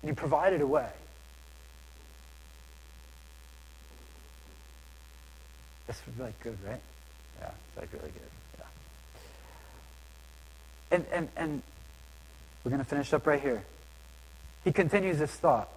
And 0.00 0.10
he 0.10 0.14
provided 0.14 0.60
a 0.60 0.66
way. 0.66 0.88
That's 5.86 6.00
like 6.18 6.40
good, 6.40 6.56
right? 6.66 6.80
Yeah, 7.40 7.50
it's 7.68 7.76
like 7.78 7.92
really 7.92 8.12
good. 8.12 8.30
Yeah. 8.58 8.64
And 10.96 11.06
and 11.12 11.28
and 11.36 11.62
we're 12.64 12.70
going 12.70 12.82
to 12.82 12.88
finish 12.88 13.12
up 13.12 13.26
right 13.26 13.40
here. 13.40 13.62
He 14.64 14.72
continues 14.72 15.18
this 15.18 15.32
thought. 15.32 15.68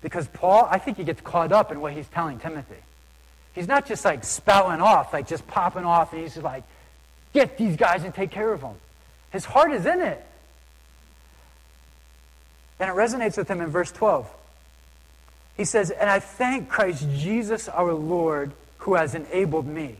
Because 0.00 0.26
Paul, 0.28 0.66
I 0.70 0.78
think 0.78 0.96
he 0.96 1.04
gets 1.04 1.20
caught 1.20 1.52
up 1.52 1.70
in 1.70 1.80
what 1.80 1.92
he's 1.92 2.08
telling 2.08 2.38
Timothy. 2.38 2.74
He's 3.54 3.68
not 3.68 3.86
just 3.86 4.04
like 4.04 4.24
spouting 4.24 4.80
off, 4.80 5.12
like 5.12 5.28
just 5.28 5.46
popping 5.46 5.84
off, 5.84 6.12
and 6.12 6.22
he's 6.22 6.34
just 6.34 6.44
like, 6.44 6.64
get 7.32 7.56
these 7.58 7.76
guys 7.76 8.02
and 8.02 8.14
take 8.14 8.30
care 8.30 8.52
of 8.52 8.60
them. 8.60 8.74
His 9.30 9.44
heart 9.44 9.72
is 9.72 9.86
in 9.86 10.00
it. 10.00 10.24
And 12.80 12.90
it 12.90 12.94
resonates 12.94 13.36
with 13.36 13.48
him 13.48 13.60
in 13.60 13.68
verse 13.68 13.92
12. 13.92 14.28
He 15.56 15.64
says, 15.64 15.90
And 15.90 16.10
I 16.10 16.18
thank 16.18 16.68
Christ 16.68 17.06
Jesus 17.16 17.68
our 17.68 17.92
Lord 17.92 18.52
who 18.78 18.94
has 18.94 19.14
enabled 19.14 19.66
me. 19.66 19.96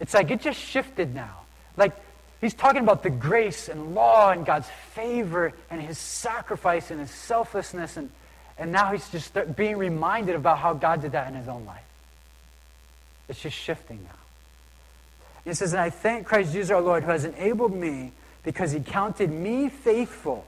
It's 0.00 0.14
like 0.14 0.30
it 0.30 0.40
just 0.40 0.58
shifted 0.58 1.14
now. 1.14 1.42
Like 1.76 1.94
he's 2.40 2.54
talking 2.54 2.82
about 2.82 3.02
the 3.02 3.10
grace 3.10 3.68
and 3.68 3.94
law 3.94 4.30
and 4.30 4.44
God's 4.44 4.68
favor 4.92 5.52
and 5.70 5.80
his 5.80 5.98
sacrifice 5.98 6.90
and 6.90 7.00
his 7.00 7.10
selflessness. 7.10 7.96
And, 7.96 8.10
and 8.58 8.72
now 8.72 8.92
he's 8.92 9.08
just 9.10 9.36
being 9.56 9.76
reminded 9.76 10.34
about 10.34 10.58
how 10.58 10.74
God 10.74 11.02
did 11.02 11.12
that 11.12 11.28
in 11.28 11.34
his 11.34 11.48
own 11.48 11.64
life. 11.64 11.82
It's 13.28 13.40
just 13.40 13.56
shifting 13.56 14.00
now. 14.04 14.18
He 15.44 15.54
says, 15.54 15.72
And 15.72 15.80
I 15.80 15.90
thank 15.90 16.26
Christ 16.26 16.52
Jesus 16.52 16.70
our 16.70 16.80
Lord 16.80 17.04
who 17.04 17.10
has 17.10 17.24
enabled 17.24 17.74
me 17.74 18.12
because 18.42 18.72
he 18.72 18.80
counted 18.80 19.30
me 19.30 19.68
faithful, 19.68 20.44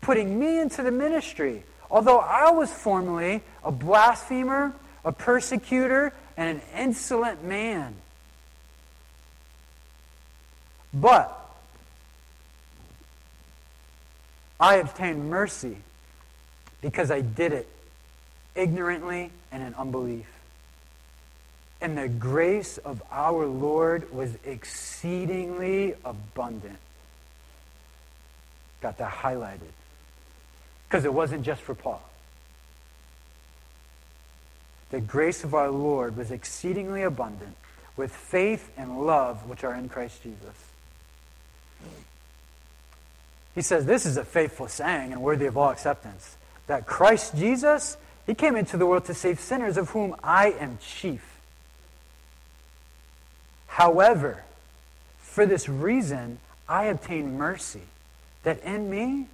putting 0.00 0.38
me 0.38 0.60
into 0.60 0.82
the 0.82 0.90
ministry. 0.90 1.62
Although 1.90 2.18
I 2.18 2.50
was 2.50 2.72
formerly 2.72 3.42
a 3.62 3.70
blasphemer, 3.70 4.74
a 5.04 5.12
persecutor, 5.12 6.12
and 6.36 6.58
an 6.58 6.62
insolent 6.76 7.44
man. 7.44 7.94
But 10.94 11.40
I 14.58 14.76
obtained 14.76 15.28
mercy 15.28 15.76
because 16.80 17.10
I 17.10 17.20
did 17.20 17.52
it 17.52 17.68
ignorantly 18.54 19.30
and 19.50 19.62
in 19.62 19.74
unbelief. 19.74 20.26
And 21.80 21.98
the 21.98 22.08
grace 22.08 22.78
of 22.78 23.02
our 23.10 23.46
Lord 23.46 24.12
was 24.14 24.38
exceedingly 24.44 25.94
abundant 26.04 26.78
got 28.84 28.98
that 28.98 29.10
highlighted. 29.10 29.72
Because 30.86 31.06
it 31.06 31.14
wasn't 31.14 31.42
just 31.42 31.62
for 31.62 31.74
Paul. 31.74 32.02
The 34.90 35.00
grace 35.00 35.42
of 35.42 35.54
our 35.54 35.70
Lord 35.70 36.18
was 36.18 36.30
exceedingly 36.30 37.02
abundant 37.02 37.56
with 37.96 38.14
faith 38.14 38.70
and 38.76 39.06
love 39.06 39.48
which 39.48 39.64
are 39.64 39.74
in 39.74 39.88
Christ 39.88 40.22
Jesus. 40.22 40.63
He 43.54 43.62
says, 43.62 43.86
This 43.86 44.06
is 44.06 44.16
a 44.16 44.24
faithful 44.24 44.68
saying 44.68 45.12
and 45.12 45.22
worthy 45.22 45.46
of 45.46 45.56
all 45.56 45.70
acceptance 45.70 46.36
that 46.66 46.86
Christ 46.86 47.36
Jesus 47.36 47.96
He 48.26 48.34
came 48.34 48.56
into 48.56 48.76
the 48.76 48.86
world 48.86 49.04
to 49.06 49.14
save 49.14 49.38
sinners, 49.38 49.76
of 49.76 49.90
whom 49.90 50.16
I 50.22 50.50
am 50.52 50.78
chief. 50.78 51.38
However, 53.66 54.44
for 55.18 55.46
this 55.46 55.68
reason, 55.68 56.38
I 56.68 56.84
obtain 56.84 57.36
mercy, 57.36 57.82
that 58.44 58.62
in 58.62 58.88
me, 58.88 59.26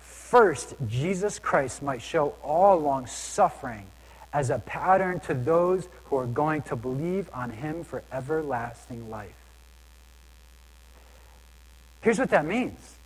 first, 0.00 0.74
Jesus 0.88 1.38
Christ 1.38 1.82
might 1.82 2.02
show 2.02 2.34
all 2.42 2.78
long 2.78 3.06
suffering 3.06 3.86
as 4.32 4.48
a 4.50 4.58
pattern 4.58 5.20
to 5.20 5.34
those 5.34 5.88
who 6.06 6.16
are 6.16 6.26
going 6.26 6.62
to 6.62 6.74
believe 6.74 7.28
on 7.34 7.50
him 7.50 7.84
for 7.84 8.02
everlasting 8.10 9.10
life. 9.10 9.30
Here's 12.00 12.18
what 12.18 12.30
that 12.30 12.46
means. 12.46 12.96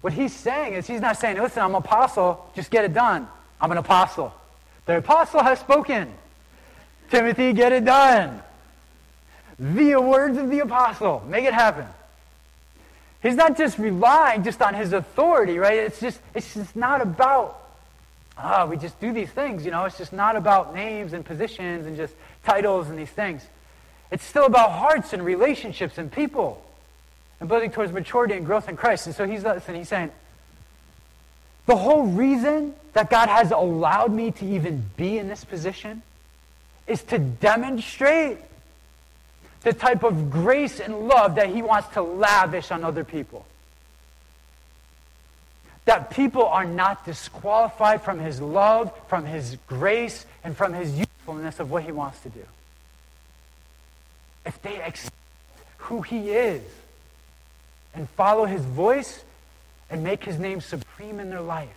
What 0.00 0.12
he's 0.12 0.32
saying 0.32 0.74
is, 0.74 0.86
he's 0.86 1.00
not 1.00 1.16
saying, 1.16 1.38
listen, 1.38 1.62
I'm 1.62 1.70
an 1.70 1.76
apostle, 1.76 2.50
just 2.54 2.70
get 2.70 2.84
it 2.84 2.94
done. 2.94 3.28
I'm 3.60 3.72
an 3.72 3.78
apostle. 3.78 4.32
The 4.86 4.98
apostle 4.98 5.42
has 5.42 5.58
spoken. 5.58 6.12
Timothy, 7.10 7.52
get 7.52 7.72
it 7.72 7.84
done. 7.84 8.42
The 9.58 9.96
words 9.96 10.38
of 10.38 10.50
the 10.50 10.60
apostle. 10.60 11.24
Make 11.28 11.44
it 11.44 11.54
happen. 11.54 11.86
He's 13.22 13.34
not 13.34 13.56
just 13.56 13.78
relying 13.78 14.44
just 14.44 14.62
on 14.62 14.74
his 14.74 14.92
authority, 14.92 15.58
right? 15.58 15.78
It's 15.78 15.98
just, 15.98 16.20
it's 16.34 16.54
just 16.54 16.76
not 16.76 17.00
about, 17.00 17.60
ah, 18.36 18.66
we 18.66 18.76
just 18.76 19.00
do 19.00 19.12
these 19.12 19.30
things, 19.30 19.64
you 19.64 19.72
know? 19.72 19.84
It's 19.84 19.98
just 19.98 20.12
not 20.12 20.36
about 20.36 20.72
names 20.72 21.12
and 21.12 21.24
positions 21.24 21.86
and 21.86 21.96
just 21.96 22.14
titles 22.44 22.88
and 22.88 22.96
these 22.96 23.10
things. 23.10 23.44
It's 24.12 24.24
still 24.24 24.46
about 24.46 24.70
hearts 24.70 25.12
and 25.12 25.24
relationships 25.24 25.98
and 25.98 26.12
people 26.12 26.62
and 27.40 27.48
building 27.48 27.70
towards 27.70 27.92
maturity 27.92 28.34
and 28.34 28.44
growth 28.44 28.68
in 28.68 28.76
Christ. 28.76 29.06
And 29.06 29.14
so 29.14 29.26
he's, 29.26 29.44
uh, 29.44 29.54
listen, 29.54 29.74
he's 29.74 29.88
saying, 29.88 30.10
the 31.66 31.76
whole 31.76 32.04
reason 32.04 32.74
that 32.94 33.10
God 33.10 33.28
has 33.28 33.50
allowed 33.50 34.12
me 34.12 34.30
to 34.32 34.46
even 34.46 34.84
be 34.96 35.18
in 35.18 35.28
this 35.28 35.44
position 35.44 36.02
is 36.86 37.02
to 37.04 37.18
demonstrate 37.18 38.38
the 39.62 39.72
type 39.72 40.02
of 40.02 40.30
grace 40.30 40.80
and 40.80 41.08
love 41.08 41.34
that 41.34 41.50
he 41.50 41.62
wants 41.62 41.88
to 41.88 42.02
lavish 42.02 42.70
on 42.70 42.84
other 42.84 43.04
people. 43.04 43.44
That 45.84 46.10
people 46.10 46.46
are 46.46 46.64
not 46.64 47.04
disqualified 47.04 48.02
from 48.02 48.18
his 48.18 48.40
love, 48.40 48.92
from 49.08 49.24
his 49.24 49.58
grace, 49.66 50.26
and 50.44 50.56
from 50.56 50.72
his 50.72 50.98
usefulness 50.98 51.60
of 51.60 51.70
what 51.70 51.82
he 51.82 51.92
wants 51.92 52.20
to 52.20 52.30
do. 52.30 52.44
If 54.46 54.60
they 54.62 54.80
accept 54.80 55.14
who 55.78 56.02
he 56.02 56.30
is 56.30 56.62
and 57.94 58.08
follow 58.10 58.44
his 58.44 58.64
voice 58.64 59.24
and 59.90 60.04
make 60.04 60.24
his 60.24 60.38
name 60.38 60.60
supreme 60.60 61.20
in 61.20 61.30
their 61.30 61.40
life, 61.40 61.68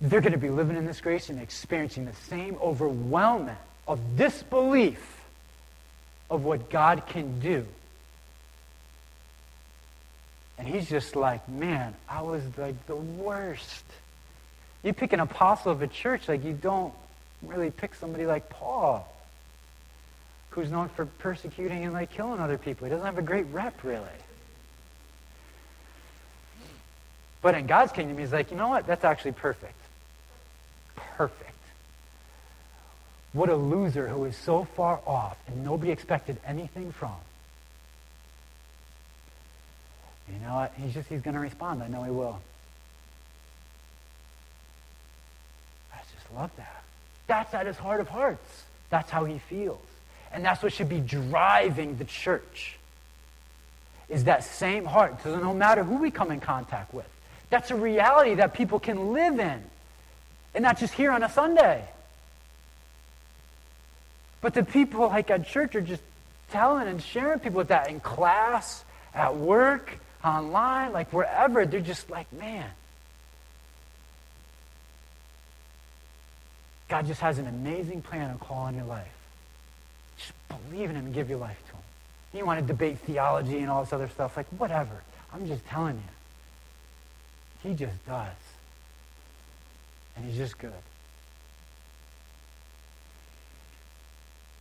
they're 0.00 0.20
going 0.20 0.32
to 0.32 0.38
be 0.38 0.50
living 0.50 0.76
in 0.76 0.84
this 0.84 1.00
grace 1.00 1.28
and 1.28 1.40
experiencing 1.40 2.04
the 2.04 2.14
same 2.28 2.54
overwhelmment 2.56 3.56
of 3.86 4.16
disbelief 4.16 5.20
of 6.30 6.44
what 6.44 6.70
God 6.70 7.06
can 7.06 7.38
do. 7.40 7.64
And 10.58 10.66
he's 10.66 10.88
just 10.88 11.16
like, 11.16 11.48
man, 11.48 11.94
I 12.08 12.22
was 12.22 12.42
like 12.56 12.86
the 12.86 12.96
worst. 12.96 13.84
You 14.82 14.92
pick 14.92 15.12
an 15.12 15.20
apostle 15.20 15.72
of 15.72 15.82
a 15.82 15.86
church, 15.86 16.28
like 16.28 16.44
you 16.44 16.52
don't 16.52 16.92
really 17.42 17.70
pick 17.70 17.94
somebody 17.94 18.26
like 18.26 18.48
Paul, 18.48 19.12
who's 20.52 20.70
known 20.70 20.88
for 20.90 21.06
persecuting 21.06 21.84
and 21.84 21.92
like 21.92 22.10
killing 22.10 22.40
other 22.40 22.58
people. 22.58 22.86
He 22.86 22.90
doesn't 22.90 23.04
have 23.04 23.18
a 23.18 23.22
great 23.22 23.46
rep, 23.52 23.82
really. 23.84 24.02
But 27.40 27.56
in 27.56 27.66
God's 27.66 27.92
kingdom, 27.92 28.18
he's 28.18 28.32
like, 28.32 28.50
you 28.50 28.56
know 28.56 28.68
what? 28.68 28.86
That's 28.86 29.04
actually 29.04 29.32
perfect 29.32 29.74
perfect. 31.16 31.50
What 33.32 33.48
a 33.48 33.56
loser 33.56 34.08
who 34.08 34.24
is 34.24 34.36
so 34.36 34.64
far 34.76 35.00
off 35.06 35.36
and 35.46 35.64
nobody 35.64 35.90
expected 35.90 36.36
anything 36.46 36.92
from. 36.92 37.14
You 40.32 40.46
know 40.46 40.54
what? 40.54 40.72
He's 40.76 40.94
just, 40.94 41.08
he's 41.08 41.22
going 41.22 41.34
to 41.34 41.40
respond. 41.40 41.82
I 41.82 41.88
know 41.88 42.02
he 42.02 42.10
will. 42.10 42.40
I 45.92 45.98
just 46.14 46.34
love 46.34 46.50
that. 46.56 46.82
That's 47.26 47.54
at 47.54 47.66
his 47.66 47.76
heart 47.76 48.00
of 48.00 48.08
hearts. 48.08 48.64
That's 48.90 49.10
how 49.10 49.24
he 49.24 49.38
feels. 49.38 49.78
And 50.32 50.44
that's 50.44 50.62
what 50.62 50.72
should 50.72 50.88
be 50.88 51.00
driving 51.00 51.96
the 51.96 52.04
church. 52.04 52.76
Is 54.08 54.24
that 54.24 54.44
same 54.44 54.84
heart. 54.84 55.22
So 55.22 55.38
no 55.38 55.54
matter 55.54 55.84
who 55.84 55.96
we 55.96 56.10
come 56.10 56.30
in 56.30 56.40
contact 56.40 56.92
with. 56.92 57.06
That's 57.50 57.70
a 57.70 57.76
reality 57.76 58.34
that 58.36 58.54
people 58.54 58.80
can 58.80 59.12
live 59.12 59.38
in. 59.38 59.62
And 60.54 60.62
not 60.62 60.78
just 60.78 60.94
here 60.94 61.10
on 61.10 61.22
a 61.22 61.30
Sunday. 61.30 61.84
But 64.40 64.54
the 64.54 64.64
people 64.64 65.08
like 65.08 65.30
at 65.30 65.46
church 65.46 65.74
are 65.76 65.80
just 65.80 66.02
telling 66.50 66.88
and 66.88 67.02
sharing 67.02 67.38
people 67.38 67.58
with 67.58 67.68
that 67.68 67.88
in 67.88 68.00
class, 68.00 68.84
at 69.14 69.36
work, 69.36 69.98
online, 70.24 70.92
like 70.92 71.12
wherever. 71.12 71.64
They're 71.64 71.80
just 71.80 72.10
like, 72.10 72.30
man. 72.32 72.68
God 76.88 77.06
just 77.06 77.20
has 77.20 77.38
an 77.38 77.46
amazing 77.46 78.02
plan 78.02 78.30
and 78.30 78.38
call 78.38 78.58
on 78.58 78.74
your 78.74 78.84
life. 78.84 79.08
Just 80.22 80.32
believe 80.48 80.88
in 80.90 80.96
him 80.96 81.06
and 81.06 81.14
give 81.14 81.28
your 81.28 81.38
life 81.38 81.58
to 81.66 81.72
him. 81.72 81.82
You 82.32 82.46
want 82.46 82.60
to 82.60 82.66
debate 82.66 82.98
theology 83.00 83.58
and 83.58 83.68
all 83.68 83.84
this 83.84 83.92
other 83.92 84.08
stuff, 84.08 84.36
like 84.36 84.46
whatever. 84.58 85.02
I'm 85.32 85.46
just 85.46 85.66
telling 85.66 85.96
you. 85.96 87.68
He 87.68 87.74
just 87.74 88.04
does. 88.06 88.28
And 90.16 90.24
he's 90.24 90.36
just 90.36 90.58
good. 90.58 90.72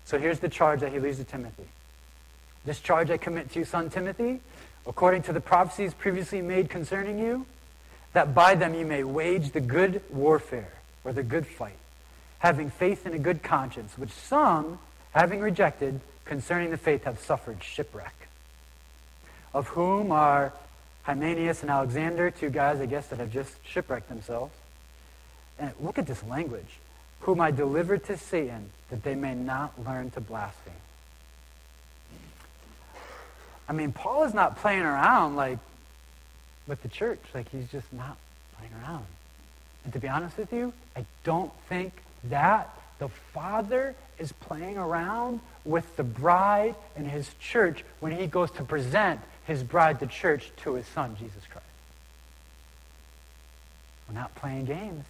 So 0.06 0.20
here's 0.20 0.40
the 0.40 0.50
charge 0.50 0.82
that 0.82 0.92
he 0.92 1.00
leaves 1.00 1.18
to 1.18 1.24
Timothy. 1.24 1.68
This 2.66 2.80
charge 2.80 3.10
I 3.10 3.18
commit 3.18 3.52
to 3.52 3.60
you, 3.60 3.66
son 3.66 3.90
Timothy, 3.90 4.40
according 4.86 5.24
to 5.24 5.34
the 5.34 5.40
prophecies 5.40 5.94
previously 5.94 6.42
made 6.42 6.70
concerning 6.70 7.18
you, 7.18 7.46
that 8.14 8.36
by 8.36 8.56
them 8.56 8.74
you 8.74 8.86
may 8.86 9.04
wage 9.04 9.52
the 9.52 9.62
good 9.62 10.02
warfare, 10.10 10.74
or 11.04 11.14
the 11.14 11.24
good 11.24 11.48
fight, 11.48 11.78
having 12.40 12.70
faith 12.70 13.06
in 13.08 13.14
a 13.14 13.20
good 13.20 13.42
conscience, 13.42 13.98
which 13.98 14.12
some, 14.12 14.80
having 15.12 15.40
rejected, 15.40 16.00
concerning 16.26 16.72
the 16.72 16.78
faith 16.78 17.04
have 17.04 17.20
suffered 17.20 17.64
shipwreck. 17.64 18.16
Of 19.54 19.68
whom 19.68 20.12
are 20.12 20.54
Hymenaeus 21.04 21.62
and 21.62 21.70
Alexander, 21.70 22.32
two 22.32 22.50
guys, 22.50 22.80
I 22.80 22.86
guess, 22.86 23.08
that 23.08 23.20
have 23.20 23.32
just 23.32 23.54
shipwrecked 23.66 24.08
themselves. 24.08 24.54
And 25.60 25.72
look 25.82 25.98
at 25.98 26.08
this 26.08 26.24
language. 26.24 26.80
Whom 27.22 27.42
I 27.42 27.52
delivered 27.52 28.06
to 28.06 28.18
Satan, 28.18 28.70
that 28.90 29.04
they 29.04 29.16
may 29.16 29.36
not 29.36 29.74
learn 29.86 30.10
to 30.12 30.22
blaspheme. 30.22 30.74
I 33.68 33.74
mean, 33.74 33.92
Paul 33.92 34.24
is 34.24 34.34
not 34.34 34.58
playing 34.58 34.82
around 34.82 35.36
like 35.36 35.60
with 36.68 36.82
the 36.82 36.90
church. 36.90 37.22
Like 37.34 37.50
he's 37.50 37.70
just 37.70 37.92
not 37.94 38.18
playing 38.58 38.74
around. 38.82 39.06
And 39.84 39.94
to 39.94 40.00
be 40.00 40.08
honest 40.08 40.38
with 40.38 40.52
you, 40.52 40.74
I 40.96 41.06
don't 41.24 41.52
think 41.68 41.94
that 42.26 42.76
the 43.02 43.10
Father 43.10 43.96
is 44.20 44.32
playing 44.32 44.78
around 44.78 45.40
with 45.66 45.98
the 45.98 46.04
bride 46.04 46.76
and 46.96 47.08
his 47.08 47.28
church 47.40 47.84
when 48.00 48.12
he 48.12 48.28
goes 48.28 48.52
to 48.52 48.64
present 48.64 49.20
his 49.48 49.64
bride, 49.64 50.00
the 50.00 50.06
church, 50.06 50.52
to 50.58 50.76
his 50.76 50.86
son, 50.86 51.16
Jesus 51.18 51.44
Christ. 51.50 51.66
We're 54.08 54.14
not 54.14 54.36
playing 54.36 54.66
games. 54.66 55.04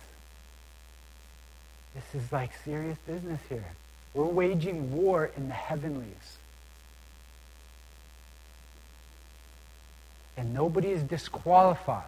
This 1.94 2.24
is 2.24 2.32
like 2.32 2.52
serious 2.64 2.98
business 3.06 3.42
here. 3.50 3.74
We're 4.14 4.24
waging 4.24 4.96
war 4.96 5.30
in 5.36 5.50
the 5.50 5.54
heavenlies. 5.54 6.38
And 10.38 10.54
nobody 10.54 10.92
is 10.92 11.04
disqualified. 11.04 12.06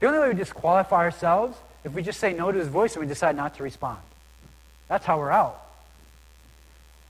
The 0.00 0.06
only 0.06 0.18
way 0.18 0.28
we 0.28 0.34
disqualify 0.34 0.96
ourselves 0.96 1.56
if 1.84 1.92
we 1.92 2.02
just 2.02 2.20
say 2.20 2.32
no 2.32 2.50
to 2.50 2.58
his 2.58 2.68
voice 2.68 2.94
and 2.94 3.02
we 3.02 3.08
decide 3.08 3.36
not 3.36 3.54
to 3.56 3.62
respond. 3.62 3.98
That's 4.88 5.04
how 5.04 5.18
we're 5.18 5.30
out. 5.30 5.62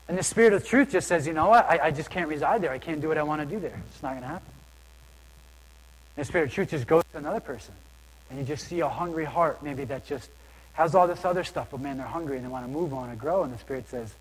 And 0.07 0.17
the 0.17 0.23
Spirit 0.23 0.53
of 0.53 0.65
truth 0.65 0.91
just 0.91 1.07
says, 1.07 1.27
you 1.27 1.33
know 1.33 1.49
what? 1.49 1.65
I, 1.65 1.87
I 1.87 1.91
just 1.91 2.09
can't 2.09 2.29
reside 2.29 2.61
there. 2.61 2.71
I 2.71 2.77
can't 2.77 3.01
do 3.01 3.09
what 3.09 3.17
I 3.17 3.23
want 3.23 3.41
to 3.41 3.47
do 3.47 3.59
there. 3.59 3.77
It's 3.91 4.01
not 4.01 4.11
going 4.11 4.21
to 4.21 4.27
happen. 4.27 4.49
And 6.15 6.23
the 6.23 6.27
Spirit 6.27 6.45
of 6.49 6.53
truth 6.53 6.69
just 6.69 6.87
goes 6.87 7.03
to 7.11 7.17
another 7.17 7.39
person. 7.39 7.73
And 8.29 8.39
you 8.39 8.45
just 8.45 8.67
see 8.67 8.79
a 8.79 8.87
hungry 8.87 9.25
heart, 9.25 9.63
maybe 9.63 9.83
that 9.85 10.05
just 10.05 10.29
has 10.73 10.93
all 10.95 11.07
this 11.07 11.25
other 11.25 11.43
stuff, 11.43 11.69
but 11.71 11.79
man, 11.79 11.97
they're 11.97 12.05
hungry 12.05 12.35
and 12.37 12.45
they 12.45 12.49
want 12.49 12.65
to 12.65 12.71
move 12.71 12.93
on 12.93 13.09
and 13.09 13.19
grow. 13.19 13.43
And 13.43 13.51
the 13.51 13.57
Spirit 13.57 13.89
says, 13.89 14.13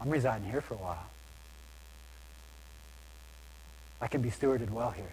I'm 0.00 0.10
residing 0.10 0.50
here 0.50 0.60
for 0.60 0.74
a 0.74 0.78
while. 0.78 1.06
I 4.00 4.08
can 4.08 4.20
be 4.20 4.30
stewarded 4.30 4.70
well 4.70 4.90
here. 4.90 5.10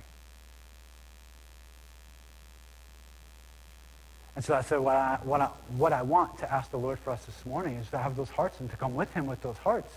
And 4.36 4.44
so, 4.44 4.62
so 4.62 4.82
what, 4.82 4.96
I, 4.96 5.20
what, 5.24 5.42
I, 5.42 5.50
what 5.78 5.94
I 5.94 6.02
want 6.02 6.40
to 6.40 6.52
ask 6.52 6.70
the 6.70 6.78
Lord 6.78 7.00
for 7.00 7.12
us 7.12 7.24
this 7.26 7.46
morning 7.46 7.76
is 7.76 7.90
to 7.92 7.98
have 7.98 8.16
those 8.16 8.30
hearts 8.30 8.60
and 8.60 8.70
to 8.70 8.78
come 8.78 8.96
with 8.96 9.14
Him 9.14 9.28
with 9.28 9.42
those 9.42 9.58
hearts. 9.58 9.92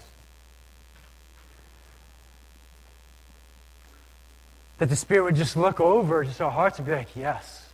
That 4.78 4.88
the 4.88 4.96
Spirit 4.96 5.24
would 5.24 5.36
just 5.36 5.56
look 5.56 5.80
over 5.80 6.24
just 6.24 6.40
our 6.40 6.52
hearts 6.52 6.78
and 6.78 6.86
be 6.86 6.92
like, 6.92 7.16
yes, 7.16 7.68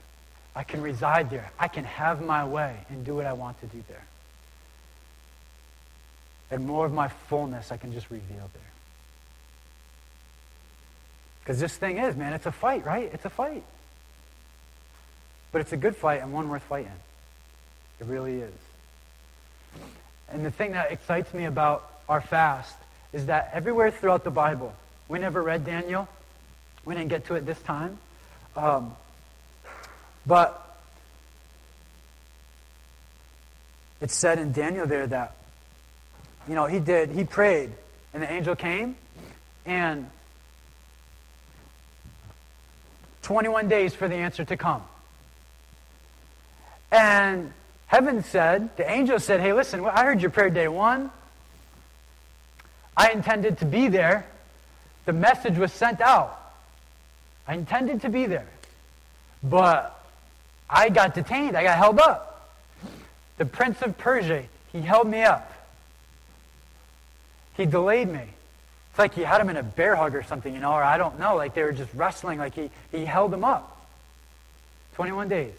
I 0.57 0.62
can 0.62 0.81
reside 0.81 1.29
there. 1.29 1.51
I 1.59 1.69
can 1.69 1.85
have 1.85 2.25
my 2.25 2.47
way 2.47 2.75
and 2.89 3.05
do 3.05 3.15
what 3.17 3.27
I 3.27 3.35
want 3.35 3.61
to 3.61 3.67
do 3.67 3.85
there. 3.89 4.05
And 6.51 6.67
more 6.67 6.87
of 6.87 6.93
my 6.93 7.09
fullness 7.09 7.73
I 7.73 7.77
can 7.77 7.93
just 7.93 8.11
reveal 8.11 8.51
there. 8.55 8.62
Because 11.43 11.61
this 11.61 11.77
thing 11.77 11.99
is, 11.99 12.17
man, 12.17 12.33
it's 12.33 12.47
a 12.47 12.53
fight, 12.53 12.87
right? 12.87 13.11
It's 13.12 13.27
a 13.27 13.31
fight. 13.31 13.65
But 15.55 15.61
it's 15.61 15.73
a 15.73 15.77
good 15.77 15.95
fight 15.95 16.21
and 16.21 16.33
one 16.33 16.49
worth 16.49 16.65
fighting. 16.65 16.91
It 18.01 18.07
really 18.09 18.41
is. 18.41 18.53
And 20.29 20.45
the 20.45 20.51
thing 20.51 20.73
that 20.73 20.91
excites 20.91 21.33
me 21.33 21.45
about 21.45 21.89
our 22.09 22.21
fast 22.21 22.75
is 23.13 23.27
that 23.27 23.51
everywhere 23.55 23.93
throughout 23.93 24.25
the 24.25 24.33
Bible, 24.33 24.75
we 25.07 25.21
never 25.21 25.41
read 25.41 25.65
Daniel. 25.65 26.09
We 26.85 26.97
didn't 26.97 27.11
get 27.11 27.27
to 27.27 27.37
it 27.37 27.47
this 27.47 27.63
time. 27.63 27.99
Um, 28.57 28.97
but 30.27 30.77
it 34.01 34.11
said 34.11 34.41
in 34.41 34.51
Daniel 34.51 34.89
there 34.89 35.07
that, 35.07 35.37
you 36.49 36.57
know, 36.57 36.67
he 36.67 36.81
did, 36.81 37.11
he 37.11 37.23
prayed, 37.23 37.71
and 38.13 38.25
the 38.25 38.33
angel 38.33 38.57
came, 38.57 38.97
and 39.65 40.11
21 43.23 43.69
days 43.69 43.95
for 43.95 44.09
the 44.09 44.17
answer 44.17 44.45
to 44.45 44.57
come. 44.57 44.83
And 46.95 47.53
heaven 47.88 48.22
said, 48.22 48.76
the 48.76 48.88
angel 48.88 49.18
said, 49.18 49.40
hey, 49.40 49.53
listen, 49.53 49.84
I 49.84 50.05
heard 50.05 50.20
your 50.20 50.30
prayer 50.30 50.49
day 50.49 50.68
one. 50.68 51.11
I 52.97 53.11
intended 53.11 53.59
to 53.59 53.64
be 53.64 53.88
there. 53.88 54.24
The 55.05 55.12
message 55.12 55.59
was 55.59 55.72
sent 55.72 56.01
out. 56.01 56.40
I 57.49 57.55
intended 57.55 58.03
to 58.03 58.11
be 58.11 58.26
there. 58.26 58.47
But 59.42 60.01
I 60.70 60.88
got 60.88 61.16
detained. 61.16 61.57
I 61.57 61.64
got 61.64 61.78
held 61.78 61.99
up. 61.99 62.55
The 63.38 63.45
prince 63.45 63.82
of 63.82 63.99
Persia, 63.99 64.45
he 64.70 64.80
held 64.80 65.09
me 65.09 65.22
up. 65.22 65.53
He 67.57 67.66
delayed 67.66 68.09
me. 68.09 68.22
It's 68.90 68.99
like 69.01 69.14
he 69.14 69.22
had 69.22 69.40
him 69.40 69.49
in 69.49 69.57
a 69.57 69.64
bear 69.64 69.97
hug 69.97 70.14
or 70.14 70.22
something, 70.22 70.55
you 70.55 70.61
know, 70.61 70.70
or 70.70 70.84
I 70.84 70.97
don't 70.97 71.18
know. 71.18 71.34
Like 71.34 71.55
they 71.55 71.64
were 71.64 71.72
just 71.72 71.92
wrestling. 71.92 72.38
Like 72.38 72.55
he, 72.55 72.70
he 72.92 73.05
held 73.05 73.34
him 73.34 73.42
up. 73.42 73.84
21 74.95 75.28
days. 75.28 75.55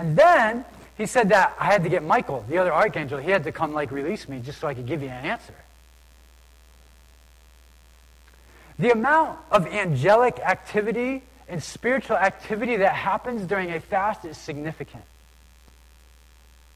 And 0.00 0.16
then 0.16 0.64
he 0.96 1.04
said 1.04 1.28
that 1.28 1.54
I 1.60 1.66
had 1.66 1.82
to 1.82 1.90
get 1.90 2.02
Michael, 2.02 2.42
the 2.48 2.56
other 2.56 2.72
archangel, 2.72 3.18
he 3.18 3.30
had 3.30 3.44
to 3.44 3.52
come 3.52 3.74
like 3.74 3.90
release 3.90 4.30
me 4.30 4.40
just 4.40 4.58
so 4.58 4.66
I 4.66 4.72
could 4.72 4.86
give 4.86 5.02
you 5.02 5.08
an 5.08 5.26
answer. 5.26 5.54
The 8.78 8.92
amount 8.92 9.38
of 9.50 9.66
angelic 9.66 10.40
activity 10.40 11.22
and 11.50 11.62
spiritual 11.62 12.16
activity 12.16 12.76
that 12.76 12.94
happens 12.94 13.42
during 13.42 13.72
a 13.72 13.78
fast 13.78 14.24
is 14.24 14.38
significant. 14.38 15.04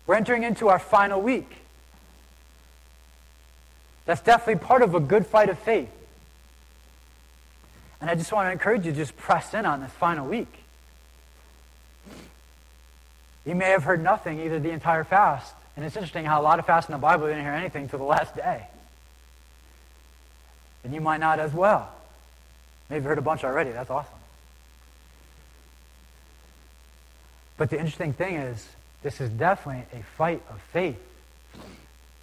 We're 0.06 0.16
entering 0.16 0.42
into 0.42 0.68
our 0.68 0.78
final 0.78 1.22
week. 1.22 1.50
That's 4.04 4.20
definitely 4.20 4.62
part 4.66 4.82
of 4.82 4.94
a 4.94 5.00
good 5.00 5.26
fight 5.26 5.48
of 5.48 5.58
faith. 5.58 5.88
And 8.02 8.10
I 8.10 8.16
just 8.16 8.32
want 8.32 8.48
to 8.48 8.52
encourage 8.52 8.84
you 8.84 8.92
to 8.92 8.98
just 8.98 9.16
press 9.16 9.54
in 9.54 9.64
on 9.64 9.80
this 9.80 9.92
final 9.92 10.26
week. 10.26 10.63
You 13.45 13.55
may 13.55 13.70
have 13.70 13.84
heard 13.84 14.03
nothing 14.03 14.40
either 14.40 14.59
the 14.59 14.70
entire 14.70 15.05
fast. 15.05 15.55
And 15.76 15.84
it's 15.84 15.97
interesting 15.97 16.24
how 16.24 16.40
a 16.40 16.45
lot 16.45 16.59
of 16.59 16.66
fasts 16.66 16.88
in 16.88 16.92
the 16.92 16.99
Bible 16.99 17.26
didn't 17.26 17.42
hear 17.42 17.53
anything 17.53 17.88
till 17.88 17.99
the 17.99 18.05
last 18.05 18.34
day. 18.36 18.66
And 20.84 20.95
you 20.95 21.01
might 21.01 21.20
not 21.20 21.40
as 21.40 21.53
well. 21.53 21.90
Maybe 22.88 22.99
you've 22.99 23.05
heard 23.05 23.18
a 23.18 23.22
bunch 23.22 23.45
already. 23.45 23.70
That's 23.70 23.90
awesome. 23.90 24.12
But 27.57 27.70
the 27.70 27.78
interesting 27.78 28.12
thing 28.12 28.36
is, 28.36 28.66
this 29.03 29.20
is 29.20 29.30
definitely 29.30 29.84
a 29.99 30.03
fight 30.03 30.42
of 30.51 30.61
faith. 30.72 30.99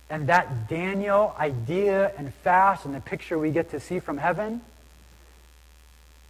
And 0.10 0.28
that 0.28 0.68
Daniel 0.68 1.36
idea 1.40 2.12
and 2.18 2.34
fast 2.34 2.86
and 2.86 2.94
the 2.94 3.00
picture 3.00 3.38
we 3.38 3.52
get 3.52 3.72
to 3.72 3.80
see 3.80 4.00
from 4.00 4.18
heaven, 4.18 4.62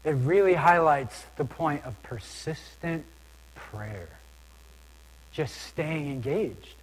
it 0.04 0.12
really 0.12 0.54
highlights 0.54 1.24
the 1.38 1.46
point 1.46 1.84
of 1.86 2.02
persistent 2.04 3.06
prayer. 3.56 4.10
Just 5.34 5.56
staying 5.62 6.12
engaged. 6.12 6.76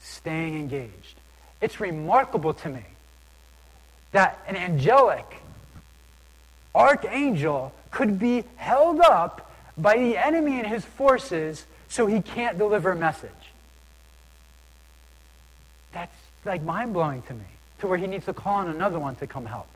Staying 0.00 0.56
engaged. 0.56 1.16
It's 1.60 1.80
remarkable 1.80 2.54
to 2.54 2.68
me 2.68 2.84
that 4.12 4.38
an 4.46 4.56
angelic 4.56 5.42
archangel 6.74 7.72
could 7.90 8.18
be 8.18 8.44
held 8.56 9.00
up 9.00 9.50
by 9.76 9.96
the 9.96 10.16
enemy 10.16 10.58
and 10.58 10.66
his 10.66 10.84
forces 10.84 11.66
so 11.88 12.06
he 12.06 12.20
can't 12.20 12.58
deliver 12.58 12.92
a 12.92 12.96
message. 12.96 13.30
That's 15.92 16.14
like 16.44 16.62
mind 16.62 16.92
blowing 16.92 17.22
to 17.22 17.34
me, 17.34 17.44
to 17.80 17.86
where 17.86 17.98
he 17.98 18.06
needs 18.06 18.26
to 18.26 18.32
call 18.32 18.56
on 18.56 18.68
another 18.68 18.98
one 18.98 19.16
to 19.16 19.26
come 19.26 19.46
help. 19.46 19.66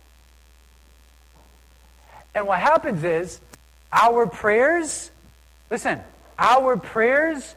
And 2.35 2.47
what 2.47 2.61
happens 2.61 3.05
is, 3.05 3.41
our 3.93 4.27
prayers, 4.27 5.11
listen, 5.71 6.01
our 6.39 6.77
prayers 6.77 7.55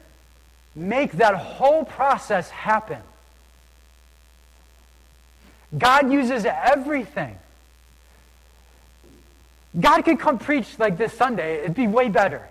make 0.75 1.13
that 1.13 1.35
whole 1.35 1.85
process 1.85 2.49
happen. 2.49 3.01
God 5.77 6.11
uses 6.11 6.45
everything 6.45 7.37
God 9.79 10.01
could 10.03 10.19
come 10.19 10.37
preach 10.39 10.77
like 10.79 10.97
this 10.97 11.13
Sunday, 11.13 11.59
it'd 11.59 11.75
be 11.75 11.87
way 11.87 12.09
better. 12.09 12.41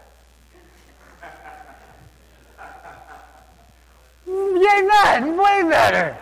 Amen, 4.29 5.37
way 5.37 5.62
better. 5.68 6.16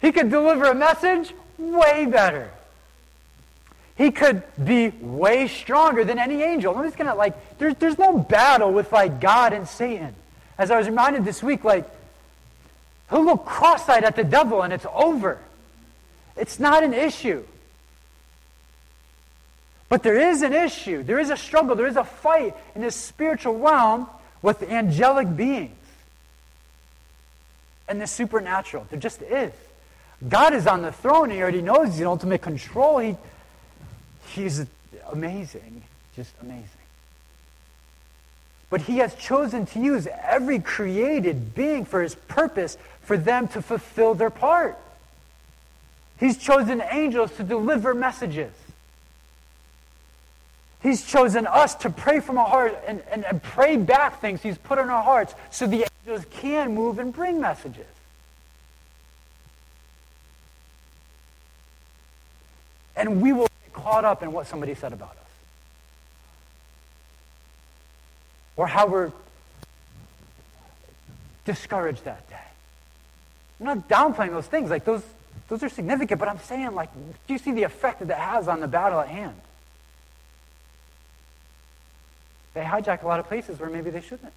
He 0.00 0.12
could 0.12 0.30
deliver 0.30 0.66
a 0.66 0.74
message 0.74 1.34
way 1.58 2.06
better. 2.06 2.50
He 3.96 4.10
could 4.10 4.42
be 4.62 4.88
way 4.88 5.48
stronger 5.48 6.04
than 6.04 6.18
any 6.18 6.42
angel. 6.42 6.74
I'm 6.76 6.84
just 6.84 6.96
gonna 6.96 7.14
like, 7.14 7.58
there's 7.58 7.74
there's 7.76 7.98
no 7.98 8.18
battle 8.18 8.72
with 8.72 8.90
like 8.92 9.20
God 9.20 9.52
and 9.52 9.68
Satan. 9.68 10.14
As 10.62 10.70
I 10.70 10.78
was 10.78 10.86
reminded 10.86 11.24
this 11.24 11.42
week, 11.42 11.64
like, 11.64 11.90
who 13.08 13.26
look 13.26 13.44
cross-eyed 13.44 14.04
at 14.04 14.14
the 14.14 14.22
devil 14.22 14.62
and 14.62 14.72
it's 14.72 14.86
over. 14.94 15.40
It's 16.36 16.60
not 16.60 16.84
an 16.84 16.94
issue. 16.94 17.42
But 19.88 20.04
there 20.04 20.16
is 20.30 20.42
an 20.42 20.52
issue, 20.52 21.02
there 21.02 21.18
is 21.18 21.30
a 21.30 21.36
struggle, 21.36 21.74
there 21.74 21.88
is 21.88 21.96
a 21.96 22.04
fight 22.04 22.54
in 22.76 22.80
this 22.80 22.94
spiritual 22.94 23.58
realm 23.58 24.06
with 24.40 24.60
the 24.60 24.70
angelic 24.70 25.36
beings 25.36 25.74
and 27.88 28.00
the 28.00 28.06
supernatural. 28.06 28.86
There 28.88 29.00
just 29.00 29.20
is. 29.20 29.52
God 30.28 30.54
is 30.54 30.68
on 30.68 30.82
the 30.82 30.92
throne. 30.92 31.30
He 31.30 31.42
already 31.42 31.60
knows 31.60 31.88
he's 31.88 32.00
in 32.00 32.06
ultimate 32.06 32.40
control. 32.40 33.00
He, 33.00 33.16
he's 34.28 34.64
amazing, 35.10 35.82
just 36.14 36.30
amazing. 36.40 36.81
But 38.72 38.80
he 38.80 38.96
has 38.98 39.14
chosen 39.16 39.66
to 39.66 39.78
use 39.78 40.08
every 40.22 40.58
created 40.58 41.54
being 41.54 41.84
for 41.84 42.00
his 42.00 42.14
purpose 42.14 42.78
for 43.02 43.18
them 43.18 43.46
to 43.48 43.60
fulfill 43.60 44.14
their 44.14 44.30
part. 44.30 44.78
He's 46.18 46.38
chosen 46.38 46.80
angels 46.90 47.32
to 47.36 47.42
deliver 47.42 47.92
messages. 47.92 48.50
He's 50.82 51.04
chosen 51.04 51.46
us 51.46 51.74
to 51.74 51.90
pray 51.90 52.20
from 52.20 52.38
our 52.38 52.48
heart 52.48 52.82
and, 52.86 53.02
and, 53.10 53.26
and 53.26 53.42
pray 53.42 53.76
back 53.76 54.22
things 54.22 54.40
He's 54.42 54.56
put 54.56 54.78
in 54.78 54.88
our 54.88 55.02
hearts 55.02 55.34
so 55.50 55.66
the 55.66 55.86
angels 56.06 56.24
can 56.30 56.74
move 56.74 56.98
and 56.98 57.12
bring 57.12 57.42
messages. 57.42 57.84
And 62.96 63.20
we 63.20 63.34
will 63.34 63.48
get 63.64 63.74
caught 63.74 64.06
up 64.06 64.22
in 64.22 64.32
what 64.32 64.46
somebody 64.46 64.74
said 64.74 64.94
about 64.94 65.10
us. 65.10 65.21
Or 68.56 68.66
how 68.66 68.86
we're 68.86 69.12
discouraged 71.44 72.04
that 72.04 72.28
day. 72.28 72.36
I'm 73.60 73.66
not 73.66 73.88
downplaying 73.88 74.30
those 74.30 74.46
things. 74.46 74.70
Like 74.70 74.84
those, 74.84 75.02
those 75.48 75.62
are 75.62 75.68
significant, 75.68 76.18
but 76.18 76.28
I'm 76.28 76.38
saying, 76.40 76.74
like, 76.74 76.92
do 76.94 77.32
you 77.32 77.38
see 77.38 77.52
the 77.52 77.62
effect 77.62 78.00
that 78.00 78.08
that 78.08 78.18
has 78.18 78.48
on 78.48 78.60
the 78.60 78.68
battle 78.68 79.00
at 79.00 79.08
hand? 79.08 79.36
They 82.54 82.62
hijack 82.62 83.02
a 83.02 83.06
lot 83.06 83.20
of 83.20 83.28
places 83.28 83.58
where 83.58 83.70
maybe 83.70 83.90
they 83.90 84.00
shouldn't. 84.00 84.32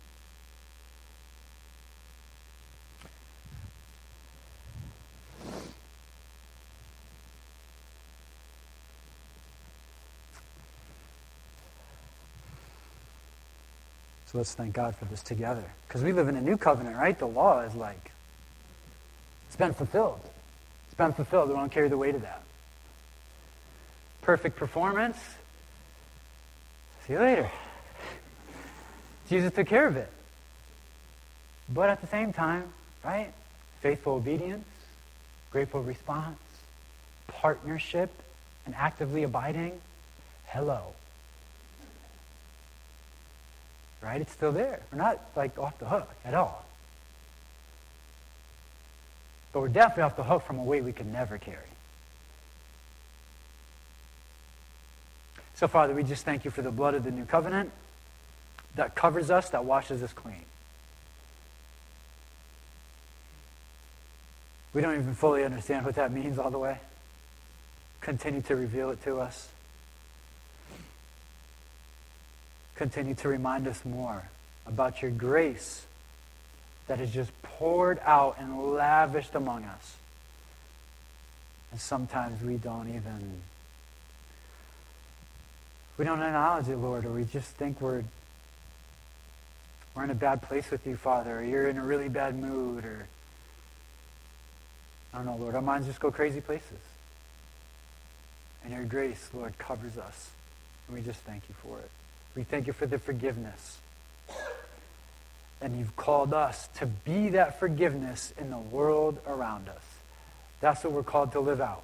Let's 14.36 14.53
thank 14.53 14.73
God 14.73 14.95
for 14.95 15.05
this 15.05 15.23
together. 15.23 15.63
Because 15.88 16.03
we 16.03 16.11
live 16.11 16.27
in 16.27 16.36
a 16.36 16.41
new 16.41 16.57
covenant, 16.57 16.97
right? 16.97 17.17
The 17.17 17.27
law 17.27 17.61
is 17.61 17.73
like, 17.73 18.11
it's 19.47 19.55
been 19.55 19.73
fulfilled. 19.73 20.19
It's 20.88 20.95
been 20.95 21.13
fulfilled. 21.13 21.49
We 21.49 21.55
don't 21.55 21.71
carry 21.71 21.88
the 21.88 21.97
weight 21.97 22.15
of 22.15 22.21
that. 22.21 22.41
Perfect 24.21 24.57
performance, 24.57 25.17
See 27.05 27.13
you 27.13 27.19
later. 27.19 27.51
Jesus 29.29 29.53
took 29.53 29.67
care 29.67 29.88
of 29.88 29.95
it. 29.95 30.09
But 31.69 31.89
at 31.89 32.01
the 32.01 32.07
same 32.07 32.33
time, 32.33 32.63
right? 33.03 33.31
Faithful 33.81 34.13
obedience, 34.13 34.65
grateful 35.51 35.83
response, 35.83 36.39
partnership, 37.27 38.09
and 38.65 38.73
actively 38.73 39.21
abiding. 39.21 39.79
Hello. 40.47 40.93
Right? 44.06 44.22
It's 44.22 44.32
still 44.32 44.51
there. 44.51 44.82
We're 44.91 44.99
not 44.99 45.20
like 45.36 45.58
off 45.58 45.80
the 45.80 45.88
hook 45.88 46.08
at 46.24 46.36
all. 46.36 46.64
But 49.51 49.62
we're 49.62 49.68
definitely 49.70 50.03
off 50.03 50.16
the 50.16 50.24
hook 50.24 50.45
from 50.45 50.60
a 50.60 50.64
weight 50.64 50.84
we 50.84 50.93
could 50.93 51.12
never 51.12 51.39
carry. 51.39 51.58
So, 55.56 55.68
Father, 55.68 55.95
we 55.95 56.03
just 56.03 56.24
thank 56.24 56.45
you 56.45 56.51
for 56.51 56.62
the 56.62 56.70
blood 56.70 56.93
of 56.93 57.03
the 57.03 57.10
new 57.10 57.26
covenant 57.26 57.72
that 58.76 58.93
covers 58.93 59.32
us, 59.32 59.49
that 59.49 59.66
washes 59.66 60.03
us 60.03 60.14
clean. 60.14 60.43
We 64.74 64.82
don't 64.82 64.99
even 64.99 65.16
fully 65.16 65.43
understand 65.43 65.84
what 65.84 65.95
that 65.95 66.12
means 66.12 66.38
all 66.38 66.51
the 66.51 66.60
way. 66.60 66.78
Continue 68.01 68.41
to 68.43 68.56
reveal 68.56 68.91
it 68.91 69.01
to 69.06 69.20
us. 69.20 69.47
Continue 72.76 73.15
to 73.15 73.30
remind 73.30 73.67
us 73.67 73.84
more 73.86 74.23
about 74.65 75.01
your 75.01 75.11
grace 75.11 75.86
that 76.88 76.99
is 76.99 77.11
just 77.11 77.32
poured 77.41 77.99
out 78.03 78.38
and 78.39 78.73
lavished 78.73 79.36
among 79.36 79.63
us. 79.63 79.95
And 81.71 81.80
sometimes 81.80 82.41
we 82.43 82.57
don't 82.57 82.89
even 82.89 83.41
we 85.97 86.03
don't 86.03 86.21
acknowledge 86.21 86.67
it, 86.67 86.78
Lord, 86.78 87.05
or 87.05 87.11
we 87.11 87.23
just 87.23 87.49
think 87.51 87.80
we're 87.80 88.03
we're 89.95 90.03
in 90.03 90.09
a 90.09 90.15
bad 90.15 90.41
place 90.41 90.69
with 90.69 90.86
you, 90.86 90.97
Father, 90.97 91.39
or 91.39 91.43
you're 91.43 91.69
in 91.69 91.78
a 91.78 91.84
really 91.84 92.09
bad 92.09 92.38
mood, 92.38 92.84
or 92.84 93.07
I 95.13 95.17
don't 95.17 95.26
know, 95.26 95.38
Lord. 95.38 95.55
Our 95.55 95.61
minds 95.61 95.88
just 95.88 96.01
go 96.01 96.11
crazy 96.11 96.41
places. 96.41 96.80
And 98.63 98.73
your 98.73 98.84
grace, 98.84 99.30
Lord, 99.34 99.57
covers 99.57 99.97
us. 99.97 100.32
And 100.88 100.97
we 100.97 101.03
just 101.03 101.19
thank 101.21 101.43
you 101.47 101.55
for 101.63 101.80
it. 101.80 101.89
We 102.36 102.43
thank 102.43 102.67
you 102.67 102.73
for 102.73 102.86
the 102.86 102.99
forgiveness. 102.99 103.77
And 105.61 105.79
you've 105.79 105.95
called 105.95 106.33
us 106.33 106.67
to 106.79 106.86
be 106.86 107.29
that 107.29 107.59
forgiveness 107.59 108.33
in 108.38 108.49
the 108.49 108.57
world 108.57 109.19
around 109.25 109.69
us. 109.69 109.81
That's 110.59 110.83
what 110.83 110.93
we're 110.93 111.03
called 111.03 111.31
to 111.31 111.39
live 111.39 111.61
out. 111.61 111.83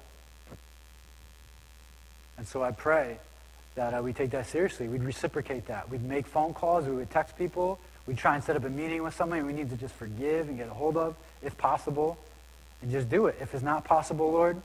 And 2.36 2.46
so 2.46 2.62
I 2.62 2.70
pray 2.70 3.16
that 3.74 3.94
uh, 3.94 4.02
we 4.02 4.12
take 4.12 4.30
that 4.30 4.46
seriously. 4.46 4.88
We'd 4.88 5.02
reciprocate 5.02 5.66
that. 5.66 5.88
We'd 5.90 6.02
make 6.02 6.26
phone 6.26 6.52
calls. 6.52 6.86
We 6.86 6.96
would 6.96 7.10
text 7.10 7.38
people. 7.38 7.78
We'd 8.06 8.18
try 8.18 8.34
and 8.34 8.44
set 8.44 8.56
up 8.56 8.64
a 8.64 8.70
meeting 8.70 9.02
with 9.02 9.14
somebody 9.14 9.42
we 9.42 9.52
need 9.52 9.70
to 9.70 9.76
just 9.76 9.94
forgive 9.94 10.48
and 10.48 10.58
get 10.58 10.68
a 10.68 10.74
hold 10.74 10.96
of, 10.96 11.16
if 11.42 11.56
possible, 11.56 12.18
and 12.82 12.90
just 12.90 13.08
do 13.08 13.26
it. 13.26 13.36
If 13.40 13.54
it's 13.54 13.62
not 13.62 13.84
possible, 13.84 14.30
Lord, 14.32 14.60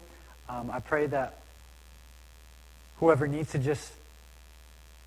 um, 0.49 0.71
I 0.71 0.79
pray 0.79 1.07
that 1.07 1.37
whoever 2.99 3.27
needs 3.27 3.51
to 3.51 3.59
just 3.59 3.91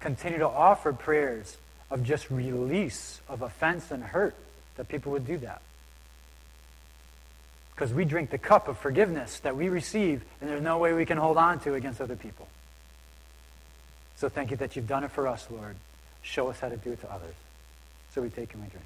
continue 0.01 0.39
to 0.39 0.49
offer 0.49 0.93
prayers 0.93 1.57
of 1.91 2.03
just 2.03 2.31
release 2.31 3.21
of 3.29 3.43
offense 3.43 3.91
and 3.91 4.03
hurt, 4.03 4.35
that 4.77 4.89
people 4.89 5.13
would 5.13 5.27
do 5.27 5.39
that. 5.39 5.61
Because 7.75 7.93
we 7.93 8.05
drink 8.05 8.31
the 8.31 8.39
cup 8.39 8.69
of 8.69 8.79
forgiveness 8.79 9.41
that 9.41 9.57
we 9.57 9.69
receive, 9.69 10.25
and 10.41 10.51
there's 10.51 10.63
no 10.63 10.79
way 10.79 10.93
we 10.93 11.07
can 11.07 11.19
hold 11.19 11.37
on 11.37 11.61
to 11.61 11.75
against 11.75 12.01
other 12.01 12.17
people. 12.17 12.47
So 14.17 14.29
thank 14.29 14.51
you 14.51 14.57
that 14.59 14.77
you've 14.77 14.87
done 14.87 15.05
it 15.05 15.11
for 15.11 15.27
us, 15.27 15.47
Lord. 15.51 15.77
Show 16.23 16.49
us 16.49 16.61
how 16.61 16.69
to 16.69 16.77
do 16.77 16.93
it 16.93 17.01
to 17.01 17.11
others. 17.11 17.35
So 18.15 18.21
we 18.21 18.29
take 18.29 18.53
and 18.53 18.63
we 18.63 18.69
drink. 18.69 18.85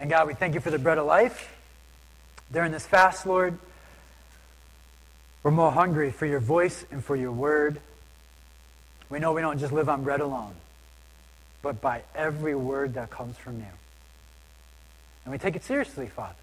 And 0.00 0.08
God, 0.08 0.28
we 0.28 0.34
thank 0.34 0.54
you 0.54 0.60
for 0.60 0.70
the 0.70 0.78
bread 0.78 0.98
of 0.98 1.06
life. 1.06 1.57
During 2.52 2.72
this 2.72 2.86
fast, 2.86 3.26
Lord, 3.26 3.58
we're 5.42 5.50
more 5.50 5.70
hungry 5.70 6.10
for 6.10 6.26
your 6.26 6.40
voice 6.40 6.84
and 6.90 7.04
for 7.04 7.16
your 7.16 7.32
word. 7.32 7.80
We 9.10 9.18
know 9.18 9.32
we 9.32 9.40
don't 9.40 9.58
just 9.58 9.72
live 9.72 9.88
on 9.88 10.04
bread 10.04 10.20
alone, 10.20 10.54
but 11.62 11.80
by 11.80 12.02
every 12.14 12.54
word 12.54 12.94
that 12.94 13.10
comes 13.10 13.36
from 13.36 13.58
you. 13.58 13.66
And 15.24 15.32
we 15.32 15.38
take 15.38 15.56
it 15.56 15.64
seriously, 15.64 16.08
Father. 16.08 16.34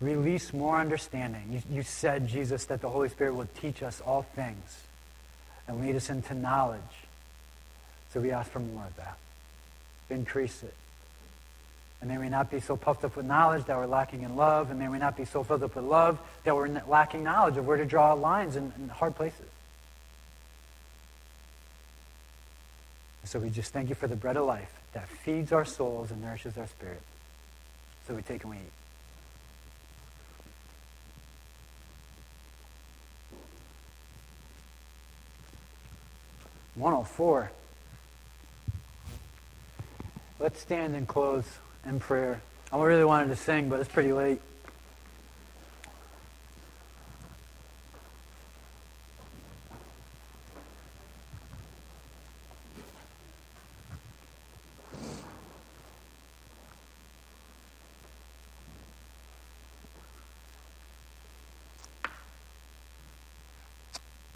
Release 0.00 0.52
more 0.52 0.78
understanding. 0.78 1.42
You, 1.50 1.76
you 1.76 1.82
said, 1.82 2.28
Jesus, 2.28 2.66
that 2.66 2.80
the 2.80 2.88
Holy 2.88 3.08
Spirit 3.08 3.34
will 3.34 3.48
teach 3.60 3.82
us 3.82 4.00
all 4.00 4.22
things 4.22 4.82
and 5.66 5.80
lead 5.80 5.96
us 5.96 6.08
into 6.08 6.34
knowledge. 6.34 6.80
So 8.12 8.20
we 8.20 8.30
ask 8.30 8.50
for 8.50 8.60
more 8.60 8.84
of 8.84 8.96
that. 8.96 9.18
Increase 10.08 10.62
it. 10.62 10.74
And 12.00 12.08
may 12.08 12.18
we 12.18 12.28
not 12.28 12.48
be 12.50 12.60
so 12.60 12.76
puffed 12.76 13.04
up 13.04 13.16
with 13.16 13.26
knowledge 13.26 13.64
that 13.64 13.76
we're 13.76 13.86
lacking 13.86 14.22
in 14.22 14.36
love, 14.36 14.70
and 14.70 14.78
may 14.78 14.88
we 14.88 14.98
not 14.98 15.16
be 15.16 15.24
so 15.24 15.42
filled 15.42 15.64
up 15.64 15.74
with 15.74 15.84
love 15.84 16.18
that 16.44 16.54
we're 16.54 16.68
lacking 16.86 17.24
knowledge 17.24 17.56
of 17.56 17.66
where 17.66 17.76
to 17.76 17.84
draw 17.84 18.12
lines 18.12 18.54
in, 18.54 18.72
in 18.78 18.88
hard 18.88 19.16
places. 19.16 19.46
So 23.24 23.40
we 23.40 23.50
just 23.50 23.72
thank 23.72 23.88
you 23.88 23.94
for 23.94 24.06
the 24.06 24.16
bread 24.16 24.36
of 24.36 24.46
life 24.46 24.72
that 24.92 25.08
feeds 25.08 25.52
our 25.52 25.64
souls 25.64 26.10
and 26.10 26.22
nourishes 26.22 26.56
our 26.56 26.68
spirit. 26.68 27.02
So 28.06 28.14
we 28.14 28.22
take 28.22 28.42
and 28.44 28.52
we 28.52 28.56
eat. 28.58 28.72
One 36.76 36.92
hundred 36.92 37.08
four. 37.08 37.50
Let's 40.38 40.60
stand 40.60 40.94
and 40.94 41.06
close 41.08 41.44
in 41.86 42.00
prayer. 42.00 42.40
I 42.72 42.82
really 42.82 43.04
wanted 43.04 43.28
to 43.28 43.36
sing, 43.36 43.68
but 43.68 43.80
it's 43.80 43.90
pretty 43.90 44.12
late. 44.12 44.40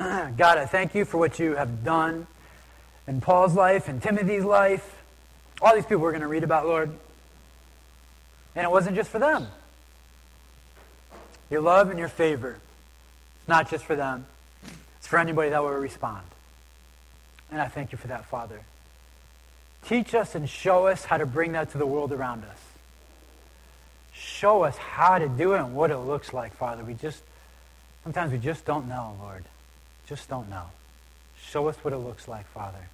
God, 0.36 0.58
I 0.58 0.64
thank 0.66 0.94
you 0.94 1.04
for 1.04 1.18
what 1.18 1.38
you 1.38 1.54
have 1.54 1.84
done 1.84 2.26
in 3.06 3.20
Paul's 3.20 3.54
life 3.54 3.88
and 3.88 4.02
Timothy's 4.02 4.44
life. 4.44 5.02
All 5.60 5.74
these 5.74 5.84
people 5.84 5.98
we're 5.98 6.12
going 6.12 6.22
to 6.22 6.28
read 6.28 6.44
about, 6.44 6.66
Lord. 6.66 6.90
And 8.54 8.64
it 8.64 8.70
wasn't 8.70 8.96
just 8.96 9.10
for 9.10 9.18
them. 9.18 9.46
Your 11.50 11.60
love 11.60 11.90
and 11.90 11.98
your 11.98 12.08
favor. 12.08 12.58
It's 13.40 13.48
not 13.48 13.70
just 13.70 13.84
for 13.84 13.96
them. 13.96 14.26
It's 14.98 15.06
for 15.06 15.18
anybody 15.18 15.50
that 15.50 15.62
will 15.62 15.70
respond. 15.70 16.26
And 17.50 17.60
I 17.60 17.68
thank 17.68 17.92
you 17.92 17.98
for 17.98 18.08
that, 18.08 18.24
Father. 18.26 18.60
Teach 19.86 20.14
us 20.14 20.34
and 20.34 20.48
show 20.48 20.86
us 20.86 21.04
how 21.04 21.18
to 21.18 21.26
bring 21.26 21.52
that 21.52 21.72
to 21.72 21.78
the 21.78 21.86
world 21.86 22.12
around 22.12 22.44
us. 22.44 22.58
Show 24.14 24.62
us 24.62 24.76
how 24.76 25.18
to 25.18 25.28
do 25.28 25.54
it 25.54 25.58
and 25.58 25.74
what 25.74 25.90
it 25.90 25.98
looks 25.98 26.32
like, 26.32 26.54
Father. 26.54 26.84
We 26.84 26.94
just, 26.94 27.22
sometimes 28.04 28.32
we 28.32 28.38
just 28.38 28.64
don't 28.64 28.88
know, 28.88 29.16
Lord. 29.20 29.44
Just 30.06 30.28
don't 30.28 30.48
know. 30.48 30.66
Show 31.42 31.68
us 31.68 31.76
what 31.82 31.92
it 31.92 31.98
looks 31.98 32.28
like, 32.28 32.46
Father. 32.48 32.88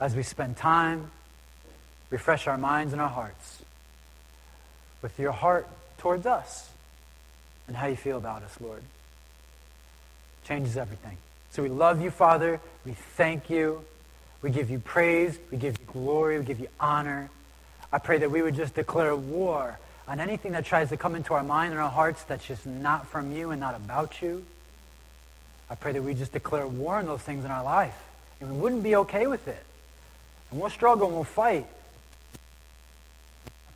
As 0.00 0.14
we 0.14 0.22
spend 0.22 0.56
time 0.56 1.10
refresh 2.10 2.46
our 2.46 2.58
minds 2.58 2.92
and 2.92 3.02
our 3.02 3.08
hearts 3.08 3.62
with 5.02 5.18
your 5.18 5.32
heart 5.32 5.68
towards 5.98 6.26
us 6.26 6.68
and 7.66 7.76
how 7.76 7.86
you 7.86 7.96
feel 7.96 8.16
about 8.16 8.42
us, 8.42 8.56
Lord. 8.60 8.82
Changes 10.44 10.76
everything. 10.76 11.16
So 11.50 11.62
we 11.62 11.68
love 11.68 12.00
you, 12.00 12.10
Father. 12.10 12.60
We 12.84 12.92
thank 12.92 13.50
you. 13.50 13.84
We 14.42 14.50
give 14.50 14.70
you 14.70 14.78
praise. 14.78 15.38
We 15.50 15.58
give 15.58 15.78
you 15.78 15.86
glory. 15.92 16.38
We 16.38 16.44
give 16.44 16.60
you 16.60 16.68
honor. 16.80 17.30
I 17.92 17.98
pray 17.98 18.18
that 18.18 18.30
we 18.30 18.42
would 18.42 18.54
just 18.54 18.74
declare 18.74 19.14
war 19.14 19.78
on 20.06 20.20
anything 20.20 20.52
that 20.52 20.64
tries 20.64 20.88
to 20.88 20.96
come 20.96 21.14
into 21.14 21.34
our 21.34 21.42
mind 21.42 21.72
and 21.72 21.80
our 21.80 21.90
hearts 21.90 22.22
that's 22.24 22.46
just 22.46 22.64
not 22.66 23.06
from 23.08 23.32
you 23.32 23.50
and 23.50 23.60
not 23.60 23.74
about 23.74 24.22
you. 24.22 24.44
I 25.70 25.74
pray 25.74 25.92
that 25.92 26.02
we 26.02 26.14
just 26.14 26.32
declare 26.32 26.66
war 26.66 26.96
on 26.96 27.06
those 27.06 27.20
things 27.20 27.44
in 27.44 27.50
our 27.50 27.62
life. 27.62 27.96
And 28.40 28.50
we 28.50 28.56
wouldn't 28.56 28.82
be 28.82 28.96
okay 28.96 29.26
with 29.26 29.46
it. 29.48 29.62
And 30.50 30.60
we'll 30.60 30.70
struggle 30.70 31.08
and 31.08 31.14
we'll 31.14 31.24
fight 31.24 31.66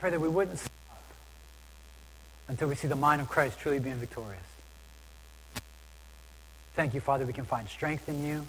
pray 0.03 0.11
that 0.11 0.21
we 0.21 0.27
wouldn't 0.27 0.59
stop 0.59 1.05
until 2.49 2.67
we 2.67 2.75
see 2.75 2.89
the 2.89 2.97
mind 2.97 3.21
of 3.23 3.29
Christ 3.29 3.61
truly 3.61 3.79
being 3.79 3.95
victorious. 3.95 4.43
Thank 6.75 6.93
you, 6.93 7.01
Father, 7.01 7.25
we 7.25 7.33
can 7.33 7.45
find 7.45 7.69
strength 7.69 8.09
in 8.09 8.27
you. 8.27 8.45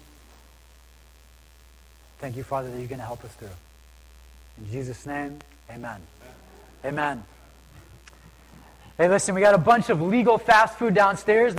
Thank 2.18 2.36
you, 2.36 2.42
Father, 2.42 2.72
that 2.72 2.76
you're 2.76 2.88
going 2.88 2.98
to 2.98 3.04
help 3.04 3.24
us 3.24 3.32
through. 3.34 3.46
In 4.58 4.68
Jesus' 4.72 5.06
name, 5.06 5.38
amen. 5.70 6.00
Amen. 6.84 7.22
Hey, 8.98 9.08
listen, 9.08 9.36
we 9.36 9.40
got 9.40 9.54
a 9.54 9.58
bunch 9.58 9.90
of 9.90 10.02
legal 10.02 10.38
fast 10.38 10.76
food 10.76 10.92
downstairs. 10.92 11.54